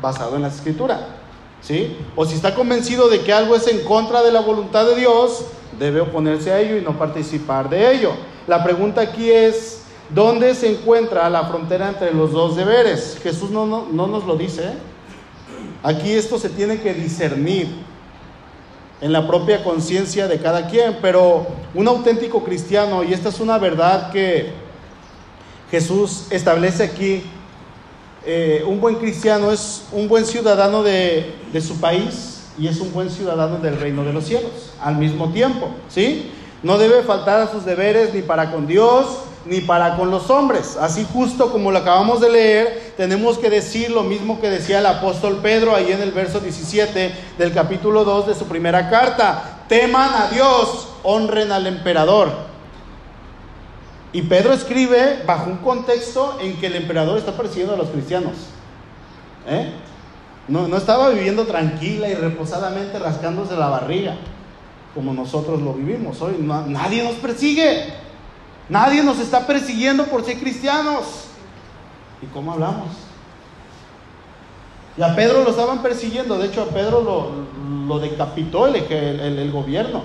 Basado 0.00 0.36
en 0.36 0.42
la 0.42 0.48
escritura. 0.48 1.16
¿Sí? 1.60 1.98
O 2.16 2.24
si 2.24 2.36
está 2.36 2.54
convencido 2.54 3.08
de 3.08 3.20
que 3.22 3.32
algo 3.32 3.54
es 3.54 3.66
en 3.66 3.84
contra 3.84 4.22
de 4.22 4.32
la 4.32 4.40
voluntad 4.40 4.86
de 4.86 4.94
Dios, 4.94 5.44
debe 5.78 6.00
oponerse 6.00 6.52
a 6.52 6.60
ello 6.60 6.76
y 6.78 6.82
no 6.82 6.96
participar 6.96 7.68
de 7.68 7.94
ello. 7.94 8.12
La 8.46 8.62
pregunta 8.62 9.00
aquí 9.00 9.30
es, 9.30 9.79
¿dónde 10.14 10.54
se 10.54 10.70
encuentra 10.70 11.28
la 11.30 11.44
frontera 11.44 11.88
entre 11.88 12.12
los 12.12 12.32
dos 12.32 12.56
deberes? 12.56 13.18
Jesús 13.22 13.50
no, 13.50 13.66
no, 13.66 13.86
no 13.90 14.06
nos 14.06 14.24
lo 14.24 14.36
dice. 14.36 14.64
¿eh? 14.64 14.74
Aquí 15.82 16.12
esto 16.12 16.38
se 16.38 16.50
tiene 16.50 16.80
que 16.80 16.94
discernir 16.94 17.68
en 19.00 19.12
la 19.12 19.26
propia 19.26 19.64
conciencia 19.64 20.28
de 20.28 20.38
cada 20.38 20.66
quien, 20.68 20.98
pero 21.00 21.46
un 21.74 21.88
auténtico 21.88 22.44
cristiano, 22.44 23.02
y 23.02 23.12
esta 23.12 23.30
es 23.30 23.40
una 23.40 23.58
verdad 23.58 24.10
que 24.12 24.52
Jesús 25.70 26.26
establece 26.30 26.82
aquí, 26.84 27.22
eh, 28.26 28.62
un 28.66 28.80
buen 28.80 28.96
cristiano 28.96 29.50
es 29.50 29.86
un 29.92 30.06
buen 30.06 30.26
ciudadano 30.26 30.82
de, 30.82 31.34
de, 31.50 31.60
su 31.62 31.80
país 31.80 32.50
y 32.58 32.66
es 32.68 32.78
un 32.78 32.92
buen 32.92 33.08
ciudadano 33.08 33.56
del 33.56 33.80
reino 33.80 34.04
de 34.04 34.12
los 34.12 34.24
cielos 34.24 34.74
al 34.78 34.96
mismo 34.96 35.30
tiempo, 35.30 35.70
¿sí? 35.88 36.30
No 36.62 36.78
debe 36.78 37.02
faltar 37.02 37.40
a 37.40 37.50
sus 37.50 37.64
deberes 37.64 38.12
ni 38.14 38.22
para 38.22 38.50
con 38.50 38.66
Dios 38.66 39.06
ni 39.46 39.60
para 39.60 39.96
con 39.96 40.10
los 40.10 40.28
hombres. 40.30 40.76
Así 40.78 41.06
justo 41.12 41.50
como 41.50 41.72
lo 41.72 41.78
acabamos 41.78 42.20
de 42.20 42.30
leer, 42.30 42.92
tenemos 42.96 43.38
que 43.38 43.48
decir 43.48 43.90
lo 43.90 44.02
mismo 44.02 44.40
que 44.40 44.50
decía 44.50 44.80
el 44.80 44.86
apóstol 44.86 45.38
Pedro 45.42 45.74
ahí 45.74 45.90
en 45.92 46.02
el 46.02 46.12
verso 46.12 46.40
17 46.40 47.12
del 47.38 47.52
capítulo 47.52 48.04
2 48.04 48.28
de 48.28 48.34
su 48.34 48.46
primera 48.46 48.90
carta. 48.90 49.64
Teman 49.68 50.10
a 50.14 50.28
Dios, 50.28 50.88
honren 51.02 51.52
al 51.52 51.66
emperador. 51.66 52.50
Y 54.12 54.22
Pedro 54.22 54.52
escribe 54.52 55.22
bajo 55.24 55.48
un 55.48 55.58
contexto 55.58 56.36
en 56.40 56.58
que 56.58 56.66
el 56.66 56.76
emperador 56.76 57.16
está 57.16 57.32
persiguiendo 57.32 57.74
a 57.74 57.78
los 57.78 57.88
cristianos. 57.88 58.32
¿Eh? 59.48 59.70
No, 60.48 60.66
no 60.66 60.76
estaba 60.76 61.10
viviendo 61.10 61.46
tranquila 61.46 62.08
y 62.08 62.14
reposadamente 62.14 62.98
rascándose 62.98 63.56
la 63.56 63.68
barriga, 63.68 64.16
como 64.94 65.12
nosotros 65.12 65.60
lo 65.60 65.74
vivimos 65.74 66.20
hoy. 66.20 66.36
Nadie 66.38 67.04
nos 67.04 67.14
persigue. 67.14 67.94
Nadie 68.68 69.02
nos 69.02 69.18
está 69.18 69.46
persiguiendo 69.46 70.04
por 70.06 70.24
ser 70.24 70.38
cristianos. 70.38 71.26
¿Y 72.22 72.26
cómo 72.26 72.52
hablamos? 72.52 72.88
Y 74.96 75.02
a 75.02 75.14
Pedro 75.14 75.44
lo 75.44 75.50
estaban 75.50 75.82
persiguiendo. 75.82 76.38
De 76.38 76.46
hecho, 76.48 76.62
a 76.62 76.66
Pedro 76.66 77.00
lo, 77.00 77.86
lo 77.86 77.98
decapitó 77.98 78.66
el, 78.66 78.76
el, 78.76 79.38
el 79.38 79.52
gobierno. 79.52 80.02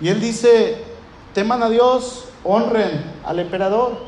Y 0.00 0.08
él 0.08 0.20
dice, 0.20 0.84
teman 1.32 1.62
a 1.62 1.68
Dios, 1.68 2.28
honren 2.44 3.12
al 3.24 3.38
emperador. 3.38 3.98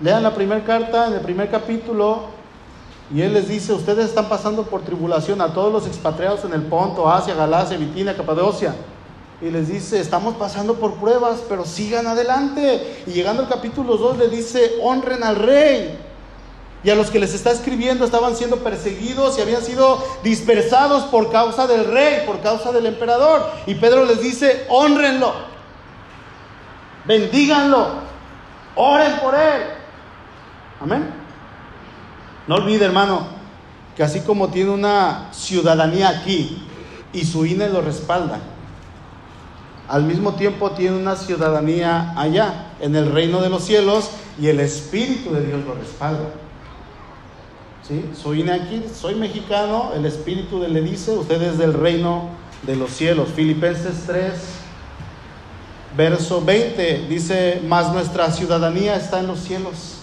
Lean 0.00 0.22
la 0.22 0.34
primera 0.34 0.64
carta, 0.64 1.08
en 1.08 1.14
el 1.14 1.20
primer 1.20 1.50
capítulo, 1.50 2.39
y 3.12 3.22
él 3.22 3.32
les 3.32 3.48
dice, 3.48 3.72
ustedes 3.72 4.06
están 4.06 4.28
pasando 4.28 4.62
por 4.62 4.82
tribulación 4.82 5.40
a 5.40 5.52
todos 5.52 5.72
los 5.72 5.86
expatriados 5.86 6.44
en 6.44 6.52
el 6.52 6.62
Ponto, 6.62 7.10
Asia, 7.10 7.34
Galacia, 7.34 7.76
Bitinia, 7.76 8.16
Capadocia. 8.16 8.74
Y 9.40 9.50
les 9.50 9.68
dice, 9.68 9.98
estamos 9.98 10.36
pasando 10.36 10.74
por 10.74 10.94
pruebas, 10.94 11.40
pero 11.48 11.64
sigan 11.64 12.06
adelante. 12.06 13.02
Y 13.08 13.10
llegando 13.10 13.42
al 13.42 13.48
capítulo 13.48 13.96
2 13.96 14.18
le 14.18 14.28
dice, 14.28 14.76
honren 14.80 15.24
al 15.24 15.36
rey. 15.36 15.98
Y 16.84 16.90
a 16.90 16.94
los 16.94 17.10
que 17.10 17.18
les 17.18 17.34
está 17.34 17.50
escribiendo 17.50 18.04
estaban 18.04 18.36
siendo 18.36 18.58
perseguidos 18.58 19.36
y 19.38 19.42
habían 19.42 19.62
sido 19.62 20.02
dispersados 20.22 21.04
por 21.04 21.32
causa 21.32 21.66
del 21.66 21.86
rey, 21.86 22.24
por 22.26 22.40
causa 22.40 22.70
del 22.70 22.86
emperador. 22.86 23.44
Y 23.66 23.74
Pedro 23.74 24.04
les 24.04 24.20
dice, 24.20 24.66
honrenlo, 24.68 25.32
bendíganlo, 27.06 27.88
oren 28.76 29.18
por 29.20 29.34
él. 29.34 29.62
Amén. 30.80 31.19
No 32.50 32.56
olvide, 32.56 32.84
hermano, 32.84 33.28
que 33.96 34.02
así 34.02 34.22
como 34.22 34.48
tiene 34.48 34.70
una 34.70 35.28
ciudadanía 35.30 36.08
aquí 36.08 36.60
y 37.12 37.24
su 37.24 37.46
INE 37.46 37.68
lo 37.68 37.80
respalda, 37.80 38.40
al 39.86 40.02
mismo 40.02 40.34
tiempo 40.34 40.72
tiene 40.72 40.96
una 40.96 41.14
ciudadanía 41.14 42.12
allá, 42.16 42.72
en 42.80 42.96
el 42.96 43.12
reino 43.12 43.40
de 43.40 43.50
los 43.50 43.62
cielos, 43.62 44.10
y 44.36 44.48
el 44.48 44.58
Espíritu 44.58 45.32
de 45.32 45.46
Dios 45.46 45.64
lo 45.64 45.76
respalda. 45.76 46.24
¿Sí? 47.86 48.04
Soy 48.20 48.42
aquí, 48.50 48.84
soy 48.92 49.14
mexicano, 49.14 49.92
el 49.94 50.04
Espíritu 50.04 50.58
le 50.58 50.82
dice, 50.82 51.12
usted 51.12 51.40
es 51.40 51.56
del 51.56 51.72
reino 51.72 52.30
de 52.64 52.74
los 52.74 52.90
cielos. 52.90 53.28
Filipenses 53.28 54.06
3, 54.08 54.32
verso 55.96 56.44
20, 56.44 57.06
dice, 57.08 57.62
mas 57.68 57.92
nuestra 57.92 58.28
ciudadanía 58.32 58.96
está 58.96 59.20
en 59.20 59.28
los 59.28 59.38
cielos. 59.38 59.99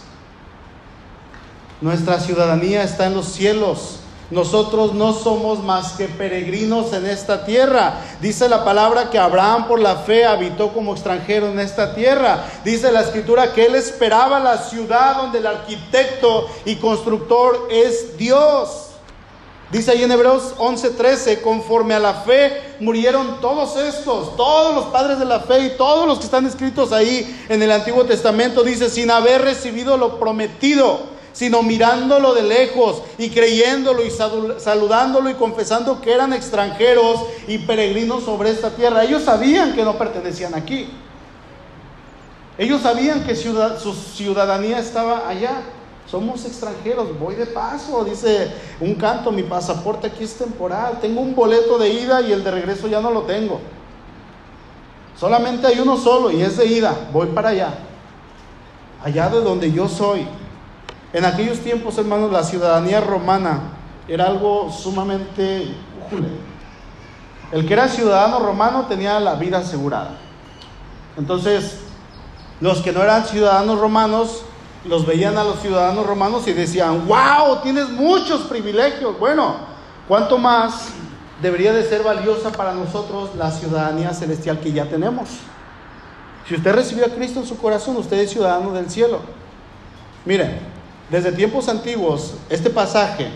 Nuestra 1.80 2.20
ciudadanía 2.20 2.84
está 2.84 3.06
en 3.06 3.14
los 3.14 3.28
cielos. 3.28 4.00
Nosotros 4.32 4.94
no 4.94 5.14
somos 5.14 5.64
más 5.64 5.94
que 5.94 6.06
peregrinos 6.06 6.92
en 6.92 7.06
esta 7.06 7.46
tierra. 7.46 8.02
Dice 8.20 8.50
la 8.50 8.66
palabra 8.66 9.10
que 9.12 9.20
Abraham 9.20 9.68
por 9.68 9.80
la 9.80 9.98
fe 9.98 10.26
habitó 10.26 10.74
como 10.74 10.94
extranjero 10.94 11.48
en 11.48 11.60
esta 11.60 11.94
tierra. 11.94 12.44
Dice 12.66 12.92
la 12.92 13.02
escritura 13.02 13.54
que 13.54 13.68
él 13.68 13.76
esperaba 13.76 14.40
la 14.40 14.58
ciudad 14.58 15.18
donde 15.18 15.38
el 15.38 15.46
arquitecto 15.46 16.48
y 16.66 16.76
constructor 16.78 17.68
es 17.72 18.18
Dios. 18.18 18.86
Dice 19.72 19.92
ahí 19.92 20.04
en 20.04 20.12
Hebreos 20.12 20.56
11:13, 20.58 21.42
conforme 21.42 21.94
a 21.94 22.00
la 22.00 22.16
fe 22.16 22.76
murieron 22.80 23.40
todos 23.40 23.78
estos, 23.78 24.36
todos 24.36 24.74
los 24.74 24.86
padres 24.86 25.20
de 25.20 25.26
la 25.26 25.42
fe 25.42 25.60
y 25.60 25.78
todos 25.78 26.08
los 26.08 26.18
que 26.18 26.26
están 26.26 26.46
escritos 26.48 26.92
ahí 26.92 27.46
en 27.50 27.62
el 27.62 27.72
Antiguo 27.72 28.04
Testamento, 28.06 28.64
dice, 28.64 28.90
sin 28.90 29.12
haber 29.12 29.42
recibido 29.42 29.96
lo 29.96 30.20
prometido 30.20 31.17
sino 31.38 31.62
mirándolo 31.62 32.34
de 32.34 32.42
lejos 32.42 33.04
y 33.20 33.30
creyéndolo 33.30 34.04
y 34.04 34.10
saludándolo 34.10 35.30
y 35.30 35.36
confesando 35.36 36.02
que 36.02 36.12
eran 36.12 36.34
extranjeros 36.34 37.20
y 37.48 37.60
peregrinos 37.60 38.24
sobre 38.24 38.50
esta 38.50 38.72
tierra. 38.72 39.04
Ellos 39.04 39.22
sabían 39.22 39.76
que 39.76 39.84
no 39.84 40.00
pertenecían 40.00 40.56
aquí. 40.56 40.90
Ellos 42.58 42.82
sabían 42.82 43.24
que 43.24 43.36
su 43.36 43.94
ciudadanía 44.16 44.80
estaba 44.80 45.30
allá. 45.30 45.62
Somos 46.10 46.44
extranjeros, 46.44 47.20
voy 47.20 47.36
de 47.36 47.46
paso, 47.46 48.04
dice 48.04 48.52
un 48.80 48.96
canto, 48.96 49.32
mi 49.32 49.44
pasaporte 49.44 50.08
aquí 50.08 50.24
es 50.24 50.34
temporal, 50.34 50.98
tengo 51.00 51.22
un 51.22 51.36
boleto 51.36 51.78
de 51.78 51.90
ida 51.90 52.20
y 52.22 52.32
el 52.32 52.44
de 52.44 52.50
regreso 52.50 52.88
ya 52.88 53.00
no 53.00 53.12
lo 53.12 53.24
tengo. 53.24 53.60
Solamente 55.20 55.68
hay 55.68 55.80
uno 55.80 55.98
solo 55.98 56.32
y 56.32 56.42
es 56.42 56.58
de 56.58 56.66
ida, 56.66 56.96
voy 57.14 57.28
para 57.28 57.50
allá, 57.50 57.78
allá 59.04 59.30
de 59.30 59.42
donde 59.42 59.72
yo 59.72 59.88
soy. 59.88 60.26
En 61.14 61.26
aquellos 61.26 61.60
tiempos, 61.60 61.98
hermanos, 61.98 62.32
la 62.32 62.44
ciudadanía 62.44 63.02
romana 63.02 63.62
era 64.08 64.26
algo 64.26 64.72
sumamente... 64.72 65.74
El 67.52 67.66
que 67.66 67.74
era 67.74 67.88
ciudadano 67.88 68.40
romano 68.40 68.88
tenía 68.90 69.20
la 69.22 69.36
vida 69.36 69.60
asegurada. 69.60 70.18
Entonces, 71.18 71.80
los 72.60 72.82
que 72.82 72.92
no 72.92 73.02
eran 73.02 73.26
ciudadanos 73.26 73.80
romanos, 73.80 74.44
los 74.84 75.06
veían 75.06 75.38
a 75.38 75.44
los 75.44 75.60
ciudadanos 75.62 76.06
romanos 76.06 76.48
y 76.48 76.54
decían, 76.54 77.08
wow, 77.08 77.62
tienes 77.64 77.90
muchos 77.90 78.42
privilegios. 78.42 79.18
Bueno, 79.18 79.56
¿cuánto 80.08 80.38
más 80.38 80.90
debería 81.42 81.72
de 81.72 81.88
ser 81.88 82.04
valiosa 82.04 82.52
para 82.52 82.74
nosotros 82.74 83.30
la 83.38 83.50
ciudadanía 83.52 84.14
celestial 84.14 84.60
que 84.60 84.74
ya 84.74 84.86
tenemos? 84.86 85.30
Si 86.48 86.56
usted 86.56 86.74
recibió 86.74 87.06
a 87.06 87.10
Cristo 87.10 87.40
en 87.40 87.46
su 87.48 87.58
corazón, 87.58 87.98
usted 87.98 88.18
es 88.18 88.32
ciudadano 88.32 88.72
del 88.74 88.90
cielo. 88.90 89.20
Miren, 90.26 90.60
desde 91.10 91.32
tiempos 91.32 91.70
antiguos, 91.70 92.34
este 92.50 92.70
pasaje, 92.70 93.30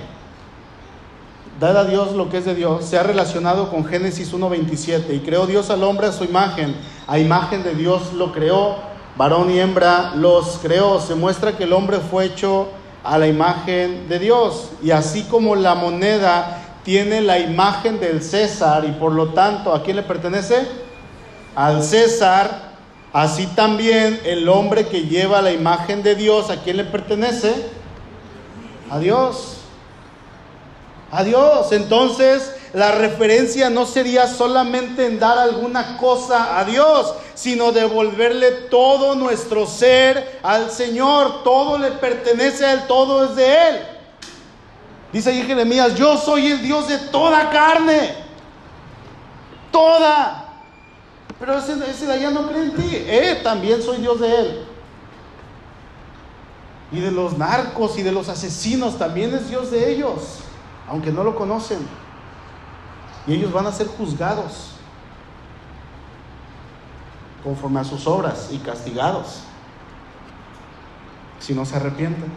dada 1.59 1.81
a 1.81 1.85
Dios 1.85 2.13
lo 2.13 2.29
que 2.29 2.37
es 2.37 2.45
de 2.45 2.55
Dios, 2.55 2.83
se 2.85 2.97
ha 2.97 3.03
relacionado 3.03 3.69
con 3.69 3.85
Génesis 3.85 4.33
1.27 4.33 5.15
y 5.15 5.19
creó 5.19 5.45
Dios 5.47 5.69
al 5.69 5.83
hombre 5.83 6.07
a 6.07 6.11
su 6.11 6.23
imagen, 6.23 6.75
a 7.07 7.17
imagen 7.19 7.63
de 7.63 7.75
Dios 7.75 8.13
lo 8.13 8.31
creó, 8.31 8.75
varón 9.15 9.49
y 9.51 9.59
hembra 9.59 10.13
los 10.15 10.59
creó. 10.61 10.99
Se 10.99 11.15
muestra 11.15 11.55
que 11.55 11.63
el 11.63 11.73
hombre 11.73 11.99
fue 11.99 12.25
hecho 12.25 12.69
a 13.03 13.17
la 13.17 13.27
imagen 13.27 14.09
de 14.09 14.19
Dios 14.19 14.71
y 14.83 14.91
así 14.91 15.23
como 15.23 15.55
la 15.55 15.75
moneda 15.75 16.57
tiene 16.83 17.21
la 17.21 17.39
imagen 17.39 17.99
del 17.99 18.21
César 18.21 18.85
y 18.85 18.91
por 18.93 19.11
lo 19.11 19.29
tanto, 19.29 19.73
¿a 19.73 19.83
quién 19.83 19.95
le 19.95 20.03
pertenece? 20.03 20.67
Al 21.55 21.83
César 21.83 22.70
Así 23.13 23.45
también 23.47 24.21
el 24.23 24.47
hombre 24.47 24.87
que 24.87 25.01
lleva 25.01 25.41
la 25.41 25.51
imagen 25.51 26.01
de 26.01 26.15
Dios, 26.15 26.49
¿a 26.49 26.61
quién 26.63 26.77
le 26.77 26.85
pertenece? 26.85 27.53
A 28.89 28.99
Dios. 28.99 29.57
a 31.11 31.23
Dios. 31.25 31.73
Entonces, 31.73 32.55
la 32.73 32.93
referencia 32.93 33.69
no 33.69 33.85
sería 33.85 34.27
solamente 34.27 35.05
en 35.05 35.19
dar 35.19 35.37
alguna 35.37 35.97
cosa 35.97 36.57
a 36.57 36.63
Dios, 36.63 37.13
sino 37.33 37.73
devolverle 37.73 38.51
todo 38.69 39.15
nuestro 39.15 39.67
ser 39.67 40.39
al 40.41 40.71
Señor. 40.71 41.43
Todo 41.43 41.77
le 41.77 41.91
pertenece 41.91 42.65
a 42.65 42.73
Él, 42.73 42.83
todo 42.87 43.25
es 43.25 43.35
de 43.35 43.53
Él. 43.69 43.81
Dice 45.11 45.31
ahí 45.31 45.43
Jeremías, 45.43 45.95
yo 45.95 46.17
soy 46.17 46.47
el 46.51 46.61
Dios 46.61 46.87
de 46.87 46.97
toda 46.97 47.49
carne. 47.49 48.15
Toda. 49.69 50.50
Pero 51.41 51.57
ese, 51.57 51.73
ese 51.89 52.05
de 52.05 52.13
allá 52.13 52.31
no 52.31 52.47
cree 52.47 52.63
en 52.63 52.75
ti. 52.75 52.89
Eh, 52.93 53.41
también 53.43 53.81
soy 53.81 53.97
Dios 53.97 54.21
de 54.21 54.39
Él. 54.39 54.65
Y 56.93 57.01
de 57.01 57.11
los 57.11 57.37
narcos 57.37 57.97
y 57.97 58.03
de 58.03 58.13
los 58.13 58.29
asesinos 58.29 58.97
también 58.97 59.33
es 59.33 59.49
Dios 59.49 59.71
de 59.71 59.91
ellos, 59.91 60.39
aunque 60.87 61.11
no 61.11 61.23
lo 61.23 61.35
conocen 61.35 61.79
y 63.27 63.33
ellos 63.33 63.51
van 63.51 63.67
a 63.67 63.71
ser 63.71 63.87
juzgados 63.87 64.71
conforme 67.43 67.79
a 67.79 67.83
sus 67.83 68.07
obras 68.07 68.49
y 68.51 68.57
castigados 68.57 69.41
si 71.39 71.53
no 71.53 71.65
se 71.65 71.75
arrepienten. 71.75 72.31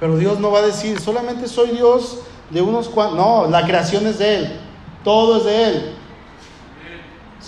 Pero 0.00 0.16
Dios 0.16 0.38
no 0.38 0.50
va 0.50 0.60
a 0.60 0.62
decir, 0.62 1.00
solamente 1.00 1.48
soy 1.48 1.70
Dios 1.70 2.20
de 2.50 2.62
unos 2.62 2.88
cuantos. 2.88 3.16
No, 3.16 3.46
la 3.48 3.64
creación 3.66 4.06
es 4.06 4.18
de 4.18 4.36
Él, 4.36 4.60
todo 5.04 5.38
es 5.38 5.44
de 5.44 5.64
Él. 5.64 5.96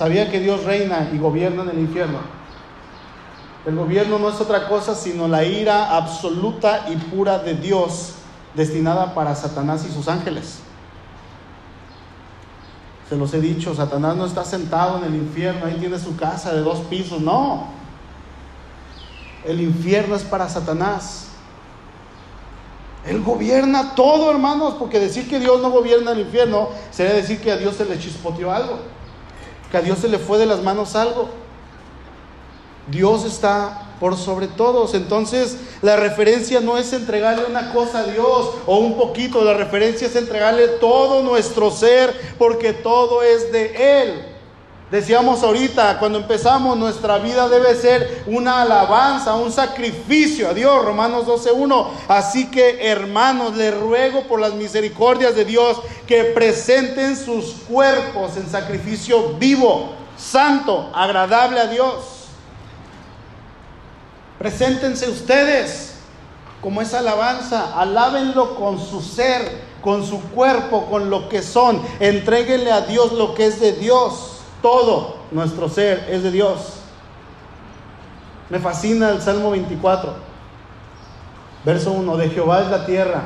Sabía 0.00 0.30
que 0.30 0.40
Dios 0.40 0.64
reina 0.64 1.10
y 1.12 1.18
gobierna 1.18 1.62
en 1.62 1.68
el 1.68 1.78
infierno. 1.80 2.20
El 3.66 3.76
gobierno 3.76 4.18
no 4.18 4.30
es 4.30 4.40
otra 4.40 4.66
cosa 4.66 4.94
sino 4.94 5.28
la 5.28 5.44
ira 5.44 5.94
absoluta 5.94 6.86
y 6.88 6.96
pura 6.96 7.38
de 7.40 7.52
Dios 7.52 8.14
destinada 8.54 9.12
para 9.12 9.34
Satanás 9.34 9.84
y 9.86 9.92
sus 9.92 10.08
ángeles. 10.08 10.60
Se 13.10 13.16
los 13.18 13.34
he 13.34 13.42
dicho, 13.42 13.74
Satanás 13.74 14.16
no 14.16 14.24
está 14.24 14.42
sentado 14.42 14.96
en 14.96 15.04
el 15.04 15.16
infierno, 15.16 15.66
ahí 15.66 15.74
tiene 15.74 15.98
su 15.98 16.16
casa 16.16 16.54
de 16.54 16.62
dos 16.62 16.78
pisos, 16.88 17.20
no. 17.20 17.66
El 19.44 19.60
infierno 19.60 20.16
es 20.16 20.22
para 20.22 20.48
Satanás. 20.48 21.26
Él 23.04 23.22
gobierna 23.22 23.94
todo, 23.94 24.30
hermanos, 24.30 24.76
porque 24.78 24.98
decir 24.98 25.28
que 25.28 25.38
Dios 25.38 25.60
no 25.60 25.68
gobierna 25.68 26.12
el 26.12 26.20
infierno 26.20 26.70
sería 26.90 27.12
decir 27.12 27.42
que 27.42 27.52
a 27.52 27.58
Dios 27.58 27.76
se 27.76 27.84
le 27.84 27.98
chispoteó 27.98 28.50
algo, 28.50 28.78
que 29.70 29.76
a 29.76 29.82
Dios 29.82 29.98
se 29.98 30.08
le 30.08 30.18
fue 30.18 30.38
de 30.38 30.46
las 30.46 30.62
manos 30.62 30.96
algo. 30.96 31.28
Dios 32.88 33.24
está 33.24 33.90
por 34.00 34.16
sobre 34.16 34.48
todos. 34.48 34.94
Entonces, 34.94 35.58
la 35.82 35.96
referencia 35.96 36.60
no 36.60 36.78
es 36.78 36.92
entregarle 36.92 37.44
una 37.44 37.72
cosa 37.72 38.00
a 38.00 38.04
Dios 38.04 38.50
o 38.66 38.78
un 38.78 38.96
poquito, 38.96 39.44
la 39.44 39.54
referencia 39.54 40.06
es 40.06 40.16
entregarle 40.16 40.66
todo 40.80 41.22
nuestro 41.22 41.70
ser 41.70 42.34
porque 42.38 42.72
todo 42.72 43.22
es 43.22 43.52
de 43.52 44.02
Él. 44.02 44.29
Decíamos 44.90 45.42
ahorita, 45.42 45.98
cuando 45.98 46.18
empezamos, 46.18 46.76
nuestra 46.76 47.18
vida 47.18 47.48
debe 47.48 47.74
ser 47.76 48.24
una 48.26 48.62
alabanza, 48.62 49.34
un 49.34 49.52
sacrificio 49.52 50.48
a 50.48 50.54
Dios, 50.54 50.84
Romanos 50.84 51.26
12.1. 51.26 51.86
Así 52.08 52.50
que, 52.50 52.90
hermanos, 52.90 53.56
les 53.56 53.78
ruego 53.78 54.24
por 54.24 54.40
las 54.40 54.54
misericordias 54.54 55.36
de 55.36 55.44
Dios 55.44 55.80
que 56.06 56.24
presenten 56.24 57.16
sus 57.16 57.52
cuerpos 57.68 58.36
en 58.36 58.50
sacrificio 58.50 59.34
vivo, 59.38 59.90
santo, 60.16 60.90
agradable 60.92 61.60
a 61.60 61.66
Dios 61.66 62.20
Preséntense 64.40 65.06
ustedes 65.10 65.96
como 66.62 66.80
esa 66.80 67.00
alabanza, 67.00 67.78
alábenlo 67.78 68.54
con 68.54 68.80
su 68.80 69.02
ser, 69.02 69.42
con 69.82 70.06
su 70.06 70.18
cuerpo, 70.30 70.86
con 70.86 71.10
lo 71.10 71.28
que 71.28 71.42
son. 71.42 71.82
Entréguenle 72.00 72.72
a 72.72 72.80
Dios 72.80 73.12
lo 73.12 73.34
que 73.34 73.44
es 73.44 73.60
de 73.60 73.72
Dios. 73.72 74.39
Todo 74.62 75.16
nuestro 75.30 75.68
ser 75.68 76.06
es 76.10 76.22
de 76.22 76.30
Dios. 76.30 76.80
Me 78.50 78.58
fascina 78.58 79.10
el 79.10 79.22
Salmo 79.22 79.50
24, 79.52 80.12
verso 81.64 81.92
1, 81.92 82.16
de 82.16 82.30
Jehová 82.30 82.62
es 82.62 82.68
la 82.68 82.84
tierra 82.84 83.22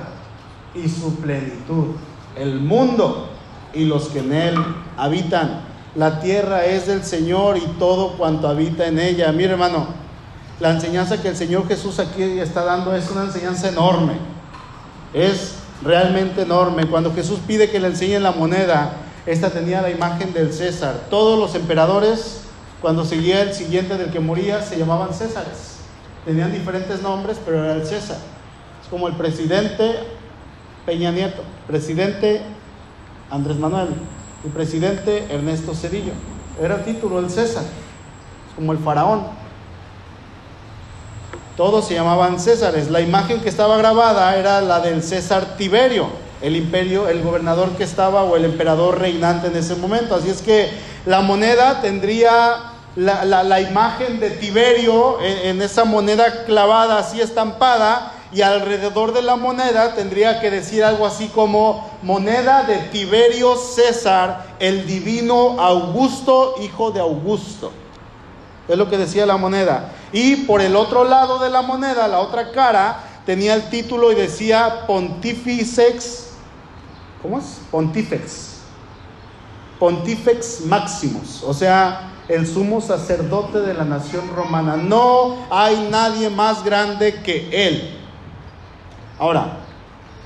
y 0.74 0.88
su 0.88 1.16
plenitud, 1.16 1.94
el 2.36 2.60
mundo 2.60 3.30
y 3.72 3.84
los 3.84 4.08
que 4.08 4.18
en 4.18 4.32
él 4.32 4.54
habitan. 4.96 5.62
La 5.94 6.20
tierra 6.20 6.64
es 6.66 6.86
del 6.86 7.04
Señor 7.04 7.56
y 7.56 7.66
todo 7.78 8.16
cuanto 8.18 8.48
habita 8.48 8.86
en 8.86 8.98
ella. 8.98 9.32
Mire 9.32 9.52
hermano, 9.52 9.86
la 10.60 10.70
enseñanza 10.70 11.22
que 11.22 11.28
el 11.28 11.36
Señor 11.36 11.66
Jesús 11.66 11.98
aquí 11.98 12.22
está 12.22 12.64
dando 12.64 12.94
es 12.94 13.10
una 13.10 13.24
enseñanza 13.24 13.68
enorme. 13.68 14.14
Es 15.12 15.56
realmente 15.82 16.42
enorme. 16.42 16.86
Cuando 16.86 17.14
Jesús 17.14 17.38
pide 17.46 17.70
que 17.70 17.80
le 17.80 17.88
enseñen 17.88 18.22
la 18.22 18.32
moneda, 18.32 19.03
esta 19.26 19.50
tenía 19.50 19.80
la 19.80 19.90
imagen 19.90 20.32
del 20.32 20.52
César. 20.52 21.04
Todos 21.08 21.38
los 21.38 21.54
emperadores, 21.54 22.42
cuando 22.80 23.04
seguía 23.04 23.42
el 23.42 23.54
siguiente 23.54 23.96
del 23.96 24.10
que 24.10 24.20
moría, 24.20 24.60
se 24.60 24.78
llamaban 24.78 25.14
Césares. 25.14 25.78
Tenían 26.24 26.52
diferentes 26.52 27.00
nombres, 27.02 27.38
pero 27.44 27.64
era 27.64 27.74
el 27.74 27.86
César. 27.86 28.18
Es 28.82 28.88
como 28.88 29.08
el 29.08 29.14
presidente 29.14 29.94
Peña 30.84 31.10
Nieto, 31.10 31.42
presidente 31.66 32.42
Andrés 33.30 33.56
Manuel, 33.56 33.88
el 34.44 34.50
presidente 34.50 35.26
Ernesto 35.30 35.74
Cedillo. 35.74 36.12
Era 36.62 36.76
el 36.76 36.84
título 36.84 37.20
del 37.20 37.30
César. 37.30 37.64
Como 38.54 38.72
el 38.72 38.78
faraón. 38.78 39.22
Todos 41.56 41.86
se 41.86 41.94
llamaban 41.94 42.38
Césares. 42.38 42.90
La 42.90 43.00
imagen 43.00 43.40
que 43.40 43.48
estaba 43.48 43.76
grabada 43.78 44.36
era 44.36 44.60
la 44.60 44.80
del 44.80 45.02
César 45.02 45.56
Tiberio, 45.56 46.08
el 46.44 46.56
imperio, 46.56 47.08
el 47.08 47.22
gobernador 47.22 47.70
que 47.70 47.84
estaba 47.84 48.22
o 48.22 48.36
el 48.36 48.44
emperador 48.44 48.98
reinante 48.98 49.46
en 49.46 49.56
ese 49.56 49.74
momento. 49.74 50.14
Así 50.14 50.28
es 50.28 50.42
que 50.42 50.70
la 51.06 51.20
moneda 51.20 51.80
tendría 51.80 52.72
la, 52.96 53.60
imagen 53.60 54.20
de 54.20 54.30
Tiberio 54.30 55.20
en, 55.20 55.48
en 55.48 55.62
esa 55.62 55.84
moneda 55.84 56.44
clavada, 56.44 56.98
así 56.98 57.20
estampada, 57.20 58.12
y 58.32 58.42
alrededor 58.42 59.12
de 59.12 59.22
la 59.22 59.36
moneda 59.36 59.94
tendría 59.94 60.40
que 60.40 60.50
decir 60.50 60.82
algo 60.84 61.06
así 61.06 61.28
como 61.28 61.90
moneda 62.02 62.64
de 62.64 62.78
Tiberio 62.90 63.56
César, 63.56 64.56
el 64.58 64.86
divino 64.86 65.60
Augusto, 65.60 66.56
hijo 66.60 66.90
de 66.90 67.00
Augusto. 67.00 67.72
Es 68.68 68.76
lo 68.76 68.88
que 68.88 68.98
decía 68.98 69.26
la 69.26 69.36
moneda. 69.36 69.92
Y 70.12 70.36
por 70.36 70.60
el 70.60 70.74
otro 70.74 71.04
lado 71.04 71.38
de 71.38 71.50
la 71.50 71.62
moneda, 71.62 72.08
la 72.08 72.20
otra 72.20 72.50
cara, 72.50 72.98
tenía 73.26 73.54
el 73.54 73.68
título 73.68 74.10
y 74.10 74.14
decía 74.14 74.84
Pontifex. 74.86 76.23
¿Cómo 77.24 77.38
es? 77.38 77.62
Pontifex. 77.70 78.58
Pontifex 79.78 80.60
Maximus. 80.66 81.42
O 81.42 81.54
sea, 81.54 82.12
el 82.28 82.46
sumo 82.46 82.82
sacerdote 82.82 83.60
de 83.60 83.72
la 83.72 83.86
nación 83.86 84.28
romana. 84.36 84.76
No 84.76 85.38
hay 85.50 85.88
nadie 85.90 86.28
más 86.28 86.62
grande 86.62 87.22
que 87.22 87.48
él. 87.50 87.96
Ahora, 89.18 89.56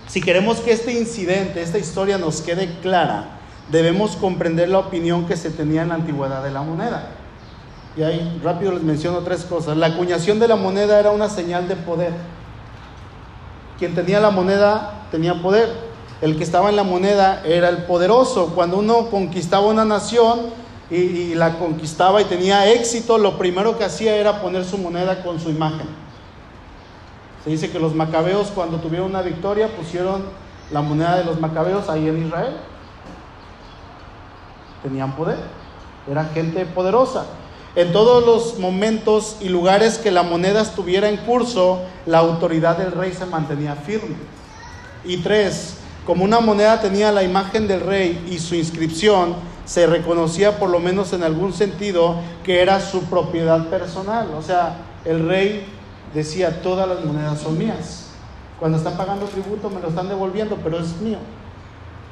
si 0.08 0.20
queremos 0.20 0.58
que 0.58 0.72
este 0.72 0.92
incidente, 0.92 1.62
esta 1.62 1.78
historia 1.78 2.18
nos 2.18 2.40
quede 2.40 2.80
clara, 2.80 3.38
debemos 3.70 4.16
comprender 4.16 4.68
la 4.68 4.80
opinión 4.80 5.24
que 5.28 5.36
se 5.36 5.50
tenía 5.50 5.82
en 5.82 5.90
la 5.90 5.94
antigüedad 5.94 6.42
de 6.42 6.50
la 6.50 6.62
moneda. 6.62 7.10
Y 7.96 8.02
ahí 8.02 8.40
rápido 8.42 8.72
les 8.72 8.82
menciono 8.82 9.20
tres 9.20 9.44
cosas. 9.44 9.76
La 9.76 9.86
acuñación 9.86 10.40
de 10.40 10.48
la 10.48 10.56
moneda 10.56 10.98
era 10.98 11.12
una 11.12 11.28
señal 11.28 11.68
de 11.68 11.76
poder. 11.76 12.12
Quien 13.78 13.94
tenía 13.94 14.18
la 14.18 14.30
moneda 14.30 15.04
tenía 15.12 15.40
poder. 15.40 15.87
El 16.20 16.36
que 16.36 16.42
estaba 16.42 16.68
en 16.68 16.76
la 16.76 16.82
moneda 16.82 17.42
era 17.44 17.68
el 17.68 17.84
poderoso. 17.84 18.52
Cuando 18.54 18.78
uno 18.78 19.08
conquistaba 19.08 19.66
una 19.66 19.84
nación 19.84 20.46
y, 20.90 21.34
la 21.34 21.58
conquistaba 21.58 22.20
y 22.20 22.24
tenía 22.24 22.70
éxito, 22.70 23.18
lo 23.18 23.38
primero 23.38 23.78
que 23.78 23.84
hacía 23.84 24.16
era 24.16 24.40
poner 24.40 24.64
su 24.64 24.78
moneda 24.78 25.22
con 25.22 25.38
su 25.38 25.50
imagen. 25.50 25.86
Se 27.44 27.50
dice 27.50 27.70
que 27.70 27.78
los 27.78 27.94
macabeos 27.94 28.48
cuando 28.48 28.78
tuvieron 28.78 29.10
una 29.10 29.22
victoria 29.22 29.68
pusieron 29.68 30.24
la 30.72 30.82
moneda 30.82 31.16
de 31.16 31.24
los 31.24 31.40
macabeos 31.40 31.88
ahí 31.88 32.08
en 32.08 32.26
Israel. 32.26 32.56
Tenían 34.82 35.14
poder. 35.14 35.38
Era 36.10 36.24
gente 36.24 36.66
poderosa. 36.66 37.26
En 37.76 37.92
todos 37.92 38.26
los 38.26 38.58
momentos 38.58 39.36
y 39.40 39.50
lugares 39.50 39.98
que 39.98 40.10
la 40.10 40.24
moneda 40.24 40.62
estuviera 40.62 41.08
en 41.08 41.18
curso, 41.18 41.82
la 42.06 42.18
autoridad 42.18 42.76
del 42.76 42.90
rey 42.90 43.12
se 43.12 43.24
mantenía 43.26 43.76
firme. 43.76 44.16
Y 45.04 45.18
tres, 45.18 45.77
como 46.08 46.24
una 46.24 46.40
moneda 46.40 46.80
tenía 46.80 47.12
la 47.12 47.22
imagen 47.22 47.68
del 47.68 47.82
rey 47.82 48.26
y 48.30 48.38
su 48.38 48.54
inscripción, 48.54 49.34
se 49.66 49.86
reconocía 49.86 50.58
por 50.58 50.70
lo 50.70 50.80
menos 50.80 51.12
en 51.12 51.22
algún 51.22 51.52
sentido 51.52 52.14
que 52.44 52.62
era 52.62 52.80
su 52.80 53.02
propiedad 53.02 53.66
personal. 53.66 54.28
O 54.34 54.40
sea, 54.40 54.78
el 55.04 55.28
rey 55.28 55.66
decía, 56.14 56.62
todas 56.62 56.88
las 56.88 57.04
monedas 57.04 57.42
son 57.42 57.58
mías. 57.58 58.06
Cuando 58.58 58.78
están 58.78 58.96
pagando 58.96 59.26
tributo 59.26 59.68
me 59.68 59.82
lo 59.82 59.90
están 59.90 60.08
devolviendo, 60.08 60.56
pero 60.64 60.78
es 60.78 60.98
mío. 61.02 61.18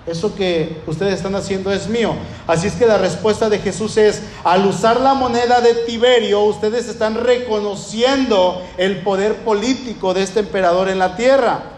Eso 0.07 0.35
que 0.35 0.83
ustedes 0.87 1.15
están 1.15 1.35
haciendo 1.35 1.73
es 1.73 1.89
mío. 1.89 2.13
Así 2.47 2.67
es 2.67 2.75
que 2.75 2.85
la 2.85 2.99
respuesta 2.99 3.49
de 3.49 3.61
Jesús 3.61 3.97
es, 3.97 4.25
al 4.45 4.67
usar 4.67 5.01
la 5.01 5.15
moneda 5.15 5.63
de 5.63 5.73
Tiberio, 5.73 6.43
ustedes 6.43 6.87
están 6.87 7.15
reconociendo 7.15 8.61
el 8.77 9.01
poder 9.01 9.37
político 9.37 10.13
de 10.13 10.23
este 10.23 10.41
emperador 10.41 10.91
en 10.91 10.99
la 10.99 11.17
tierra. 11.17 11.76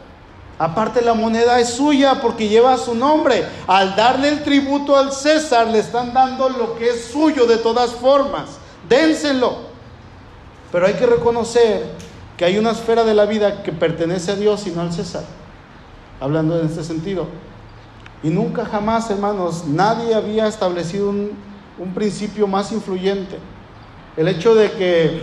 Aparte 0.59 1.03
la 1.03 1.15
moneda 1.15 1.61
es 1.61 1.75
suya 1.75 2.21
porque 2.21 2.49
lleva 2.49 2.77
su 2.79 2.95
nombre. 2.95 3.45
Al 3.69 3.95
darle 3.95 4.29
el 4.29 4.43
tributo 4.43 4.97
al 4.97 5.13
César 5.13 5.69
le 5.69 5.79
están 5.79 6.13
dando 6.13 6.49
lo 6.49 6.77
que 6.77 6.91
es 6.91 7.05
suyo 7.05 7.47
de 7.47 7.59
todas 7.59 7.93
formas. 7.93 8.59
Dénselo. 8.89 9.69
Pero 10.73 10.87
hay 10.87 10.95
que 10.95 11.07
reconocer 11.07 11.87
que 12.37 12.45
hay 12.45 12.59
una 12.59 12.73
esfera 12.73 13.05
de 13.05 13.15
la 13.15 13.25
vida 13.25 13.63
que 13.63 13.73
pertenece 13.73 14.33
a 14.33 14.37
Dios 14.37 14.67
y 14.67 14.71
no 14.71 14.81
al 14.81 14.93
César. 14.93 15.23
Hablando 16.21 16.59
en 16.59 16.67
este 16.67 16.83
sentido. 16.83 17.27
Y 18.25 18.31
nunca 18.31 18.65
jamás, 18.65 19.09
hermanos, 19.11 19.65
nadie 19.65 20.13
había 20.13 20.49
establecido 20.49 21.11
un, 21.11 21.39
un 21.79 21.95
principio 21.95 22.49
más 22.49 22.73
influyente. 22.73 23.39
El 24.17 24.27
hecho 24.27 24.57
de 24.57 24.73
que 24.73 25.23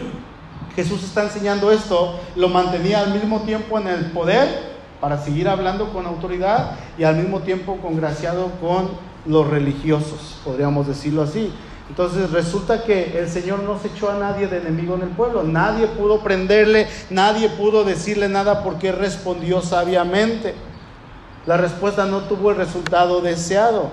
Jesús 0.77 1.03
está 1.03 1.23
enseñando 1.23 1.73
esto 1.73 2.17
lo 2.38 2.47
mantenía 2.47 3.01
al 3.01 3.13
mismo 3.13 3.41
tiempo 3.41 3.77
en 3.77 3.88
el 3.89 4.11
poder 4.11 4.74
para 5.05 5.21
seguir 5.21 5.47
hablando 5.47 5.93
con 5.93 6.07
autoridad 6.07 6.71
y 6.97 7.03
al 7.03 7.17
mismo 7.17 7.41
tiempo 7.41 7.77
congraciado 7.77 8.49
con 8.59 8.89
los 9.27 9.47
religiosos, 9.47 10.39
podríamos 10.43 10.87
decirlo 10.87 11.21
así. 11.21 11.53
Entonces 11.89 12.31
resulta 12.31 12.83
que 12.83 13.15
el 13.19 13.29
Señor 13.29 13.59
no 13.59 13.77
se 13.77 13.89
echó 13.89 14.09
a 14.09 14.17
nadie 14.17 14.47
de 14.47 14.57
enemigo 14.57 14.95
en 14.95 15.03
el 15.03 15.09
pueblo, 15.09 15.43
nadie 15.43 15.85
pudo 15.85 16.21
prenderle, 16.21 16.87
nadie 17.11 17.49
pudo 17.49 17.83
decirle 17.83 18.29
nada 18.29 18.63
porque 18.63 18.91
respondió 18.91 19.61
sabiamente. 19.61 20.55
La 21.45 21.57
respuesta 21.57 22.05
no 22.05 22.21
tuvo 22.21 22.49
el 22.49 22.57
resultado 22.57 23.21
deseado. 23.21 23.91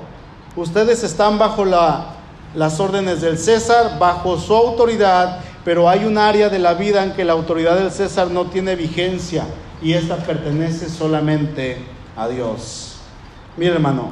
Ustedes 0.56 1.04
están 1.04 1.38
bajo 1.38 1.66
la, 1.66 2.06
las 2.54 2.80
órdenes 2.80 3.20
del 3.20 3.36
César, 3.36 3.98
bajo 3.98 4.38
su 4.38 4.54
autoridad, 4.54 5.40
pero 5.62 5.90
hay 5.90 6.06
un 6.06 6.16
área 6.16 6.48
de 6.48 6.58
la 6.58 6.72
vida 6.72 7.04
en 7.04 7.12
que 7.12 7.26
la 7.26 7.34
autoridad 7.34 7.76
del 7.76 7.90
César 7.90 8.28
no 8.28 8.46
tiene 8.46 8.76
vigencia 8.76 9.44
y 9.83 9.95
esta 9.95 10.16
pertenece 10.16 10.89
solamente 10.89 11.85
a 12.16 12.28
Dios. 12.28 12.97
Mira 13.57 13.74
hermano, 13.74 14.11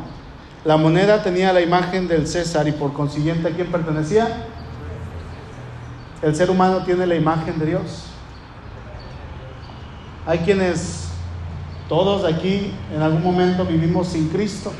la 0.64 0.76
moneda 0.76 1.22
tenía 1.22 1.52
la 1.52 1.60
imagen 1.60 2.08
del 2.08 2.26
César 2.26 2.66
y 2.66 2.72
por 2.72 2.92
consiguiente 2.92 3.48
a 3.48 3.50
quién 3.52 3.68
pertenecía? 3.68 4.46
El 6.22 6.34
ser 6.34 6.50
humano 6.50 6.84
tiene 6.84 7.06
la 7.06 7.14
imagen 7.14 7.58
de 7.58 7.66
Dios. 7.66 8.06
Hay 10.26 10.40
quienes, 10.40 11.08
todos 11.88 12.30
aquí 12.30 12.72
en 12.94 13.00
algún 13.00 13.22
momento 13.22 13.64
vivimos 13.64 14.08
sin 14.08 14.28
Cristo. 14.28 14.72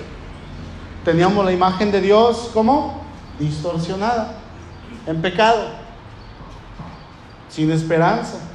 Teníamos 1.04 1.44
la 1.44 1.52
imagen 1.52 1.90
de 1.90 2.00
Dios, 2.00 2.50
¿cómo? 2.52 3.00
Distorsionada, 3.38 4.34
en 5.06 5.22
pecado, 5.22 5.68
sin 7.48 7.70
esperanza 7.70 8.49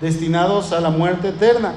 destinados 0.00 0.72
a 0.72 0.80
la 0.80 0.90
muerte 0.90 1.28
eterna. 1.28 1.74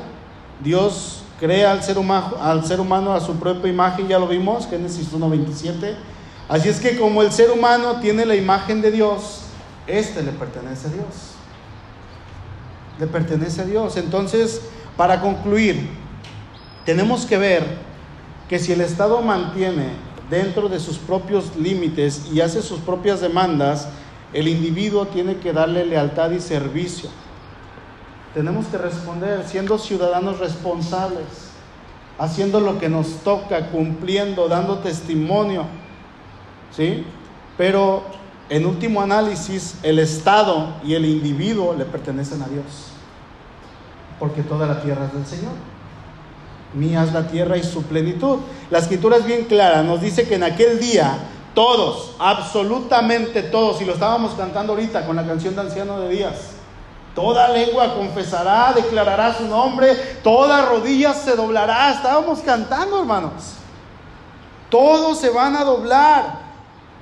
Dios 0.63 1.23
crea 1.39 1.71
al 1.71 1.83
ser, 1.83 1.97
humano, 1.97 2.37
al 2.41 2.65
ser 2.65 2.79
humano 2.79 3.13
a 3.13 3.19
su 3.19 3.35
propia 3.35 3.71
imagen, 3.71 4.07
ya 4.07 4.19
lo 4.19 4.27
vimos, 4.27 4.67
Génesis 4.67 5.11
1.27. 5.13 5.95
Así 6.49 6.69
es 6.69 6.79
que 6.79 6.97
como 6.97 7.21
el 7.21 7.31
ser 7.31 7.51
humano 7.51 7.99
tiene 7.99 8.25
la 8.25 8.35
imagen 8.35 8.81
de 8.81 8.91
Dios, 8.91 9.41
este 9.85 10.23
le 10.23 10.31
pertenece 10.31 10.87
a 10.87 10.91
Dios. 10.91 11.05
Le 12.99 13.07
pertenece 13.07 13.61
a 13.61 13.65
Dios. 13.65 13.97
Entonces, 13.97 14.61
para 14.95 15.21
concluir, 15.21 15.89
tenemos 16.85 17.25
que 17.25 17.37
ver 17.37 17.63
que 18.49 18.59
si 18.59 18.71
el 18.71 18.81
Estado 18.81 19.21
mantiene 19.21 19.89
dentro 20.29 20.69
de 20.69 20.79
sus 20.79 20.97
propios 20.97 21.55
límites 21.55 22.27
y 22.31 22.41
hace 22.41 22.61
sus 22.61 22.79
propias 22.79 23.21
demandas, 23.21 23.89
el 24.33 24.47
individuo 24.47 25.05
tiene 25.07 25.37
que 25.37 25.53
darle 25.53 25.85
lealtad 25.85 26.31
y 26.31 26.39
servicio 26.39 27.09
tenemos 28.37 28.67
que 28.67 28.77
responder 28.77 29.43
siendo 29.47 29.79
ciudadanos 29.79 30.37
responsables, 30.37 31.25
haciendo 32.19 32.59
lo 32.59 32.77
que 32.77 32.87
nos 32.87 33.23
toca, 33.23 33.71
cumpliendo, 33.71 34.47
dando 34.47 34.77
testimonio. 34.77 35.63
¿Sí? 36.71 37.03
Pero 37.57 38.03
en 38.49 38.67
último 38.67 39.01
análisis, 39.01 39.77
el 39.81 39.97
Estado 39.97 40.75
y 40.83 40.93
el 40.93 41.05
individuo 41.05 41.73
le 41.73 41.85
pertenecen 41.85 42.43
a 42.43 42.47
Dios. 42.47 42.91
Porque 44.19 44.43
toda 44.43 44.67
la 44.67 44.83
tierra 44.83 45.05
es 45.05 45.13
del 45.13 45.25
Señor. 45.25 45.53
Mía 46.75 47.05
es 47.05 47.13
la 47.13 47.27
tierra 47.27 47.57
y 47.57 47.63
su 47.63 47.81
plenitud. 47.85 48.37
La 48.69 48.77
escritura 48.77 49.17
es 49.17 49.25
bien 49.25 49.45
clara, 49.45 49.81
nos 49.81 49.99
dice 49.99 50.27
que 50.27 50.35
en 50.35 50.43
aquel 50.43 50.79
día 50.79 51.17
todos, 51.55 52.15
absolutamente 52.19 53.41
todos, 53.41 53.81
y 53.81 53.85
lo 53.85 53.93
estábamos 53.93 54.35
cantando 54.35 54.73
ahorita 54.73 55.07
con 55.07 55.15
la 55.15 55.25
canción 55.25 55.55
de 55.55 55.61
Anciano 55.61 55.99
de 56.01 56.09
Días, 56.09 56.56
Toda 57.17 57.47
lengua 57.47 57.95
confesará, 57.95 58.73
declarará 58.75 59.33
su 59.33 59.47
nombre, 59.47 59.95
toda 60.21 60.67
rodilla 60.67 61.15
se 61.15 61.35
doblará. 61.35 61.93
Estábamos 61.93 62.41
cantando, 62.41 62.99
hermanos. 62.99 63.31
Todos 64.69 65.17
se 65.17 65.31
van 65.31 65.55
a 65.55 65.63
doblar 65.63 66.41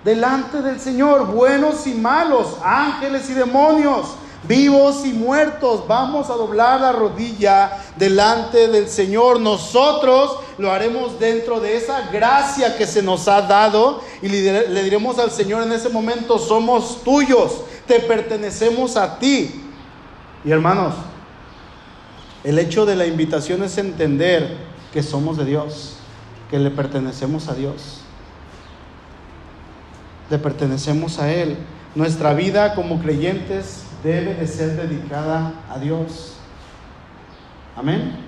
delante 0.06 0.62
del 0.62 0.80
Señor, 0.80 1.26
buenos 1.26 1.86
y 1.86 1.94
malos, 1.96 2.56
ángeles 2.64 3.30
y 3.30 3.34
demonios, 3.34 4.12
vivos 4.44 5.06
y 5.06 5.12
muertos. 5.12 5.86
Vamos 5.86 6.30
a 6.30 6.36
doblar 6.36 6.80
la 6.80 6.94
rodilla 6.94 7.74
delante 7.98 8.70
del 8.70 8.88
Señor. 8.88 9.42
Nosotros 9.42 10.40
lo 10.58 10.72
haremos 10.72 11.20
dentro 11.20 11.60
de 11.60 11.76
esa 11.76 12.10
gracia 12.10 12.78
que 12.78 12.88
se 12.88 13.04
nos 13.04 13.28
ha 13.28 13.42
dado 13.42 14.00
y 14.22 14.30
le, 14.30 14.82
diremos 14.82 15.20
al 15.20 15.32
Señor 15.32 15.64
en 15.64 15.74
ese 15.74 15.90
momento, 15.90 16.40
somos 16.40 17.04
tuyos, 17.04 17.64
te 17.86 18.00
pertenecemos 18.00 18.96
a 18.96 19.20
ti. 19.20 19.64
Y 20.46 20.52
hermanos, 20.52 20.94
el 22.44 22.60
hecho 22.60 22.86
de 22.86 22.96
la 22.96 23.08
invitación 23.08 23.64
es 23.64 23.78
entender 23.78 24.58
que 24.94 25.02
somos 25.02 25.38
de 25.38 25.46
Dios, 25.46 25.98
que 26.50 26.60
le 26.60 26.70
pertenecemos 26.70 27.48
a 27.48 27.56
Dios. 27.56 28.02
Le 30.30 30.38
pertenecemos 30.38 31.20
a 31.20 31.34
Él. 31.34 31.58
Nuestra 31.96 32.34
vida 32.34 32.76
como 32.76 33.02
creyentes 33.02 33.84
debe 34.04 34.36
de 34.36 34.48
ser 34.48 34.76
dedicada 34.76 35.54
a 35.70 35.80
Dios. 35.80 36.36
Amén 37.76 38.25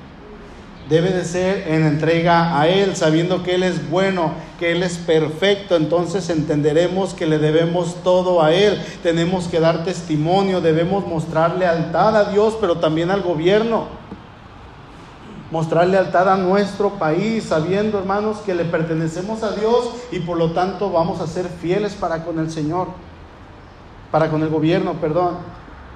debe 0.90 1.10
de 1.10 1.26
ser 1.26 1.68
en 1.68 1.86
entrega 1.86 2.60
a 2.60 2.68
Él, 2.68 2.96
sabiendo 2.96 3.44
que 3.44 3.56
Él 3.56 3.64
es 3.64 3.90
bueno, 3.90 4.32
que 4.58 4.72
Él 4.72 4.84
es 4.84 4.98
perfecto, 4.98 5.76
entonces 5.76 6.30
entenderemos 6.30 7.14
que 7.14 7.28
le 7.28 7.40
debemos 7.40 7.96
todo 8.04 8.42
a 8.42 8.54
Él. 8.54 8.82
Tenemos 9.04 9.48
que 9.48 9.60
dar 9.60 9.84
testimonio, 9.84 10.62
debemos 10.62 11.06
mostrar 11.06 11.58
lealtad 11.58 12.16
a 12.16 12.32
Dios, 12.32 12.58
pero 12.60 12.78
también 12.78 13.12
al 13.12 13.22
gobierno. 13.22 13.88
Mostrar 15.52 15.88
lealtad 15.88 16.30
a 16.30 16.38
nuestro 16.38 16.92
país, 16.92 17.46
sabiendo, 17.46 18.00
hermanos, 18.00 18.38
que 18.46 18.56
le 18.56 18.66
pertenecemos 18.66 19.44
a 19.44 19.52
Dios 19.52 19.92
y 20.12 20.20
por 20.20 20.38
lo 20.38 20.52
tanto 20.52 20.92
vamos 20.92 21.22
a 21.22 21.28
ser 21.28 21.48
fieles 21.48 21.94
para 21.94 22.24
con 22.24 22.40
el 22.40 22.52
Señor, 22.52 22.88
para 24.12 24.30
con 24.30 24.42
el 24.42 24.50
gobierno, 24.50 24.94
perdón. 24.94 25.38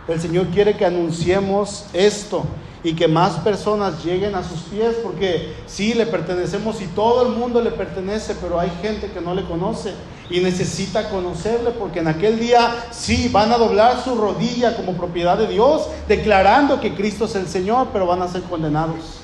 El 0.08 0.20
Señor 0.20 0.48
quiere 0.48 0.76
que 0.76 0.86
anunciemos 0.86 1.86
esto 1.94 2.44
y 2.84 2.94
que 2.94 3.08
más 3.08 3.34
personas 3.40 4.04
lleguen 4.04 4.34
a 4.34 4.44
sus 4.44 4.62
pies, 4.62 4.96
porque 5.04 5.56
sí 5.68 5.94
le 5.94 6.06
pertenecemos 6.06 6.82
y 6.82 6.88
todo 6.88 7.28
el 7.28 7.38
mundo 7.38 7.62
le 7.62 7.72
pertenece, 7.72 8.36
pero 8.42 8.60
hay 8.60 8.72
gente 8.82 9.12
que 9.12 9.22
no 9.22 9.36
le 9.36 9.44
conoce 9.44 9.94
y 10.30 10.40
necesita 10.40 11.10
conocerle, 11.10 11.72
porque 11.72 12.00
en 12.00 12.08
aquel 12.08 12.40
día 12.40 12.88
sí 12.92 13.30
van 13.32 13.52
a 13.52 13.58
doblar 13.58 14.02
su 14.04 14.16
rodilla 14.16 14.76
como 14.76 14.94
propiedad 14.94 15.38
de 15.38 15.48
Dios, 15.48 15.88
declarando 16.08 16.80
que 16.80 16.96
Cristo 16.96 17.26
es 17.26 17.36
el 17.36 17.48
Señor, 17.48 17.90
pero 17.94 18.08
van 18.08 18.22
a 18.22 18.28
ser 18.28 18.42
condenados. 18.44 19.20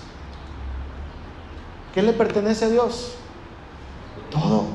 ¿Qué 1.95 2.03
le 2.03 2.13
pertenece 2.13 2.65
a 2.65 2.69
Dios? 2.69 3.13
Todo. 4.29 4.65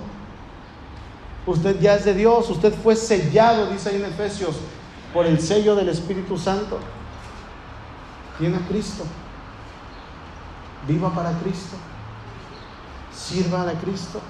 Usted 1.46 1.80
ya 1.80 1.96
es 1.96 2.04
de 2.04 2.14
Dios, 2.14 2.50
usted 2.50 2.72
fue 2.72 2.96
sellado, 2.96 3.66
dice 3.66 3.90
ahí 3.90 3.96
en 3.96 4.06
Efesios, 4.06 4.56
por 5.12 5.26
el 5.26 5.40
sello 5.40 5.76
del 5.76 5.88
Espíritu 5.88 6.38
Santo. 6.38 6.78
Tiene 8.38 8.56
a 8.56 8.68
Cristo. 8.68 9.04
Viva 10.86 11.14
para 11.14 11.32
Cristo. 11.38 11.76
Sirva 13.14 13.62
a 13.62 13.72
Cristo. 13.74 14.20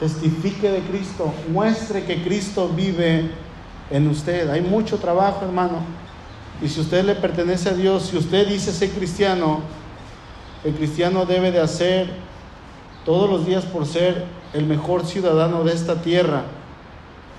Testifique 0.00 0.70
de 0.70 0.80
Cristo. 0.80 1.32
Muestre 1.50 2.04
que 2.04 2.22
Cristo 2.22 2.68
vive 2.68 3.30
en 3.90 4.08
usted. 4.08 4.48
Hay 4.50 4.60
mucho 4.60 4.98
trabajo, 4.98 5.44
hermano. 5.44 5.80
Y 6.62 6.68
si 6.68 6.80
usted 6.80 7.04
le 7.04 7.14
pertenece 7.14 7.68
a 7.68 7.74
Dios, 7.74 8.04
si 8.04 8.16
usted 8.16 8.48
dice 8.48 8.72
ser 8.72 8.90
cristiano, 8.90 9.60
el 10.64 10.74
cristiano 10.74 11.26
debe 11.26 11.52
de 11.52 11.60
hacer 11.60 12.10
todos 13.04 13.28
los 13.28 13.46
días 13.46 13.64
por 13.64 13.86
ser 13.86 14.24
el 14.52 14.64
mejor 14.64 15.04
ciudadano 15.04 15.64
de 15.64 15.72
esta 15.72 16.00
tierra, 16.02 16.44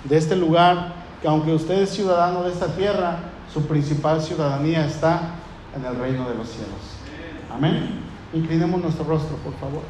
de 0.04 0.18
este 0.18 0.36
lugar, 0.36 0.94
que 1.22 1.28
aunque 1.28 1.52
usted 1.54 1.82
es 1.82 1.90
ciudadano 1.90 2.44
de 2.44 2.52
esta 2.52 2.68
tierra, 2.68 3.18
su 3.58 3.66
principal 3.66 4.22
ciudadanía 4.22 4.86
está 4.86 5.32
en 5.76 5.84
el 5.84 5.98
reino 5.98 6.30
de 6.30 6.36
los 6.36 6.48
cielos. 6.48 6.78
Amén. 7.52 8.02
Inclinemos 8.32 8.80
nuestro 8.80 9.04
rostro, 9.06 9.36
por 9.38 9.54
favor. 9.56 9.82